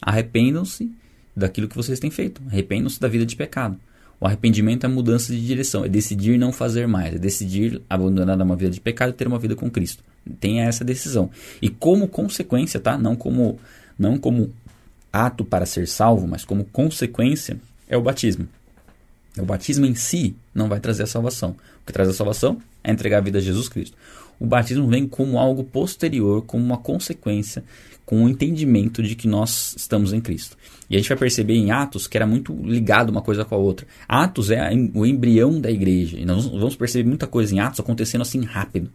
Arrependam-se 0.00 0.90
daquilo 1.34 1.66
que 1.66 1.76
vocês 1.76 1.98
têm 1.98 2.10
feito. 2.10 2.42
Arrependam-se 2.48 3.00
da 3.00 3.08
vida 3.08 3.24
de 3.24 3.34
pecado. 3.34 3.80
O 4.20 4.26
arrependimento 4.26 4.84
é 4.84 4.88
mudança 4.88 5.32
de 5.32 5.44
direção, 5.44 5.84
é 5.84 5.88
decidir 5.88 6.38
não 6.38 6.52
fazer 6.52 6.86
mais, 6.86 7.14
é 7.14 7.18
decidir 7.18 7.82
abandonar 7.90 8.40
uma 8.40 8.54
vida 8.54 8.70
de 8.70 8.80
pecado 8.80 9.10
e 9.10 9.12
ter 9.12 9.26
uma 9.26 9.38
vida 9.38 9.56
com 9.56 9.70
Cristo. 9.70 10.04
Tenha 10.40 10.64
essa 10.64 10.84
decisão. 10.84 11.30
E 11.60 11.68
como 11.68 12.06
consequência, 12.06 12.78
tá? 12.78 12.96
Não 12.96 13.16
como 13.16 13.58
não 13.98 14.16
como 14.18 14.52
ato 15.14 15.44
para 15.44 15.64
ser 15.64 15.86
salvo, 15.86 16.26
mas 16.26 16.44
como 16.44 16.64
consequência 16.64 17.56
é 17.88 17.96
o 17.96 18.02
batismo. 18.02 18.48
O 19.38 19.44
batismo 19.44 19.86
em 19.86 19.94
si 19.94 20.34
não 20.52 20.68
vai 20.68 20.80
trazer 20.80 21.04
a 21.04 21.06
salvação. 21.06 21.50
O 21.82 21.86
que 21.86 21.92
traz 21.92 22.08
a 22.08 22.12
salvação 22.12 22.60
é 22.82 22.90
entregar 22.90 23.18
a 23.18 23.20
vida 23.20 23.38
a 23.38 23.40
Jesus 23.40 23.68
Cristo. 23.68 23.96
O 24.40 24.46
batismo 24.46 24.88
vem 24.88 25.06
como 25.06 25.38
algo 25.38 25.62
posterior, 25.62 26.42
como 26.42 26.64
uma 26.64 26.78
consequência 26.78 27.62
com 28.04 28.24
o 28.24 28.28
entendimento 28.28 29.02
de 29.02 29.14
que 29.14 29.28
nós 29.28 29.74
estamos 29.76 30.12
em 30.12 30.20
Cristo. 30.20 30.56
E 30.90 30.96
a 30.96 30.98
gente 30.98 31.08
vai 31.08 31.16
perceber 31.16 31.54
em 31.54 31.70
Atos 31.70 32.06
que 32.06 32.16
era 32.16 32.26
muito 32.26 32.52
ligado 32.52 33.10
uma 33.10 33.22
coisa 33.22 33.44
com 33.44 33.54
a 33.54 33.58
outra. 33.58 33.86
Atos 34.08 34.50
é 34.50 34.70
o 34.92 35.06
embrião 35.06 35.60
da 35.60 35.70
igreja. 35.70 36.18
E 36.18 36.24
nós 36.24 36.46
vamos 36.46 36.76
perceber 36.76 37.08
muita 37.08 37.26
coisa 37.26 37.54
em 37.54 37.60
Atos 37.60 37.80
acontecendo 37.80 38.22
assim 38.22 38.42
rápido. 38.42 38.90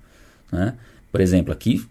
Né? 0.52 0.76
Por 1.12 1.22
exemplo, 1.22 1.52
aqui, 1.52 1.84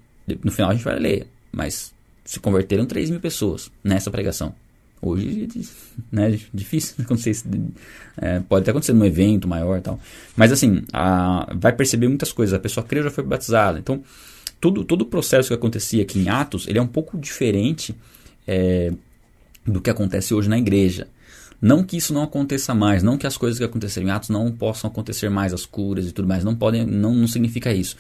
no 0.45 0.53
final 0.53 0.71
a 0.71 0.75
gente 0.75 0.85
vai 0.85 0.99
ler, 0.99 1.27
mas 1.51 1.93
se 2.29 2.39
converteram 2.41 2.85
3 2.85 3.09
mil 3.09 3.21
pessoas 3.21 3.71
nessa 3.83 4.11
pregação. 4.11 4.55
Hoje, 5.01 5.49
né, 6.13 6.39
difícil 6.53 6.97
acontecer 7.01 7.31
isso. 7.31 7.45
É, 8.19 8.41
pode 8.41 8.65
até 8.65 8.71
acontecer 8.71 8.93
num 8.93 9.05
evento 9.07 9.49
maior 9.49 9.81
tal. 9.81 9.99
Mas 10.37 10.53
assim, 10.53 10.83
a, 10.93 11.51
vai 11.57 11.73
perceber 11.73 12.07
muitas 12.07 12.31
coisas. 12.31 12.53
A 12.53 12.59
pessoa 12.59 12.85
creu 12.85 13.03
já 13.03 13.11
foi 13.11 13.25
batizada. 13.25 13.79
Então, 13.79 14.03
todo, 14.61 14.85
todo 14.85 15.03
o 15.03 15.07
processo 15.07 15.49
que 15.49 15.55
acontecia 15.55 16.03
aqui 16.03 16.19
em 16.19 16.29
Atos, 16.29 16.69
ele 16.69 16.79
é 16.79 16.83
um 16.83 16.87
pouco 16.87 17.17
diferente 17.17 17.97
é, 18.47 18.93
do 19.67 19.81
que 19.81 19.89
acontece 19.89 20.35
hoje 20.35 20.51
na 20.51 20.59
igreja. 20.59 21.09
Não 21.61 21.83
que 21.83 21.97
isso 21.97 22.15
não 22.15 22.23
aconteça 22.23 22.73
mais, 22.73 23.03
não 23.03 23.19
que 23.19 23.27
as 23.27 23.37
coisas 23.37 23.59
que 23.59 23.65
aconteceram 23.65 24.07
em 24.07 24.11
Atos 24.11 24.29
não 24.29 24.51
possam 24.53 24.89
acontecer 24.89 25.29
mais, 25.29 25.53
as 25.53 25.67
curas 25.67 26.07
e 26.07 26.13
tudo 26.13 26.29
mais, 26.29 26.45
não 26.45 26.55
podem, 26.55 26.87
não, 26.87 27.13
não 27.13 27.27
significa 27.27 27.73
isso. 27.73 27.97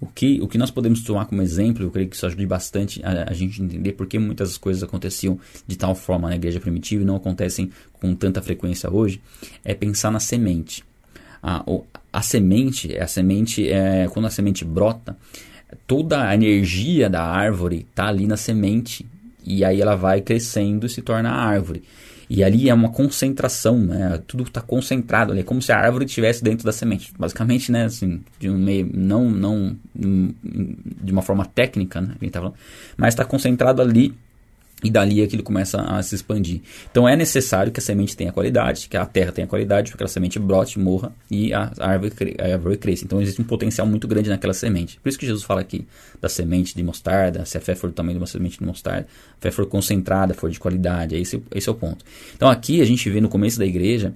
O 0.00 0.06
que, 0.06 0.40
o 0.40 0.46
que 0.46 0.56
nós 0.56 0.70
podemos 0.70 1.02
tomar 1.02 1.26
como 1.26 1.42
exemplo, 1.42 1.84
eu 1.84 1.90
creio 1.90 2.08
que 2.08 2.14
isso 2.14 2.24
ajude 2.24 2.46
bastante 2.46 3.04
a, 3.04 3.30
a 3.30 3.32
gente 3.32 3.60
entender 3.60 3.92
por 3.92 4.06
que 4.06 4.18
muitas 4.18 4.56
coisas 4.56 4.82
aconteciam 4.82 5.38
de 5.66 5.76
tal 5.76 5.94
forma 5.94 6.28
na 6.28 6.36
igreja 6.36 6.60
primitiva 6.60 7.02
e 7.02 7.06
não 7.06 7.16
acontecem 7.16 7.70
com 7.94 8.14
tanta 8.14 8.40
frequência 8.40 8.88
hoje, 8.92 9.20
é 9.64 9.74
pensar 9.74 10.12
na 10.12 10.20
semente. 10.20 10.84
A, 11.42 11.64
a 12.12 12.22
semente, 12.22 12.96
a 12.96 13.08
semente 13.08 13.68
é, 13.68 14.06
quando 14.08 14.26
a 14.26 14.30
semente 14.30 14.64
brota, 14.64 15.16
toda 15.84 16.28
a 16.28 16.34
energia 16.34 17.10
da 17.10 17.24
árvore 17.24 17.86
está 17.90 18.06
ali 18.06 18.26
na 18.26 18.36
semente 18.36 19.04
e 19.44 19.64
aí 19.64 19.80
ela 19.80 19.96
vai 19.96 20.20
crescendo 20.20 20.86
e 20.86 20.88
se 20.88 21.02
torna 21.02 21.30
a 21.30 21.44
árvore. 21.44 21.82
E 22.32 22.44
ali 22.44 22.70
é 22.70 22.74
uma 22.74 22.90
concentração, 22.90 23.76
né? 23.76 24.22
Tudo 24.24 24.44
está 24.44 24.60
concentrado 24.60 25.32
ali, 25.32 25.40
é 25.40 25.42
como 25.42 25.60
se 25.60 25.72
a 25.72 25.76
árvore 25.76 26.04
estivesse 26.04 26.44
dentro 26.44 26.64
da 26.64 26.70
semente. 26.70 27.12
Basicamente, 27.18 27.72
né? 27.72 27.86
Assim, 27.86 28.22
de 28.38 28.48
um 28.48 28.56
meio, 28.56 28.88
não, 28.94 29.28
não 29.28 29.76
de 29.92 31.10
uma 31.10 31.22
forma 31.22 31.44
técnica, 31.44 32.00
né? 32.00 32.14
Tá 32.30 32.38
falando, 32.38 32.54
mas 32.96 33.14
está 33.14 33.24
concentrado 33.24 33.82
ali 33.82 34.14
e 34.82 34.90
dali 34.90 35.22
aquilo 35.22 35.42
começa 35.42 35.80
a 35.80 36.02
se 36.02 36.14
expandir. 36.14 36.60
Então 36.90 37.08
é 37.08 37.16
necessário 37.16 37.72
que 37.72 37.80
a 37.80 37.82
semente 37.82 38.16
tenha 38.16 38.32
qualidade, 38.32 38.88
que 38.88 38.96
a 38.96 39.04
terra 39.04 39.32
tenha 39.32 39.46
qualidade, 39.46 39.90
para 39.90 39.98
que 39.98 40.04
a 40.04 40.08
semente 40.08 40.38
brote, 40.38 40.78
morra 40.78 41.12
e 41.30 41.52
a 41.52 41.72
árvore, 41.78 42.36
a 42.38 42.52
árvore 42.52 42.76
cresça. 42.76 43.04
Então 43.04 43.20
existe 43.20 43.40
um 43.40 43.44
potencial 43.44 43.86
muito 43.86 44.08
grande 44.08 44.28
naquela 44.28 44.54
semente. 44.54 44.98
Por 45.02 45.08
isso 45.08 45.18
que 45.18 45.26
Jesus 45.26 45.44
fala 45.44 45.60
aqui 45.60 45.86
da 46.20 46.28
semente 46.28 46.74
de 46.74 46.82
mostarda, 46.82 47.44
se 47.44 47.56
a 47.56 47.60
fé 47.60 47.74
for 47.74 47.90
do 47.90 47.94
tamanho 47.94 48.14
de 48.14 48.20
uma 48.20 48.26
semente 48.26 48.58
de 48.58 48.64
mostarda, 48.64 49.06
a 49.38 49.40
fé 49.40 49.50
for 49.50 49.66
concentrada, 49.66 50.34
for 50.34 50.50
de 50.50 50.58
qualidade, 50.58 51.16
esse, 51.16 51.42
esse 51.54 51.68
é 51.68 51.72
o 51.72 51.74
ponto. 51.74 52.04
Então 52.34 52.48
aqui 52.48 52.80
a 52.80 52.84
gente 52.84 53.08
vê 53.10 53.20
no 53.20 53.28
começo 53.28 53.58
da 53.58 53.66
igreja 53.66 54.14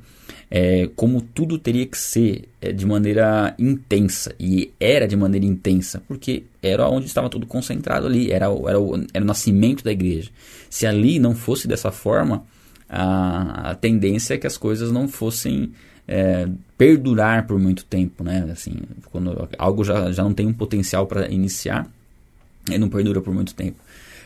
é, 0.50 0.88
como 0.94 1.20
tudo 1.20 1.59
teria 1.59 1.87
que 1.87 1.98
ser 1.98 2.48
é, 2.61 2.72
de 2.72 2.87
maneira 2.87 3.54
intensa. 3.59 4.35
E 4.38 4.72
era 4.78 5.07
de 5.07 5.16
maneira 5.16 5.46
intensa, 5.46 6.02
porque 6.07 6.44
era 6.62 6.88
onde 6.88 7.07
estava 7.07 7.28
tudo 7.28 7.46
concentrado 7.46 8.07
ali, 8.07 8.30
era, 8.30 8.46
era, 8.46 8.80
o, 8.80 8.96
era 9.12 9.22
o 9.22 9.26
nascimento 9.26 9.83
da 9.83 9.92
igreja. 9.92 10.30
Se 10.70 10.87
ali 10.87 11.18
não 11.18 11.35
fosse 11.35 11.66
dessa 11.66 11.90
forma, 11.90 12.44
a, 12.88 13.70
a 13.70 13.74
tendência 13.74 14.35
é 14.35 14.38
que 14.38 14.46
as 14.46 14.57
coisas 14.57 14.92
não 14.92 15.09
fossem 15.09 15.72
é, 16.07 16.48
perdurar 16.76 17.46
por 17.46 17.59
muito 17.59 17.85
tempo. 17.85 18.22
Né? 18.22 18.48
Assim, 18.50 18.76
quando 19.11 19.48
algo 19.59 19.85
já, 19.85 20.12
já 20.12 20.22
não 20.22 20.33
tem 20.33 20.46
um 20.46 20.52
potencial 20.52 21.07
para 21.07 21.28
iniciar, 21.28 21.90
ele 22.68 22.78
não 22.78 22.88
perdura 22.88 23.20
por 23.20 23.35
muito 23.35 23.54
tempo. 23.54 23.84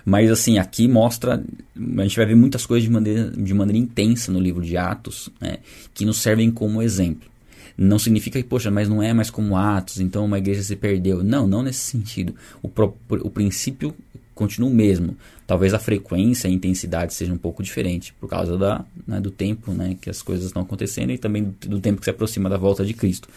Mas 0.09 0.31
assim, 0.31 0.57
aqui 0.59 0.89
mostra, 0.89 1.45
a 1.77 2.03
gente 2.03 2.17
vai 2.17 2.25
ver 2.25 2.35
muitas 2.35 2.65
coisas 2.65 2.83
de 2.83 2.91
maneira, 2.91 3.31
de 3.31 3.53
maneira 3.53 3.77
intensa 3.77 4.33
no 4.33 4.41
livro 4.41 4.63
de 4.63 4.75
Atos, 4.75 5.29
né, 5.39 5.59
que 5.93 6.07
nos 6.07 6.23
servem 6.23 6.51
como 6.51 6.81
exemplo. 6.81 7.29
Não 7.77 7.99
significa 7.99 8.41
que, 8.41 8.49
poxa, 8.49 8.71
mas 8.71 8.89
não 8.89 9.03
é 9.03 9.13
mais 9.13 9.29
como 9.29 9.55
Atos, 9.55 10.01
então 10.01 10.25
uma 10.25 10.39
igreja 10.39 10.63
se 10.63 10.75
perdeu. 10.77 11.23
Não, 11.23 11.47
não 11.47 11.63
nesse 11.63 11.81
sentido. 11.81 12.35
O, 12.63 12.71
pro, 12.71 12.97
o 13.11 13.29
princípio 13.29 13.95
continua 14.35 14.71
o 14.71 14.75
mesmo. 14.75 15.15
Talvez 15.47 15.75
a 15.75 15.79
frequência 15.79 16.49
e 16.49 16.53
a 16.53 16.55
intensidade 16.55 17.13
seja 17.13 17.35
um 17.35 17.39
pouco 17.39 17.63
diferente, 17.63 18.15
por 18.19 18.31
causa 18.31 18.57
da, 18.57 18.87
né, 19.07 19.21
do 19.21 19.31
tempo 19.31 19.73
né, 19.73 19.95
que 20.01 20.09
as 20.09 20.23
coisas 20.23 20.47
estão 20.47 20.63
acontecendo 20.63 21.13
e 21.13 21.19
também 21.19 21.55
do 21.67 21.81
tempo 21.81 21.99
que 21.99 22.05
se 22.05 22.11
aproxima 22.11 22.49
da 22.49 22.57
volta 22.57 22.83
de 22.83 22.95
Cristo. 22.95 23.29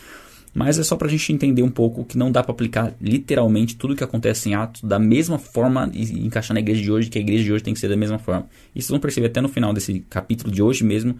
Mas 0.54 0.78
é 0.78 0.84
só 0.84 0.98
para 0.98 1.08
a 1.08 1.10
gente 1.10 1.32
entender 1.32 1.64
um 1.64 1.70
pouco 1.70 2.04
que 2.04 2.18
não 2.18 2.32
dá 2.32 2.44
para 2.44 2.52
aplicar 2.52 2.94
literalmente 3.00 3.76
tudo 3.76 3.96
que 3.96 4.04
acontece 4.04 4.50
em 4.50 4.54
Atos 4.54 4.82
da 4.82 5.00
mesma 5.00 5.40
forma 5.40 5.90
e 5.94 6.26
encaixar 6.26 6.54
na 6.54 6.60
igreja 6.60 6.82
de 6.82 6.92
hoje, 6.92 7.10
que 7.10 7.18
a 7.18 7.22
igreja 7.22 7.44
de 7.44 7.54
hoje 7.54 7.64
tem 7.64 7.74
que 7.74 7.80
ser 7.80 7.88
da 7.88 7.96
mesma 7.96 8.20
forma. 8.20 8.48
Isso 8.76 8.88
vocês 8.88 8.90
vão 8.90 9.00
perceber 9.00 9.28
até 9.28 9.40
no 9.40 9.48
final 9.48 9.72
desse 9.74 10.02
capítulo 10.10 10.52
de 10.52 10.62
hoje 10.62 10.84
mesmo, 10.84 11.16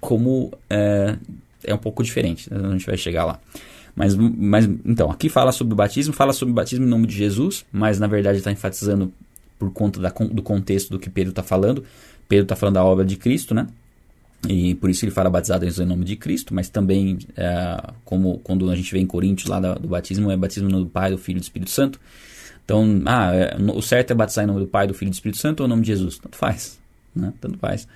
como 0.00 0.52
é, 0.68 1.16
é 1.62 1.72
um 1.72 1.78
pouco 1.78 2.02
diferente. 2.02 2.48
A 2.52 2.72
gente 2.72 2.84
vai 2.84 2.96
chegar 2.96 3.24
lá. 3.24 3.38
Mas, 3.94 4.16
mas 4.16 4.68
então, 4.84 5.10
aqui 5.10 5.28
fala 5.28 5.52
sobre 5.52 5.74
o 5.74 5.76
batismo, 5.76 6.12
fala 6.12 6.32
sobre 6.32 6.50
o 6.50 6.54
batismo 6.54 6.84
em 6.84 6.88
nome 6.88 7.06
de 7.06 7.14
Jesus, 7.14 7.64
mas 7.70 8.00
na 8.00 8.06
verdade 8.08 8.38
está 8.38 8.50
enfatizando 8.50 9.12
por 9.58 9.70
conta 9.70 10.00
da, 10.00 10.08
do 10.08 10.42
contexto 10.42 10.90
do 10.90 10.98
que 10.98 11.08
Pedro 11.08 11.30
está 11.30 11.42
falando. 11.42 11.84
Pedro 12.28 12.44
está 12.44 12.56
falando 12.56 12.74
da 12.74 12.84
obra 12.84 13.04
de 13.04 13.16
Cristo, 13.16 13.54
né? 13.54 13.68
E 14.48 14.74
por 14.74 14.90
isso 14.90 15.04
ele 15.04 15.12
fala 15.12 15.30
batizado 15.30 15.64
em 15.64 15.86
nome 15.86 16.04
de 16.04 16.16
Cristo, 16.16 16.52
mas 16.52 16.68
também, 16.68 17.18
é, 17.36 17.92
como 18.04 18.38
quando 18.38 18.68
a 18.70 18.74
gente 18.74 18.92
vê 18.92 18.98
em 18.98 19.06
Coríntios 19.06 19.48
lá 19.48 19.60
do 19.60 19.88
batismo, 19.88 20.30
é 20.30 20.36
batismo 20.36 20.68
no 20.68 20.74
nome 20.74 20.84
do 20.86 20.90
Pai, 20.90 21.10
do 21.10 21.18
Filho 21.18 21.36
e 21.36 21.40
do 21.40 21.44
Espírito 21.44 21.70
Santo. 21.70 22.00
Então, 22.64 23.02
ah, 23.06 23.32
é, 23.34 23.56
o 23.72 23.80
certo 23.80 24.10
é 24.10 24.14
batizar 24.14 24.44
em 24.44 24.48
nome 24.48 24.60
do 24.60 24.66
Pai, 24.66 24.86
do 24.86 24.94
Filho 24.94 25.08
e 25.08 25.12
do 25.12 25.14
Espírito 25.14 25.38
Santo 25.38 25.60
ou 25.60 25.66
em 25.66 25.70
nome 25.70 25.82
de 25.82 25.88
Jesus? 25.88 26.18
Tanto 26.18 26.36
faz. 26.36 26.80
Né? 27.14 27.32
Tanto 27.40 27.58
faz. 27.58 27.86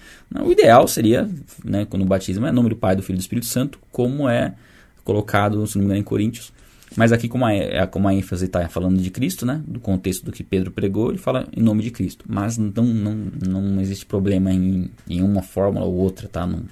O 0.44 0.52
ideal 0.52 0.86
seria, 0.86 1.28
né, 1.64 1.84
quando 1.84 2.02
o 2.02 2.06
batismo 2.06 2.46
é 2.46 2.52
nome 2.52 2.68
do 2.68 2.76
Pai, 2.76 2.94
do 2.94 3.02
Filho 3.02 3.16
e 3.16 3.18
do 3.18 3.22
Espírito 3.22 3.46
Santo, 3.46 3.78
como 3.90 4.28
é 4.28 4.54
colocado, 5.02 5.66
se 5.66 5.76
não 5.76 5.82
me 5.82 5.86
engano, 5.86 6.00
em 6.00 6.04
Coríntios, 6.04 6.52
mas 6.94 7.12
aqui, 7.12 7.28
como 7.28 7.44
a, 7.44 7.52
é, 7.52 7.86
como 7.86 8.06
a 8.06 8.14
ênfase 8.14 8.44
está 8.44 8.68
falando 8.68 9.00
de 9.00 9.10
Cristo, 9.10 9.44
né, 9.44 9.60
do 9.66 9.80
contexto 9.80 10.24
do 10.24 10.32
que 10.32 10.44
Pedro 10.44 10.70
pregou, 10.70 11.10
ele 11.10 11.18
fala 11.18 11.48
em 11.54 11.60
nome 11.60 11.82
de 11.82 11.90
Cristo. 11.90 12.24
Mas 12.28 12.56
não, 12.56 12.70
não, 12.84 13.14
não 13.14 13.80
existe 13.80 14.06
problema 14.06 14.52
em, 14.52 14.90
em 15.08 15.22
uma 15.22 15.42
fórmula 15.42 15.84
ou 15.84 15.94
outra, 15.94 16.28
tá? 16.28 16.46
Não, 16.46 16.62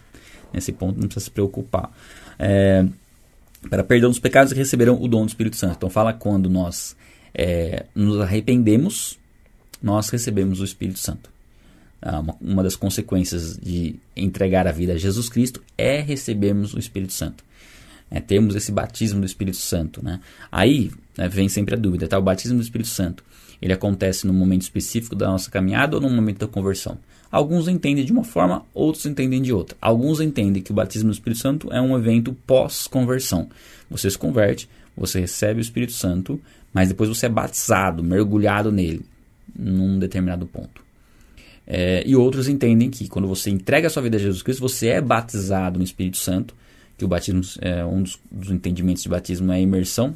nesse 0.53 0.73
ponto 0.73 1.01
não 1.01 1.09
precisa 1.09 1.25
se 1.25 1.31
preocupar. 1.31 1.91
É, 2.39 2.87
para 3.69 3.83
perdão 3.83 4.11
dos 4.11 4.19
pecados 4.19 4.53
receberão 4.53 5.03
o 5.03 5.09
dom 5.09 5.25
do 5.25 5.29
Espírito 5.29 5.57
Santo. 5.57 5.77
Então 5.77 5.91
fala 5.91 6.13
quando 6.13 6.49
nós 6.49 6.97
é, 7.35 7.87
nos 7.95 8.21
arrependemos, 8.21 9.19
nós 9.83 10.09
recebemos 10.11 10.61
o 10.61 10.65
Espírito 10.65 10.99
Santo. 10.99 11.31
Ah, 12.01 12.21
uma, 12.21 12.37
uma 12.41 12.63
das 12.63 12.77
consequências 12.77 13.57
de 13.57 13.97
entregar 14.15 14.67
a 14.67 14.73
vida 14.73 14.93
a 14.93 14.99
Jesus 14.99 15.29
Cristo 15.29 15.63
é 15.77 16.01
recebermos 16.01 16.75
o 16.75 16.79
Espírito 16.79 17.13
Santo 17.13 17.43
é, 18.11 18.21
temos 18.21 18.55
esse 18.55 18.71
batismo 18.71 19.21
do 19.21 19.27
Espírito 19.27 19.57
Santo. 19.57 20.05
Né? 20.05 20.21
Aí 20.51 20.91
né, 21.17 21.29
vem 21.29 21.49
sempre 21.49 21.75
a 21.75 21.79
dúvida, 21.79 22.07
tá? 22.07 22.19
O 22.19 22.23
batismo 22.23 22.59
do 22.59 22.63
Espírito 22.63 22.89
Santo, 22.89 23.25
ele 23.61 23.73
acontece 23.73 24.27
num 24.27 24.35
momento 24.35 24.63
específico 24.63 25.15
da 25.15 25.29
nossa 25.29 25.51
caminhada 25.51 25.97
ou 25.97 26.03
no 26.03 26.11
momento 26.11 26.39
da 26.39 26.47
conversão? 26.47 26.99
Alguns 27.31 27.67
entendem 27.67 28.05
de 28.05 28.13
uma 28.13 28.23
forma, 28.23 28.65
outros 28.73 29.07
entendem 29.07 29.43
de 29.43 29.53
outra. 29.53 29.77
Alguns 29.81 30.21
entendem 30.21 30.63
que 30.63 30.71
o 30.71 30.75
batismo 30.75 31.11
do 31.11 31.15
Espírito 31.15 31.41
Santo 31.41 31.73
é 31.73 31.81
um 31.81 31.99
evento 31.99 32.33
pós-conversão. 32.47 33.49
Você 33.91 34.09
se 34.09 34.17
converte, 34.17 34.69
você 34.97 35.21
recebe 35.21 35.59
o 35.59 35.63
Espírito 35.63 35.93
Santo, 35.93 36.41
mas 36.73 36.89
depois 36.89 37.09
você 37.09 37.27
é 37.27 37.29
batizado, 37.29 38.05
mergulhado 38.05 38.71
nele, 38.71 39.05
num 39.53 39.99
determinado 39.99 40.47
ponto. 40.47 40.85
É, 41.67 42.05
e 42.07 42.15
outros 42.15 42.47
entendem 42.47 42.91
que 42.91 43.09
quando 43.09 43.27
você 43.27 43.51
entrega 43.51 43.89
a 43.89 43.91
sua 43.91 44.03
vida 44.03 44.17
a 44.17 44.21
Jesus 44.21 44.43
Cristo, 44.43 44.61
você 44.61 44.89
é 44.89 45.01
batizado 45.01 45.79
no 45.79 45.85
Espírito 45.85 46.19
Santo 46.19 46.55
que 46.97 47.05
o 47.05 47.09
batismo, 47.09 47.43
é, 47.61 47.85
um 47.85 48.03
dos, 48.03 48.19
dos 48.31 48.51
entendimentos 48.51 49.03
de 49.03 49.09
batismo 49.09 49.53
é 49.53 49.57
a 49.57 49.61
imersão, 49.61 50.15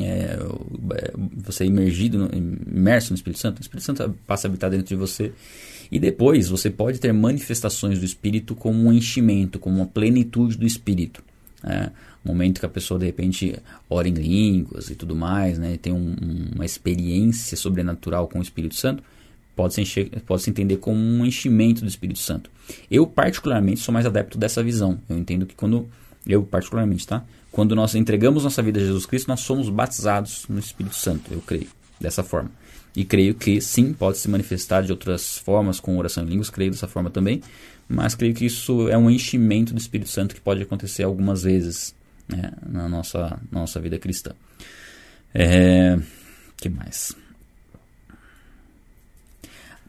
é, 0.00 0.38
você 1.36 1.64
é 1.64 1.66
imergido, 1.66 2.30
imerso 2.32 3.12
no 3.12 3.16
Espírito 3.16 3.40
Santo, 3.40 3.58
o 3.58 3.60
Espírito 3.60 3.84
Santo 3.84 4.14
passa 4.26 4.46
a 4.46 4.48
habitar 4.48 4.70
dentro 4.70 4.86
de 4.86 4.96
você. 4.96 5.32
E 5.90 5.98
depois 5.98 6.48
você 6.48 6.70
pode 6.70 6.98
ter 6.98 7.12
manifestações 7.12 7.98
do 7.98 8.04
Espírito 8.04 8.54
como 8.54 8.88
um 8.88 8.92
enchimento, 8.92 9.58
como 9.58 9.76
uma 9.76 9.86
plenitude 9.86 10.56
do 10.56 10.66
Espírito. 10.66 11.22
É, 11.62 11.90
momento 12.24 12.60
que 12.60 12.66
a 12.66 12.68
pessoa 12.68 12.98
de 12.98 13.06
repente 13.06 13.56
ora 13.90 14.08
em 14.08 14.14
línguas 14.14 14.90
e 14.90 14.94
tudo 14.94 15.14
mais, 15.14 15.58
né, 15.58 15.76
tem 15.80 15.92
um, 15.92 16.14
uma 16.54 16.64
experiência 16.64 17.56
sobrenatural 17.56 18.28
com 18.28 18.38
o 18.38 18.42
Espírito 18.42 18.74
Santo, 18.74 19.02
pode 19.54 19.74
se, 19.74 19.80
encher, 19.80 20.10
pode 20.26 20.48
entender 20.48 20.76
como 20.76 20.98
um 20.98 21.24
enchimento 21.24 21.82
do 21.82 21.88
Espírito 21.88 22.18
Santo. 22.18 22.50
Eu, 22.90 23.06
particularmente, 23.06 23.80
sou 23.80 23.92
mais 23.92 24.06
adepto 24.06 24.38
dessa 24.38 24.62
visão. 24.62 25.00
Eu 25.08 25.18
entendo 25.18 25.46
que 25.46 25.54
quando. 25.54 25.88
Eu, 26.26 26.42
particularmente, 26.42 27.06
tá? 27.06 27.24
Quando 27.50 27.74
nós 27.74 27.94
entregamos 27.94 28.44
nossa 28.44 28.62
vida 28.62 28.80
a 28.80 28.82
Jesus 28.82 29.04
Cristo, 29.04 29.28
nós 29.28 29.40
somos 29.40 29.68
batizados 29.68 30.46
no 30.48 30.58
Espírito 30.58 30.96
Santo, 30.96 31.32
eu 31.32 31.40
creio, 31.40 31.68
dessa 32.00 32.22
forma. 32.22 32.50
E 32.94 33.04
creio 33.04 33.34
que 33.34 33.60
sim, 33.60 33.92
pode 33.92 34.18
se 34.18 34.28
manifestar 34.28 34.82
de 34.82 34.92
outras 34.92 35.38
formas, 35.38 35.80
com 35.80 35.98
oração 35.98 36.24
em 36.24 36.28
línguas, 36.28 36.48
creio 36.48 36.70
dessa 36.70 36.86
forma 36.86 37.10
também. 37.10 37.42
Mas 37.88 38.14
creio 38.14 38.34
que 38.34 38.46
isso 38.46 38.88
é 38.88 38.96
um 38.96 39.10
enchimento 39.10 39.74
do 39.74 39.80
Espírito 39.80 40.08
Santo 40.08 40.34
que 40.34 40.40
pode 40.40 40.62
acontecer 40.62 41.02
algumas 41.02 41.42
vezes 41.42 41.94
né, 42.28 42.52
na 42.66 42.88
nossa, 42.88 43.38
nossa 43.50 43.80
vida 43.80 43.98
cristã. 43.98 44.32
É, 45.34 45.98
que 46.56 46.68
mais? 46.68 47.14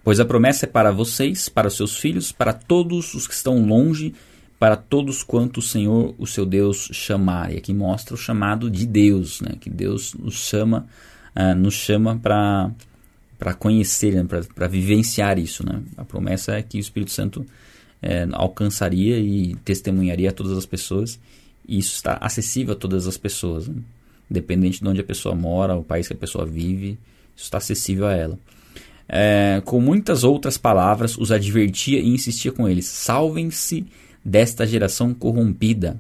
Pois 0.04 0.20
a 0.20 0.26
promessa 0.26 0.66
é 0.66 0.68
para 0.68 0.92
vocês, 0.92 1.48
para 1.48 1.70
seus 1.70 1.98
filhos, 1.98 2.32
para 2.32 2.52
todos 2.52 3.14
os 3.14 3.26
que 3.26 3.34
estão 3.34 3.66
longe, 3.66 4.14
para 4.60 4.76
todos 4.76 5.24
quanto 5.24 5.60
o 5.60 5.62
Senhor, 5.62 6.14
o 6.18 6.28
seu 6.28 6.46
Deus, 6.46 6.90
chamar. 6.92 7.54
E 7.54 7.58
aqui 7.58 7.74
mostra 7.74 8.14
o 8.14 8.18
chamado 8.18 8.70
de 8.70 8.86
Deus, 8.86 9.40
né? 9.40 9.54
que 9.60 9.70
Deus 9.70 10.14
nos 10.14 10.46
chama, 10.46 10.86
uh, 11.36 11.56
nos 11.56 11.76
chama 11.76 12.18
para 12.18 12.72
para 13.40 13.54
conhecer, 13.54 14.14
né? 14.14 14.26
para 14.56 14.68
vivenciar 14.68 15.38
isso. 15.38 15.66
Né? 15.66 15.82
A 15.98 16.06
promessa 16.06 16.54
é 16.54 16.62
que 16.62 16.78
o 16.78 16.80
Espírito 16.80 17.12
Santo 17.12 17.46
é, 18.02 18.26
alcançaria 18.32 19.20
e 19.20 19.56
testemunharia 19.66 20.30
a 20.30 20.32
todas 20.32 20.58
as 20.58 20.66
pessoas. 20.66 21.20
E 21.68 21.78
isso 21.78 21.94
está 21.94 22.14
acessível 22.22 22.74
a 22.74 22.78
todas 22.78 23.06
as 23.06 23.18
pessoas, 23.18 23.68
né? 23.68 23.82
independente 24.32 24.82
de 24.82 24.88
onde 24.88 25.02
a 25.02 25.04
pessoa 25.04 25.36
mora, 25.36 25.76
o 25.76 25.84
país 25.84 26.08
que 26.08 26.14
a 26.14 26.18
pessoa 26.18 26.46
vive, 26.46 26.98
isso 27.36 27.46
está 27.46 27.58
acessível 27.58 28.08
a 28.08 28.14
ela 28.14 28.40
é, 29.08 29.62
com 29.66 29.80
muitas 29.80 30.24
outras 30.24 30.58
palavras, 30.58 31.18
os 31.18 31.32
advertia 31.32 32.00
e 32.00 32.10
insistia 32.10 32.52
com 32.52 32.68
eles: 32.68 32.86
salvem-se 32.86 33.86
desta 34.24 34.66
geração 34.66 35.14
corrompida. 35.14 36.00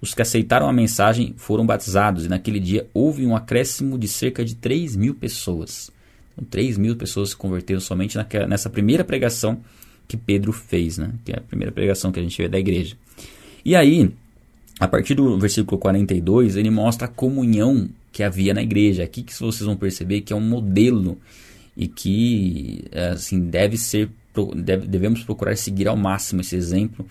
Os 0.00 0.14
que 0.14 0.22
aceitaram 0.22 0.68
a 0.68 0.72
mensagem 0.72 1.34
foram 1.36 1.64
batizados, 1.64 2.26
e 2.26 2.28
naquele 2.28 2.60
dia 2.60 2.86
houve 2.92 3.26
um 3.26 3.34
acréscimo 3.34 3.98
de 3.98 4.06
cerca 4.06 4.44
de 4.44 4.54
3 4.54 4.96
mil 4.96 5.14
pessoas. 5.14 5.90
Então, 6.32 6.44
3 6.50 6.76
mil 6.76 6.94
pessoas 6.96 7.30
se 7.30 7.36
converteram 7.36 7.80
somente 7.80 8.16
naquela, 8.16 8.46
nessa 8.46 8.68
primeira 8.68 9.02
pregação 9.02 9.60
que 10.06 10.16
Pedro 10.16 10.52
fez, 10.52 10.98
né? 10.98 11.12
que 11.24 11.32
é 11.32 11.38
a 11.38 11.40
primeira 11.40 11.72
pregação 11.72 12.12
que 12.12 12.20
a 12.20 12.22
gente 12.22 12.36
vê 12.36 12.48
da 12.48 12.58
igreja. 12.58 12.96
E 13.64 13.74
aí, 13.74 14.10
a 14.78 14.86
partir 14.86 15.14
do 15.14 15.38
versículo 15.38 15.78
42, 15.78 16.56
ele 16.56 16.70
mostra 16.70 17.06
a 17.06 17.10
comunhão 17.10 17.88
que 18.12 18.22
havia 18.22 18.52
na 18.52 18.62
igreja. 18.62 19.04
Aqui 19.04 19.22
que 19.22 19.32
vocês 19.32 19.64
vão 19.64 19.76
perceber 19.76 20.20
que 20.20 20.32
é 20.32 20.36
um 20.36 20.40
modelo 20.40 21.18
e 21.76 21.88
que 21.88 22.84
assim 23.12 23.40
deve 23.40 23.76
ser 23.76 24.10
deve, 24.56 24.86
devemos 24.86 25.22
procurar 25.22 25.56
seguir 25.56 25.88
ao 25.88 25.96
máximo 25.96 26.40
esse 26.40 26.56
exemplo 26.56 27.06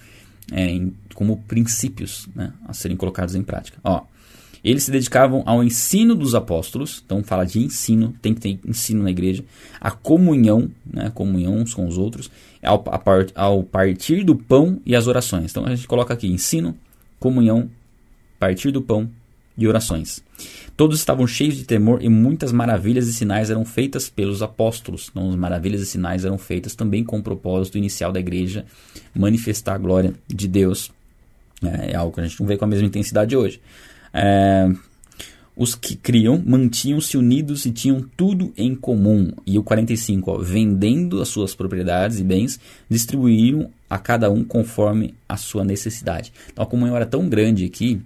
é, 0.51 0.69
em, 0.69 0.93
como 1.13 1.37
princípios 1.47 2.27
né, 2.35 2.51
a 2.67 2.73
serem 2.73 2.97
colocados 2.97 3.35
em 3.35 3.43
prática. 3.43 3.77
Ó, 3.83 4.03
eles 4.63 4.83
se 4.83 4.91
dedicavam 4.91 5.43
ao 5.45 5.63
ensino 5.63 6.15
dos 6.15 6.33
apóstolos, 6.33 7.03
então 7.05 7.23
fala 7.23 7.45
de 7.45 7.59
ensino, 7.59 8.15
tem 8.21 8.33
que 8.33 8.41
ter 8.41 8.59
ensino 8.65 9.03
na 9.03 9.11
igreja, 9.11 9.43
a 9.79 9.91
comunhão, 9.91 10.71
né, 10.85 11.11
comunhão 11.13 11.57
uns 11.57 11.73
com 11.73 11.85
os 11.85 11.97
outros, 11.97 12.31
ao, 12.61 12.79
part, 12.79 13.31
ao 13.35 13.63
partir 13.63 14.23
do 14.23 14.35
pão 14.35 14.79
e 14.85 14.95
as 14.95 15.07
orações. 15.07 15.51
Então 15.51 15.65
a 15.65 15.75
gente 15.75 15.87
coloca 15.87 16.13
aqui 16.13 16.27
ensino, 16.27 16.77
comunhão, 17.19 17.69
partir 18.39 18.71
do 18.71 18.81
pão 18.81 19.09
e 19.57 19.67
orações. 19.67 20.23
Todos 20.75 20.97
estavam 20.97 21.27
cheios 21.27 21.55
de 21.55 21.65
temor 21.65 22.03
e 22.03 22.09
muitas 22.09 22.51
maravilhas 22.51 23.07
e 23.07 23.13
sinais 23.13 23.51
eram 23.51 23.63
feitas 23.63 24.09
pelos 24.09 24.41
apóstolos. 24.41 25.09
Então, 25.11 25.29
as 25.29 25.35
maravilhas 25.35 25.81
e 25.81 25.85
sinais 25.85 26.25
eram 26.25 26.37
feitas 26.37 26.73
também 26.73 27.03
com 27.03 27.19
o 27.19 27.23
propósito 27.23 27.77
inicial 27.77 28.11
da 28.11 28.19
igreja 28.19 28.65
manifestar 29.13 29.75
a 29.75 29.77
glória 29.77 30.13
de 30.27 30.47
Deus. 30.47 30.91
É, 31.63 31.91
é 31.91 31.95
algo 31.95 32.13
que 32.13 32.21
a 32.21 32.25
gente 32.25 32.39
não 32.39 32.47
vê 32.47 32.57
com 32.57 32.65
a 32.65 32.67
mesma 32.67 32.87
intensidade 32.87 33.35
hoje. 33.35 33.61
É, 34.11 34.71
os 35.55 35.75
que 35.75 35.95
criam 35.95 36.41
mantinham-se 36.43 37.15
unidos 37.15 37.65
e 37.65 37.71
tinham 37.71 38.03
tudo 38.17 38.51
em 38.57 38.73
comum. 38.73 39.31
E 39.45 39.59
o 39.59 39.63
45, 39.63 40.31
ó, 40.31 40.37
vendendo 40.39 41.21
as 41.21 41.27
suas 41.27 41.53
propriedades 41.53 42.19
e 42.19 42.23
bens, 42.23 42.59
distribuíram 42.89 43.69
a 43.87 43.99
cada 43.99 44.31
um 44.31 44.43
conforme 44.43 45.13
a 45.29 45.37
sua 45.37 45.63
necessidade. 45.63 46.33
Então 46.51 46.63
a 46.63 46.67
comunhão 46.67 46.95
era 46.95 47.05
tão 47.05 47.29
grande 47.29 47.65
aqui 47.65 48.01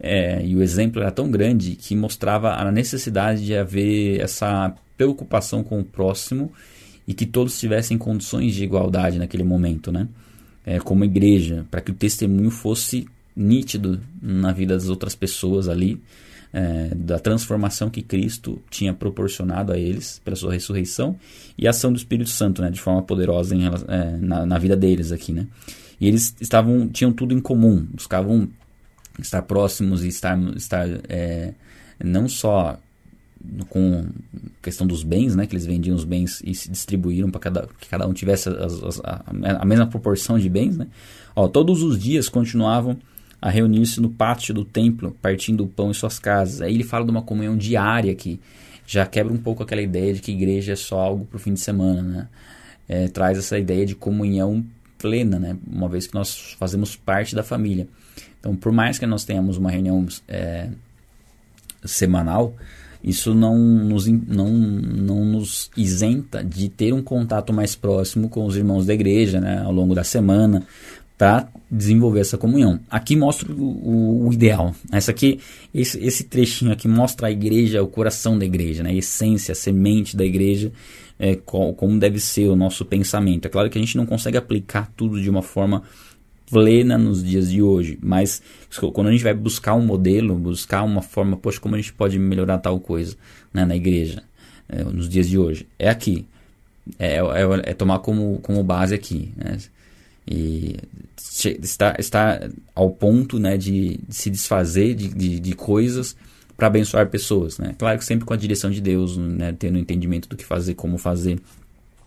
é, 0.00 0.44
e 0.44 0.54
o 0.54 0.62
exemplo 0.62 1.02
era 1.02 1.10
tão 1.10 1.30
grande 1.30 1.74
que 1.74 1.96
mostrava 1.96 2.52
a 2.52 2.70
necessidade 2.70 3.44
de 3.44 3.56
haver 3.56 4.20
essa 4.20 4.74
preocupação 4.96 5.62
com 5.64 5.80
o 5.80 5.84
próximo 5.84 6.52
e 7.06 7.14
que 7.14 7.26
todos 7.26 7.58
tivessem 7.58 7.96
condições 7.98 8.54
de 8.54 8.64
igualdade 8.64 9.18
naquele 9.18 9.44
momento, 9.44 9.90
né? 9.90 10.08
É, 10.64 10.78
como 10.78 11.04
igreja, 11.04 11.64
para 11.70 11.80
que 11.80 11.90
o 11.90 11.94
testemunho 11.94 12.50
fosse 12.50 13.06
nítido 13.34 14.00
na 14.20 14.52
vida 14.52 14.74
das 14.74 14.88
outras 14.88 15.14
pessoas 15.14 15.68
ali, 15.68 16.00
é, 16.52 16.90
da 16.94 17.18
transformação 17.18 17.88
que 17.88 18.02
Cristo 18.02 18.60
tinha 18.70 18.92
proporcionado 18.92 19.72
a 19.72 19.78
eles 19.78 20.20
pela 20.24 20.36
sua 20.36 20.52
ressurreição 20.52 21.16
e 21.56 21.66
a 21.66 21.70
ação 21.70 21.92
do 21.92 21.96
Espírito 21.96 22.30
Santo, 22.30 22.62
né, 22.62 22.70
de 22.70 22.80
forma 22.80 23.02
poderosa 23.02 23.54
em, 23.54 23.66
é, 23.66 24.16
na, 24.18 24.46
na, 24.46 24.58
vida 24.58 24.76
deles 24.76 25.12
aqui, 25.12 25.32
né? 25.32 25.46
E 26.00 26.06
eles 26.06 26.34
estavam 26.40 26.88
tinham 26.88 27.12
tudo 27.12 27.34
em 27.34 27.40
comum, 27.40 27.86
buscavam 27.92 28.48
estar 29.18 29.42
próximos 29.42 30.04
e 30.04 30.08
estar, 30.08 30.38
estar 30.56 30.86
é, 31.08 31.52
não 32.02 32.28
só 32.28 32.78
com 33.68 34.06
questão 34.60 34.86
dos 34.86 35.02
bens, 35.02 35.36
né, 35.36 35.46
que 35.46 35.54
eles 35.54 35.64
vendiam 35.64 35.94
os 35.94 36.04
bens 36.04 36.42
e 36.44 36.54
se 36.54 36.70
distribuíram 36.70 37.30
para 37.30 37.40
cada, 37.40 37.68
que 37.80 37.88
cada 37.88 38.06
um 38.06 38.12
tivesse 38.12 38.48
as, 38.48 38.82
as, 38.82 39.00
a, 39.00 39.22
a, 39.60 39.64
mesma 39.64 39.86
proporção 39.86 40.38
de 40.38 40.48
bens, 40.48 40.76
né? 40.76 40.88
Ó, 41.34 41.46
todos 41.46 41.82
os 41.82 41.98
dias 41.98 42.28
continuavam 42.28 42.96
a 43.40 43.48
reunir-se 43.48 44.00
no 44.00 44.10
pátio 44.10 44.52
do 44.52 44.64
templo, 44.64 45.16
partindo 45.22 45.62
o 45.62 45.68
pão 45.68 45.90
em 45.90 45.94
suas 45.94 46.18
casas. 46.18 46.60
Aí 46.60 46.74
ele 46.74 46.82
fala 46.82 47.04
de 47.04 47.10
uma 47.12 47.22
comunhão 47.22 47.56
diária 47.56 48.12
que 48.14 48.40
já 48.84 49.06
quebra 49.06 49.32
um 49.32 49.38
pouco 49.38 49.62
aquela 49.62 49.82
ideia 49.82 50.12
de 50.14 50.20
que 50.20 50.32
igreja 50.32 50.72
é 50.72 50.76
só 50.76 50.98
algo 50.98 51.24
para 51.24 51.36
o 51.36 51.40
fim 51.40 51.54
de 51.54 51.60
semana, 51.60 52.02
né? 52.02 52.28
É, 52.88 53.06
traz 53.06 53.38
essa 53.38 53.58
ideia 53.58 53.84
de 53.84 53.94
comunhão 53.94 54.64
plena, 54.98 55.38
né? 55.38 55.56
Uma 55.70 55.88
vez 55.88 56.06
que 56.06 56.14
nós 56.14 56.56
fazemos 56.58 56.96
parte 56.96 57.34
da 57.36 57.42
família. 57.42 57.86
Então, 58.48 58.56
por 58.56 58.72
mais 58.72 58.98
que 58.98 59.04
nós 59.04 59.24
tenhamos 59.24 59.58
uma 59.58 59.70
reunião 59.70 60.06
é, 60.26 60.68
semanal, 61.84 62.56
isso 63.04 63.34
não 63.34 63.58
nos, 63.58 64.06
não, 64.06 64.48
não 64.48 65.24
nos 65.24 65.70
isenta 65.76 66.42
de 66.42 66.70
ter 66.70 66.94
um 66.94 67.02
contato 67.02 67.52
mais 67.52 67.76
próximo 67.76 68.30
com 68.30 68.46
os 68.46 68.56
irmãos 68.56 68.86
da 68.86 68.94
igreja 68.94 69.38
né, 69.38 69.60
ao 69.62 69.70
longo 69.70 69.94
da 69.94 70.02
semana 70.02 70.66
para 71.18 71.46
desenvolver 71.70 72.20
essa 72.20 72.38
comunhão. 72.38 72.80
Aqui 72.88 73.16
mostra 73.16 73.52
o, 73.52 74.26
o, 74.26 74.32
ideal. 74.32 74.74
Essa 74.90 75.10
aqui, 75.10 75.40
esse, 75.74 76.02
esse 76.02 76.24
trechinho 76.24 76.72
aqui 76.72 76.88
mostra 76.88 77.26
a 77.26 77.30
igreja, 77.30 77.82
o 77.82 77.88
coração 77.88 78.38
da 78.38 78.46
igreja, 78.46 78.82
né, 78.82 78.90
a 78.90 78.94
essência, 78.94 79.52
a 79.52 79.54
semente 79.54 80.16
da 80.16 80.24
igreja, 80.24 80.72
é, 81.18 81.36
como 81.36 81.98
deve 81.98 82.18
ser 82.18 82.48
o 82.48 82.56
nosso 82.56 82.84
pensamento. 82.84 83.44
É 83.44 83.48
claro 83.50 83.68
que 83.68 83.76
a 83.76 83.80
gente 83.80 83.96
não 83.96 84.06
consegue 84.06 84.38
aplicar 84.38 84.90
tudo 84.96 85.20
de 85.20 85.28
uma 85.28 85.42
forma 85.42 85.82
plena 86.50 86.96
nos 86.98 87.22
dias 87.22 87.50
de 87.50 87.62
hoje. 87.62 87.98
Mas 88.02 88.42
quando 88.92 89.08
a 89.08 89.12
gente 89.12 89.24
vai 89.24 89.34
buscar 89.34 89.74
um 89.74 89.84
modelo, 89.84 90.34
buscar 90.34 90.82
uma 90.82 91.02
forma, 91.02 91.36
poxa, 91.36 91.60
como 91.60 91.74
a 91.74 91.78
gente 91.78 91.92
pode 91.92 92.18
melhorar 92.18 92.58
tal 92.58 92.78
coisa 92.80 93.16
né, 93.52 93.64
na 93.64 93.76
igreja, 93.76 94.22
é, 94.68 94.82
nos 94.84 95.08
dias 95.08 95.28
de 95.28 95.38
hoje, 95.38 95.66
é 95.78 95.88
aqui. 95.88 96.26
É, 96.98 97.16
é, 97.16 97.70
é, 97.70 97.74
tomar 97.74 97.98
como, 97.98 98.38
como 98.40 98.62
base 98.62 98.94
aqui. 98.94 99.32
Né? 99.36 99.58
E 100.26 100.76
está, 101.62 101.94
está 101.98 102.48
ao 102.74 102.90
ponto 102.90 103.38
né, 103.38 103.56
de, 103.56 103.98
de 104.06 104.14
se 104.14 104.30
desfazer 104.30 104.94
de, 104.94 105.08
de, 105.08 105.40
de 105.40 105.52
coisas 105.54 106.16
para 106.56 106.66
abençoar 106.66 107.08
pessoas. 107.08 107.58
Né? 107.58 107.74
Claro 107.78 107.98
que 107.98 108.04
sempre 108.04 108.26
com 108.26 108.34
a 108.34 108.36
direção 108.36 108.70
de 108.70 108.80
Deus, 108.80 109.16
né, 109.16 109.54
tendo 109.58 109.78
entendimento 109.78 110.28
do 110.28 110.36
que 110.36 110.44
fazer, 110.44 110.74
como 110.74 110.98
fazer. 110.98 111.38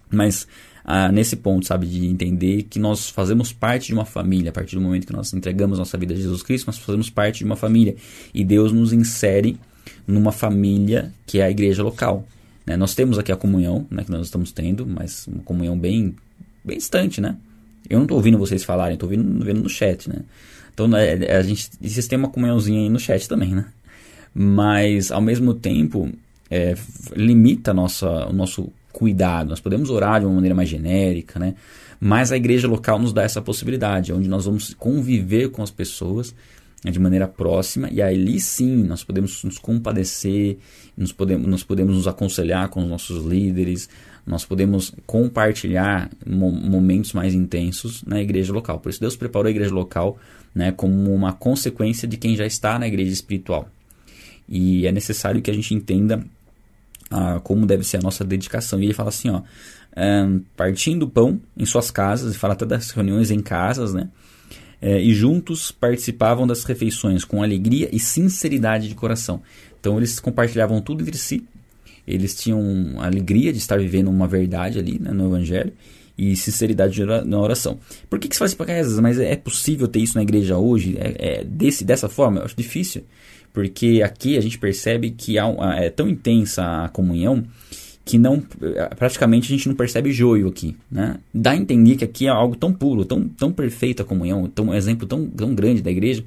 Mas 0.09 0.47
ah, 0.83 1.11
nesse 1.11 1.35
ponto, 1.35 1.65
sabe, 1.65 1.85
de 1.85 2.05
entender 2.05 2.63
que 2.63 2.79
nós 2.79 3.09
fazemos 3.09 3.53
parte 3.53 3.87
de 3.87 3.93
uma 3.93 4.05
família. 4.05 4.49
A 4.49 4.53
partir 4.53 4.75
do 4.75 4.81
momento 4.81 5.05
que 5.05 5.13
nós 5.13 5.33
entregamos 5.33 5.77
nossa 5.77 5.97
vida 5.97 6.13
a 6.13 6.17
Jesus 6.17 6.41
Cristo, 6.41 6.67
nós 6.67 6.77
fazemos 6.77 7.09
parte 7.09 7.39
de 7.39 7.45
uma 7.45 7.55
família. 7.55 7.95
E 8.33 8.43
Deus 8.43 8.71
nos 8.71 8.91
insere 8.91 9.57
numa 10.07 10.31
família 10.31 11.13
que 11.25 11.39
é 11.39 11.43
a 11.43 11.51
igreja 11.51 11.83
local. 11.83 12.25
Né? 12.65 12.75
Nós 12.75 12.95
temos 12.95 13.19
aqui 13.19 13.31
a 13.31 13.35
comunhão, 13.35 13.85
né, 13.89 14.03
que 14.03 14.11
nós 14.11 14.25
estamos 14.25 14.51
tendo, 14.51 14.85
mas 14.85 15.27
uma 15.27 15.43
comunhão 15.43 15.77
bem, 15.77 16.15
bem 16.63 16.77
distante, 16.77 17.21
né? 17.21 17.35
Eu 17.89 17.97
não 17.97 18.05
estou 18.05 18.17
ouvindo 18.17 18.37
vocês 18.37 18.63
falarem, 18.63 18.93
estou 18.93 19.09
ouvindo 19.09 19.43
vendo 19.43 19.61
no 19.61 19.69
chat, 19.69 20.07
né? 20.07 20.21
Então 20.73 20.87
né, 20.87 21.13
a 21.13 21.41
gente 21.41 21.69
vocês 21.81 22.07
têm 22.07 22.17
uma 22.17 22.29
comunhãozinha 22.29 22.81
aí 22.81 22.89
no 22.89 22.99
chat 22.99 23.27
também, 23.27 23.53
né? 23.53 23.65
Mas 24.33 25.11
ao 25.11 25.19
mesmo 25.19 25.53
tempo 25.53 26.09
é, 26.49 26.75
limita 27.15 27.73
nossa, 27.73 28.27
o 28.27 28.33
nosso 28.33 28.71
cuidado. 28.91 29.49
Nós 29.49 29.59
podemos 29.59 29.89
orar 29.89 30.19
de 30.19 30.25
uma 30.25 30.35
maneira 30.35 30.55
mais 30.55 30.69
genérica, 30.69 31.39
né? 31.39 31.55
Mas 31.99 32.31
a 32.31 32.37
igreja 32.37 32.67
local 32.67 32.97
nos 32.97 33.13
dá 33.13 33.23
essa 33.23 33.41
possibilidade, 33.41 34.11
onde 34.11 34.27
nós 34.27 34.45
vamos 34.45 34.73
conviver 34.73 35.49
com 35.49 35.61
as 35.61 35.69
pessoas 35.69 36.33
né, 36.83 36.91
de 36.91 36.99
maneira 36.99 37.27
próxima 37.27 37.89
e 37.91 38.01
ali 38.01 38.39
sim 38.39 38.83
nós 38.83 39.03
podemos 39.03 39.43
nos 39.43 39.59
compadecer, 39.59 40.57
nós 40.97 41.11
podemos, 41.11 41.47
nós 41.47 41.63
podemos 41.63 41.95
nos 41.95 42.07
aconselhar 42.07 42.69
com 42.69 42.81
os 42.81 42.89
nossos 42.89 43.23
líderes, 43.23 43.87
nós 44.25 44.45
podemos 44.45 44.93
compartilhar 45.05 46.09
mo 46.25 46.51
momentos 46.51 47.13
mais 47.13 47.33
intensos 47.33 48.03
na 48.03 48.21
igreja 48.21 48.51
local. 48.51 48.79
Por 48.79 48.89
isso 48.89 48.99
Deus 48.99 49.15
preparou 49.15 49.47
a 49.47 49.51
igreja 49.51 49.73
local 49.73 50.17
né, 50.53 50.71
como 50.71 51.13
uma 51.13 51.33
consequência 51.33 52.07
de 52.07 52.17
quem 52.17 52.35
já 52.35 52.45
está 52.45 52.77
na 52.77 52.87
igreja 52.87 53.11
espiritual. 53.11 53.69
E 54.49 54.85
é 54.85 54.91
necessário 54.91 55.41
que 55.41 55.49
a 55.49 55.53
gente 55.53 55.73
entenda 55.73 56.23
ah, 57.11 57.39
como 57.43 57.65
deve 57.65 57.83
ser 57.83 57.97
a 57.97 58.01
nossa 58.01 58.23
dedicação. 58.23 58.79
E 58.79 58.85
ele 58.85 58.93
fala 58.93 59.09
assim, 59.09 59.29
ó, 59.29 59.41
um, 59.97 60.41
partindo 60.55 61.03
o 61.03 61.09
pão 61.09 61.39
em 61.57 61.65
suas 61.65 61.91
casas, 61.91 62.33
e 62.33 62.37
fala 62.37 62.53
até 62.53 62.65
das 62.65 62.91
reuniões 62.91 63.29
em 63.29 63.41
casas, 63.41 63.93
né? 63.93 64.09
É, 64.81 64.99
e 64.99 65.13
juntos 65.13 65.71
participavam 65.71 66.47
das 66.47 66.63
refeições 66.63 67.23
com 67.23 67.43
alegria 67.43 67.87
e 67.91 67.99
sinceridade 67.99 68.87
de 68.87 68.95
coração. 68.95 69.41
Então 69.79 69.97
eles 69.97 70.19
compartilhavam 70.19 70.81
tudo 70.81 71.03
entre 71.03 71.17
si, 71.17 71.45
eles 72.07 72.35
tinham 72.35 72.99
alegria 72.99 73.51
de 73.51 73.59
estar 73.59 73.77
vivendo 73.77 74.09
uma 74.09 74.27
verdade 74.27 74.79
ali 74.79 74.99
né, 74.99 75.11
no 75.11 75.27
Evangelho 75.27 75.71
e 76.17 76.35
sinceridade 76.35 77.03
na 77.05 77.39
oração. 77.39 77.79
Por 78.09 78.19
que, 78.19 78.27
que 78.27 78.35
se 78.35 78.39
faz 78.39 78.55
isso 78.87 79.01
Mas 79.01 79.19
é 79.19 79.35
possível 79.35 79.87
ter 79.87 79.99
isso 79.99 80.15
na 80.15 80.23
igreja 80.23 80.57
hoje? 80.57 80.97
É, 80.97 81.39
é 81.39 81.43
desse, 81.43 81.83
dessa 81.83 82.09
forma? 82.09 82.39
Eu 82.39 82.45
acho 82.45 82.55
difícil, 82.55 83.03
porque 83.53 84.01
aqui 84.03 84.37
a 84.37 84.41
gente 84.41 84.57
percebe 84.57 85.11
que 85.11 85.37
há, 85.37 85.47
é 85.77 85.89
tão 85.89 86.07
intensa 86.07 86.85
a 86.85 86.89
comunhão 86.89 87.43
que 88.03 88.17
não 88.17 88.41
praticamente 88.97 89.53
a 89.53 89.55
gente 89.55 89.67
não 89.67 89.75
percebe 89.75 90.11
joio 90.11 90.47
aqui, 90.47 90.75
né? 90.91 91.17
Dá 91.33 91.51
a 91.51 91.55
entender 91.55 91.97
que 91.97 92.03
aqui 92.03 92.25
é 92.25 92.29
algo 92.29 92.55
tão 92.55 92.73
puro, 92.73 93.05
tão, 93.05 93.27
tão 93.27 93.51
perfeito 93.51 94.01
a 94.01 94.05
comunhão, 94.05 94.47
tão, 94.47 94.65
um 94.65 94.73
exemplo 94.73 95.07
tão, 95.07 95.27
tão 95.27 95.53
grande 95.53 95.81
da 95.81 95.91
igreja, 95.91 96.23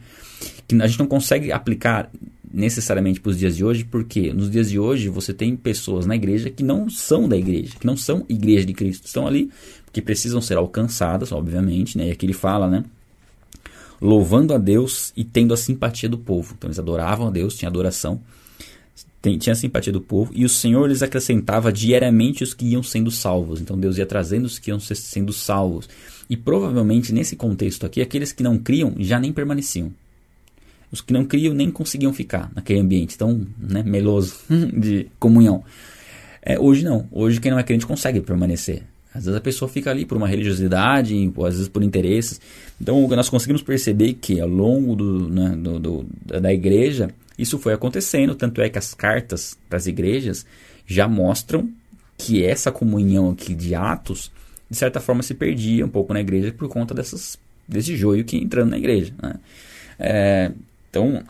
que 0.69 0.81
a 0.81 0.87
gente 0.87 0.99
não 0.99 1.07
consegue 1.07 1.51
aplicar 1.51 2.11
necessariamente 2.53 3.21
para 3.21 3.31
os 3.31 3.39
dias 3.39 3.57
de 3.57 3.65
hoje, 3.65 3.85
porque 3.85 4.33
nos 4.33 4.49
dias 4.49 4.71
de 4.71 4.79
hoje 4.79 5.09
você 5.09 5.35
tem 5.35 5.57
pessoas 5.57 6.07
na 6.07 6.15
igreja 6.15 6.49
que 6.49 6.63
não 6.63 6.89
são 6.89 7.29
da 7.29 7.37
igreja, 7.37 7.75
que 7.79 7.87
não 7.87 7.97
são 7.97 8.25
igreja 8.29 8.65
de 8.65 8.73
Cristo, 8.73 9.07
estão 9.07 9.27
ali 9.27 9.51
que 9.93 10.01
precisam 10.01 10.41
ser 10.41 10.57
alcançadas, 10.57 11.33
obviamente, 11.33 11.99
né? 11.99 12.09
E 12.09 12.11
aqui 12.13 12.27
ele 12.27 12.33
fala, 12.33 12.69
né? 12.69 12.85
Louvando 14.07 14.53
a 14.53 14.59
Deus 14.59 15.13
e 15.17 15.25
tendo 15.25 15.55
a 15.55 15.57
simpatia 15.57 16.09
do 16.09 16.19
povo. 16.19 16.55
Então 16.57 16.69
eles 16.69 16.79
adoravam 16.79 17.29
a 17.29 17.31
Deus, 17.31 17.57
tinha 17.57 17.69
adoração 17.69 18.21
tinha 19.39 19.55
simpatia 19.55 19.93
do 19.93 20.01
povo, 20.01 20.31
e 20.35 20.45
o 20.45 20.49
Senhor 20.49 20.87
lhes 20.87 21.03
acrescentava 21.03 21.73
diariamente 21.73 22.45
os 22.45 22.53
que 22.53 22.67
iam 22.67 22.83
sendo 22.83 23.11
salvos. 23.11 23.61
Então 23.61 23.79
Deus 23.79 23.97
ia 23.97 24.05
trazendo 24.05 24.45
os 24.45 24.59
que 24.59 24.71
iam 24.71 24.79
sendo 24.79 25.33
salvos. 25.33 25.89
E 26.29 26.37
provavelmente 26.37 27.13
nesse 27.13 27.37
contexto 27.37 27.87
aqui, 27.87 28.03
aqueles 28.03 28.33
que 28.33 28.43
não 28.43 28.59
criam 28.59 28.95
já 28.99 29.19
nem 29.19 29.33
permaneciam. 29.33 29.93
Os 30.93 31.01
que 31.01 31.13
não 31.13 31.25
criam 31.25 31.55
nem 31.55 31.71
conseguiam 31.71 32.13
ficar 32.13 32.53
naquele 32.55 32.81
ambiente 32.81 33.17
tão 33.17 33.47
né, 33.59 33.83
meloso 33.83 34.37
de 34.77 35.09
comunhão. 35.19 35.65
É, 36.43 36.59
hoje 36.59 36.85
não. 36.85 37.09
Hoje 37.11 37.41
quem 37.41 37.51
não 37.51 37.59
é 37.59 37.63
crente 37.63 37.87
consegue 37.87 38.21
permanecer. 38.21 38.83
Às 39.15 39.27
vezes 39.27 39.39
a 39.39 39.41
pessoa 39.41 39.69
fica 39.69 39.91
ali 39.91 40.05
por 40.05 40.17
uma 40.17 40.27
religiosidade, 40.27 41.33
ou 41.37 41.47
às 41.47 41.55
vezes 41.55 41.69
por 41.69 41.83
interesses. 41.83 42.41
Então 42.81 43.07
nós 43.09 43.29
conseguimos 43.29 43.63
perceber 43.63 44.15
que 44.15 44.41
ao 44.41 44.49
longo 44.49 44.97
do, 44.97 45.29
né, 45.29 45.57
do, 45.57 45.79
do 45.79 46.07
da 46.41 46.53
igreja 46.53 47.11
isso 47.39 47.59
foi 47.59 47.73
acontecendo, 47.73 48.35
tanto 48.35 48.61
é 48.61 48.69
que 48.69 48.79
as 48.79 48.93
cartas 48.93 49.57
das 49.71 49.87
igrejas 49.87 50.45
já 50.87 51.09
mostram 51.09 51.69
que 52.17 52.45
essa 52.45 52.71
comunhão 52.71 53.31
aqui 53.31 53.55
de 53.55 53.75
Atos, 53.75 54.31
de 54.71 54.77
certa 54.77 55.01
forma, 55.01 55.23
se 55.23 55.35
perdia 55.35 55.85
um 55.85 55.89
pouco 55.89 56.13
na 56.13 56.21
igreja 56.21 56.53
por 56.53 56.69
conta 56.69 56.95
dessas, 56.95 57.39
desse 57.67 57.97
joio 57.97 58.25
que 58.25 58.37
entrando 58.37 58.71
na 58.71 58.79
igreja. 58.79 59.13
Né? 59.21 59.35
É, 59.99 60.53
então, 60.91 61.23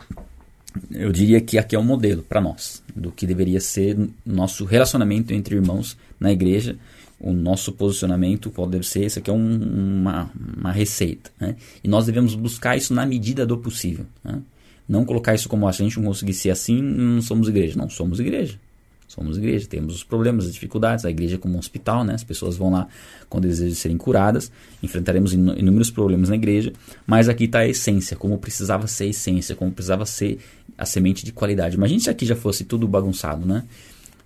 eu 0.91 1.11
diria 1.11 1.41
que 1.41 1.57
aqui 1.57 1.75
é 1.75 1.79
um 1.79 1.83
modelo 1.83 2.21
para 2.23 2.41
nós 2.41 2.83
do 2.95 3.11
que 3.11 3.25
deveria 3.25 3.59
ser 3.59 3.97
nosso 4.25 4.63
relacionamento 4.63 5.33
entre 5.33 5.55
irmãos 5.55 5.97
na 6.19 6.31
igreja, 6.31 6.77
o 7.25 7.33
nosso 7.33 7.71
posicionamento, 7.71 8.51
qual 8.51 8.67
deve 8.67 8.85
ser, 8.85 9.03
isso 9.03 9.17
aqui 9.17 9.31
é 9.31 9.33
um, 9.33 9.55
uma, 9.55 10.29
uma 10.57 10.71
receita. 10.71 11.31
Né? 11.39 11.55
E 11.83 11.87
nós 11.87 12.05
devemos 12.05 12.35
buscar 12.35 12.77
isso 12.77 12.93
na 12.93 13.03
medida 13.03 13.47
do 13.47 13.57
possível. 13.57 14.05
Né? 14.23 14.39
Não 14.87 15.03
colocar 15.03 15.33
isso 15.33 15.49
como 15.49 15.67
ah, 15.67 15.73
se 15.73 15.81
a 15.81 15.85
gente 15.85 15.97
não 15.97 16.05
conseguir 16.05 16.35
ser 16.35 16.51
assim, 16.51 16.79
não 16.79 17.23
somos 17.23 17.49
igreja. 17.49 17.75
Não, 17.75 17.89
somos 17.89 18.19
igreja. 18.19 18.59
Somos 19.07 19.37
igreja, 19.37 19.65
temos 19.67 19.95
os 19.95 20.03
problemas, 20.03 20.45
as 20.45 20.53
dificuldades. 20.53 21.03
A 21.03 21.09
igreja 21.09 21.35
é 21.35 21.37
como 21.39 21.55
um 21.55 21.59
hospital, 21.59 22.03
né? 22.03 22.13
As 22.13 22.23
pessoas 22.23 22.57
vão 22.57 22.71
lá 22.71 22.87
com 23.27 23.41
desejo 23.41 23.71
de 23.71 23.75
serem 23.75 23.97
curadas. 23.97 24.51
Enfrentaremos 24.83 25.33
inúmeros 25.33 25.89
problemas 25.89 26.29
na 26.29 26.35
igreja. 26.35 26.73
Mas 27.07 27.27
aqui 27.27 27.45
está 27.45 27.59
a 27.59 27.67
essência, 27.67 28.15
como 28.15 28.37
precisava 28.37 28.85
ser 28.85 29.05
a 29.05 29.07
essência, 29.07 29.55
como 29.55 29.71
precisava 29.71 30.05
ser 30.05 30.39
a 30.77 30.85
semente 30.85 31.25
de 31.25 31.31
qualidade. 31.31 31.75
Imagina 31.75 32.01
se 32.01 32.09
aqui 32.09 32.25
já 32.25 32.35
fosse 32.35 32.65
tudo 32.65 32.87
bagunçado, 32.87 33.47
né? 33.47 33.63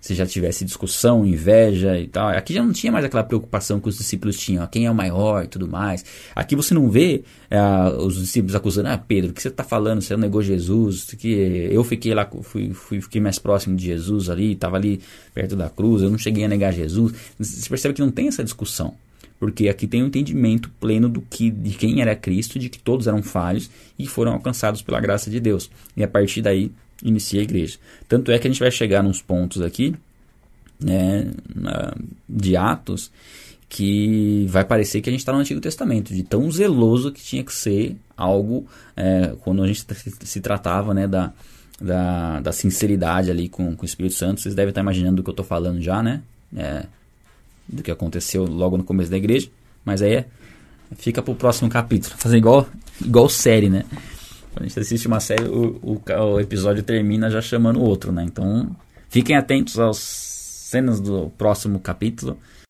Se 0.00 0.14
já 0.14 0.24
tivesse 0.24 0.64
discussão, 0.64 1.26
inveja 1.26 1.98
e 1.98 2.06
tal. 2.06 2.28
Aqui 2.28 2.54
já 2.54 2.62
não 2.62 2.72
tinha 2.72 2.90
mais 2.90 3.04
aquela 3.04 3.22
preocupação 3.22 3.78
que 3.78 3.88
os 3.88 3.98
discípulos 3.98 4.38
tinham, 4.38 4.66
quem 4.66 4.86
é 4.86 4.90
o 4.90 4.94
maior 4.94 5.44
e 5.44 5.46
tudo 5.46 5.68
mais. 5.68 6.04
Aqui 6.34 6.56
você 6.56 6.72
não 6.72 6.88
vê 6.88 7.22
é, 7.50 7.60
os 7.98 8.16
discípulos 8.16 8.54
acusando, 8.54 8.88
ah, 8.88 8.98
Pedro, 8.98 9.30
o 9.30 9.34
que 9.34 9.42
você 9.42 9.48
está 9.48 9.62
falando? 9.62 10.00
Você 10.00 10.16
negou 10.16 10.42
Jesus, 10.42 11.14
que 11.18 11.28
eu 11.70 11.84
fiquei 11.84 12.14
lá, 12.14 12.28
fui, 12.42 12.72
fui, 12.72 13.00
fiquei 13.00 13.20
mais 13.20 13.38
próximo 13.38 13.76
de 13.76 13.84
Jesus 13.84 14.30
ali, 14.30 14.52
estava 14.52 14.76
ali 14.76 15.00
perto 15.34 15.54
da 15.54 15.68
cruz, 15.68 16.02
eu 16.02 16.10
não 16.10 16.18
cheguei 16.18 16.44
a 16.44 16.48
negar 16.48 16.72
Jesus. 16.72 17.12
Você 17.38 17.68
percebe 17.68 17.94
que 17.94 18.00
não 18.00 18.10
tem 18.10 18.28
essa 18.28 18.42
discussão. 18.42 18.94
Porque 19.38 19.70
aqui 19.70 19.86
tem 19.86 20.02
um 20.02 20.06
entendimento 20.08 20.70
pleno 20.78 21.08
do 21.08 21.22
que, 21.22 21.50
de 21.50 21.70
quem 21.70 22.02
era 22.02 22.14
Cristo, 22.14 22.58
de 22.58 22.68
que 22.68 22.78
todos 22.78 23.06
eram 23.06 23.22
falhos 23.22 23.70
e 23.98 24.06
foram 24.06 24.32
alcançados 24.32 24.82
pela 24.82 25.00
graça 25.00 25.30
de 25.30 25.40
Deus. 25.40 25.70
E 25.96 26.04
a 26.04 26.08
partir 26.08 26.42
daí 26.42 26.70
inicia 27.02 27.40
a 27.40 27.42
igreja. 27.42 27.78
Tanto 28.08 28.30
é 28.30 28.38
que 28.38 28.46
a 28.46 28.50
gente 28.50 28.60
vai 28.60 28.70
chegar 28.70 29.02
nos 29.02 29.22
pontos 29.22 29.62
aqui, 29.62 29.94
né, 30.78 31.30
de 32.28 32.56
Atos, 32.56 33.10
que 33.68 34.46
vai 34.48 34.64
parecer 34.64 35.00
que 35.00 35.08
a 35.08 35.12
gente 35.12 35.20
está 35.20 35.32
no 35.32 35.38
Antigo 35.38 35.60
Testamento, 35.60 36.12
de 36.12 36.22
tão 36.22 36.50
zeloso 36.50 37.12
que 37.12 37.22
tinha 37.22 37.44
que 37.44 37.54
ser 37.54 37.96
algo, 38.16 38.66
é, 38.96 39.34
quando 39.42 39.62
a 39.62 39.66
gente 39.66 39.86
se 40.24 40.40
tratava 40.40 40.92
né, 40.92 41.06
da, 41.06 41.32
da, 41.80 42.40
da 42.40 42.52
sinceridade 42.52 43.30
ali 43.30 43.48
com, 43.48 43.74
com 43.74 43.82
o 43.82 43.86
Espírito 43.86 44.14
Santo. 44.14 44.40
Vocês 44.40 44.54
devem 44.54 44.70
estar 44.70 44.80
imaginando 44.80 45.16
do 45.16 45.22
que 45.22 45.30
eu 45.30 45.32
estou 45.32 45.46
falando 45.46 45.80
já, 45.80 46.02
né? 46.02 46.20
É, 46.54 46.84
do 47.66 47.82
que 47.82 47.90
aconteceu 47.90 48.44
logo 48.44 48.76
no 48.76 48.84
começo 48.84 49.10
da 49.10 49.16
igreja. 49.16 49.48
Mas 49.84 50.02
aí 50.02 50.14
é, 50.14 50.26
fica 50.96 51.22
para 51.22 51.32
o 51.32 51.36
próximo 51.36 51.70
capítulo. 51.70 52.14
Fazer 52.18 52.36
igual, 52.36 52.68
igual 53.00 53.28
série, 53.28 53.70
né? 53.70 53.84
Quando 54.52 54.64
a 54.64 54.68
gente 54.68 54.80
assiste 54.80 55.06
uma 55.06 55.20
série, 55.20 55.44
o, 55.44 55.78
o, 55.82 56.02
o 56.34 56.40
episódio 56.40 56.82
termina 56.82 57.30
já 57.30 57.40
chamando 57.40 57.78
o 57.78 57.84
outro, 57.84 58.12
né? 58.12 58.24
Então, 58.24 58.74
fiquem 59.08 59.36
atentos 59.36 59.78
às 59.78 59.98
cenas 59.98 61.00
do 61.00 61.30
próximo 61.30 61.78
capítulo 61.80 62.38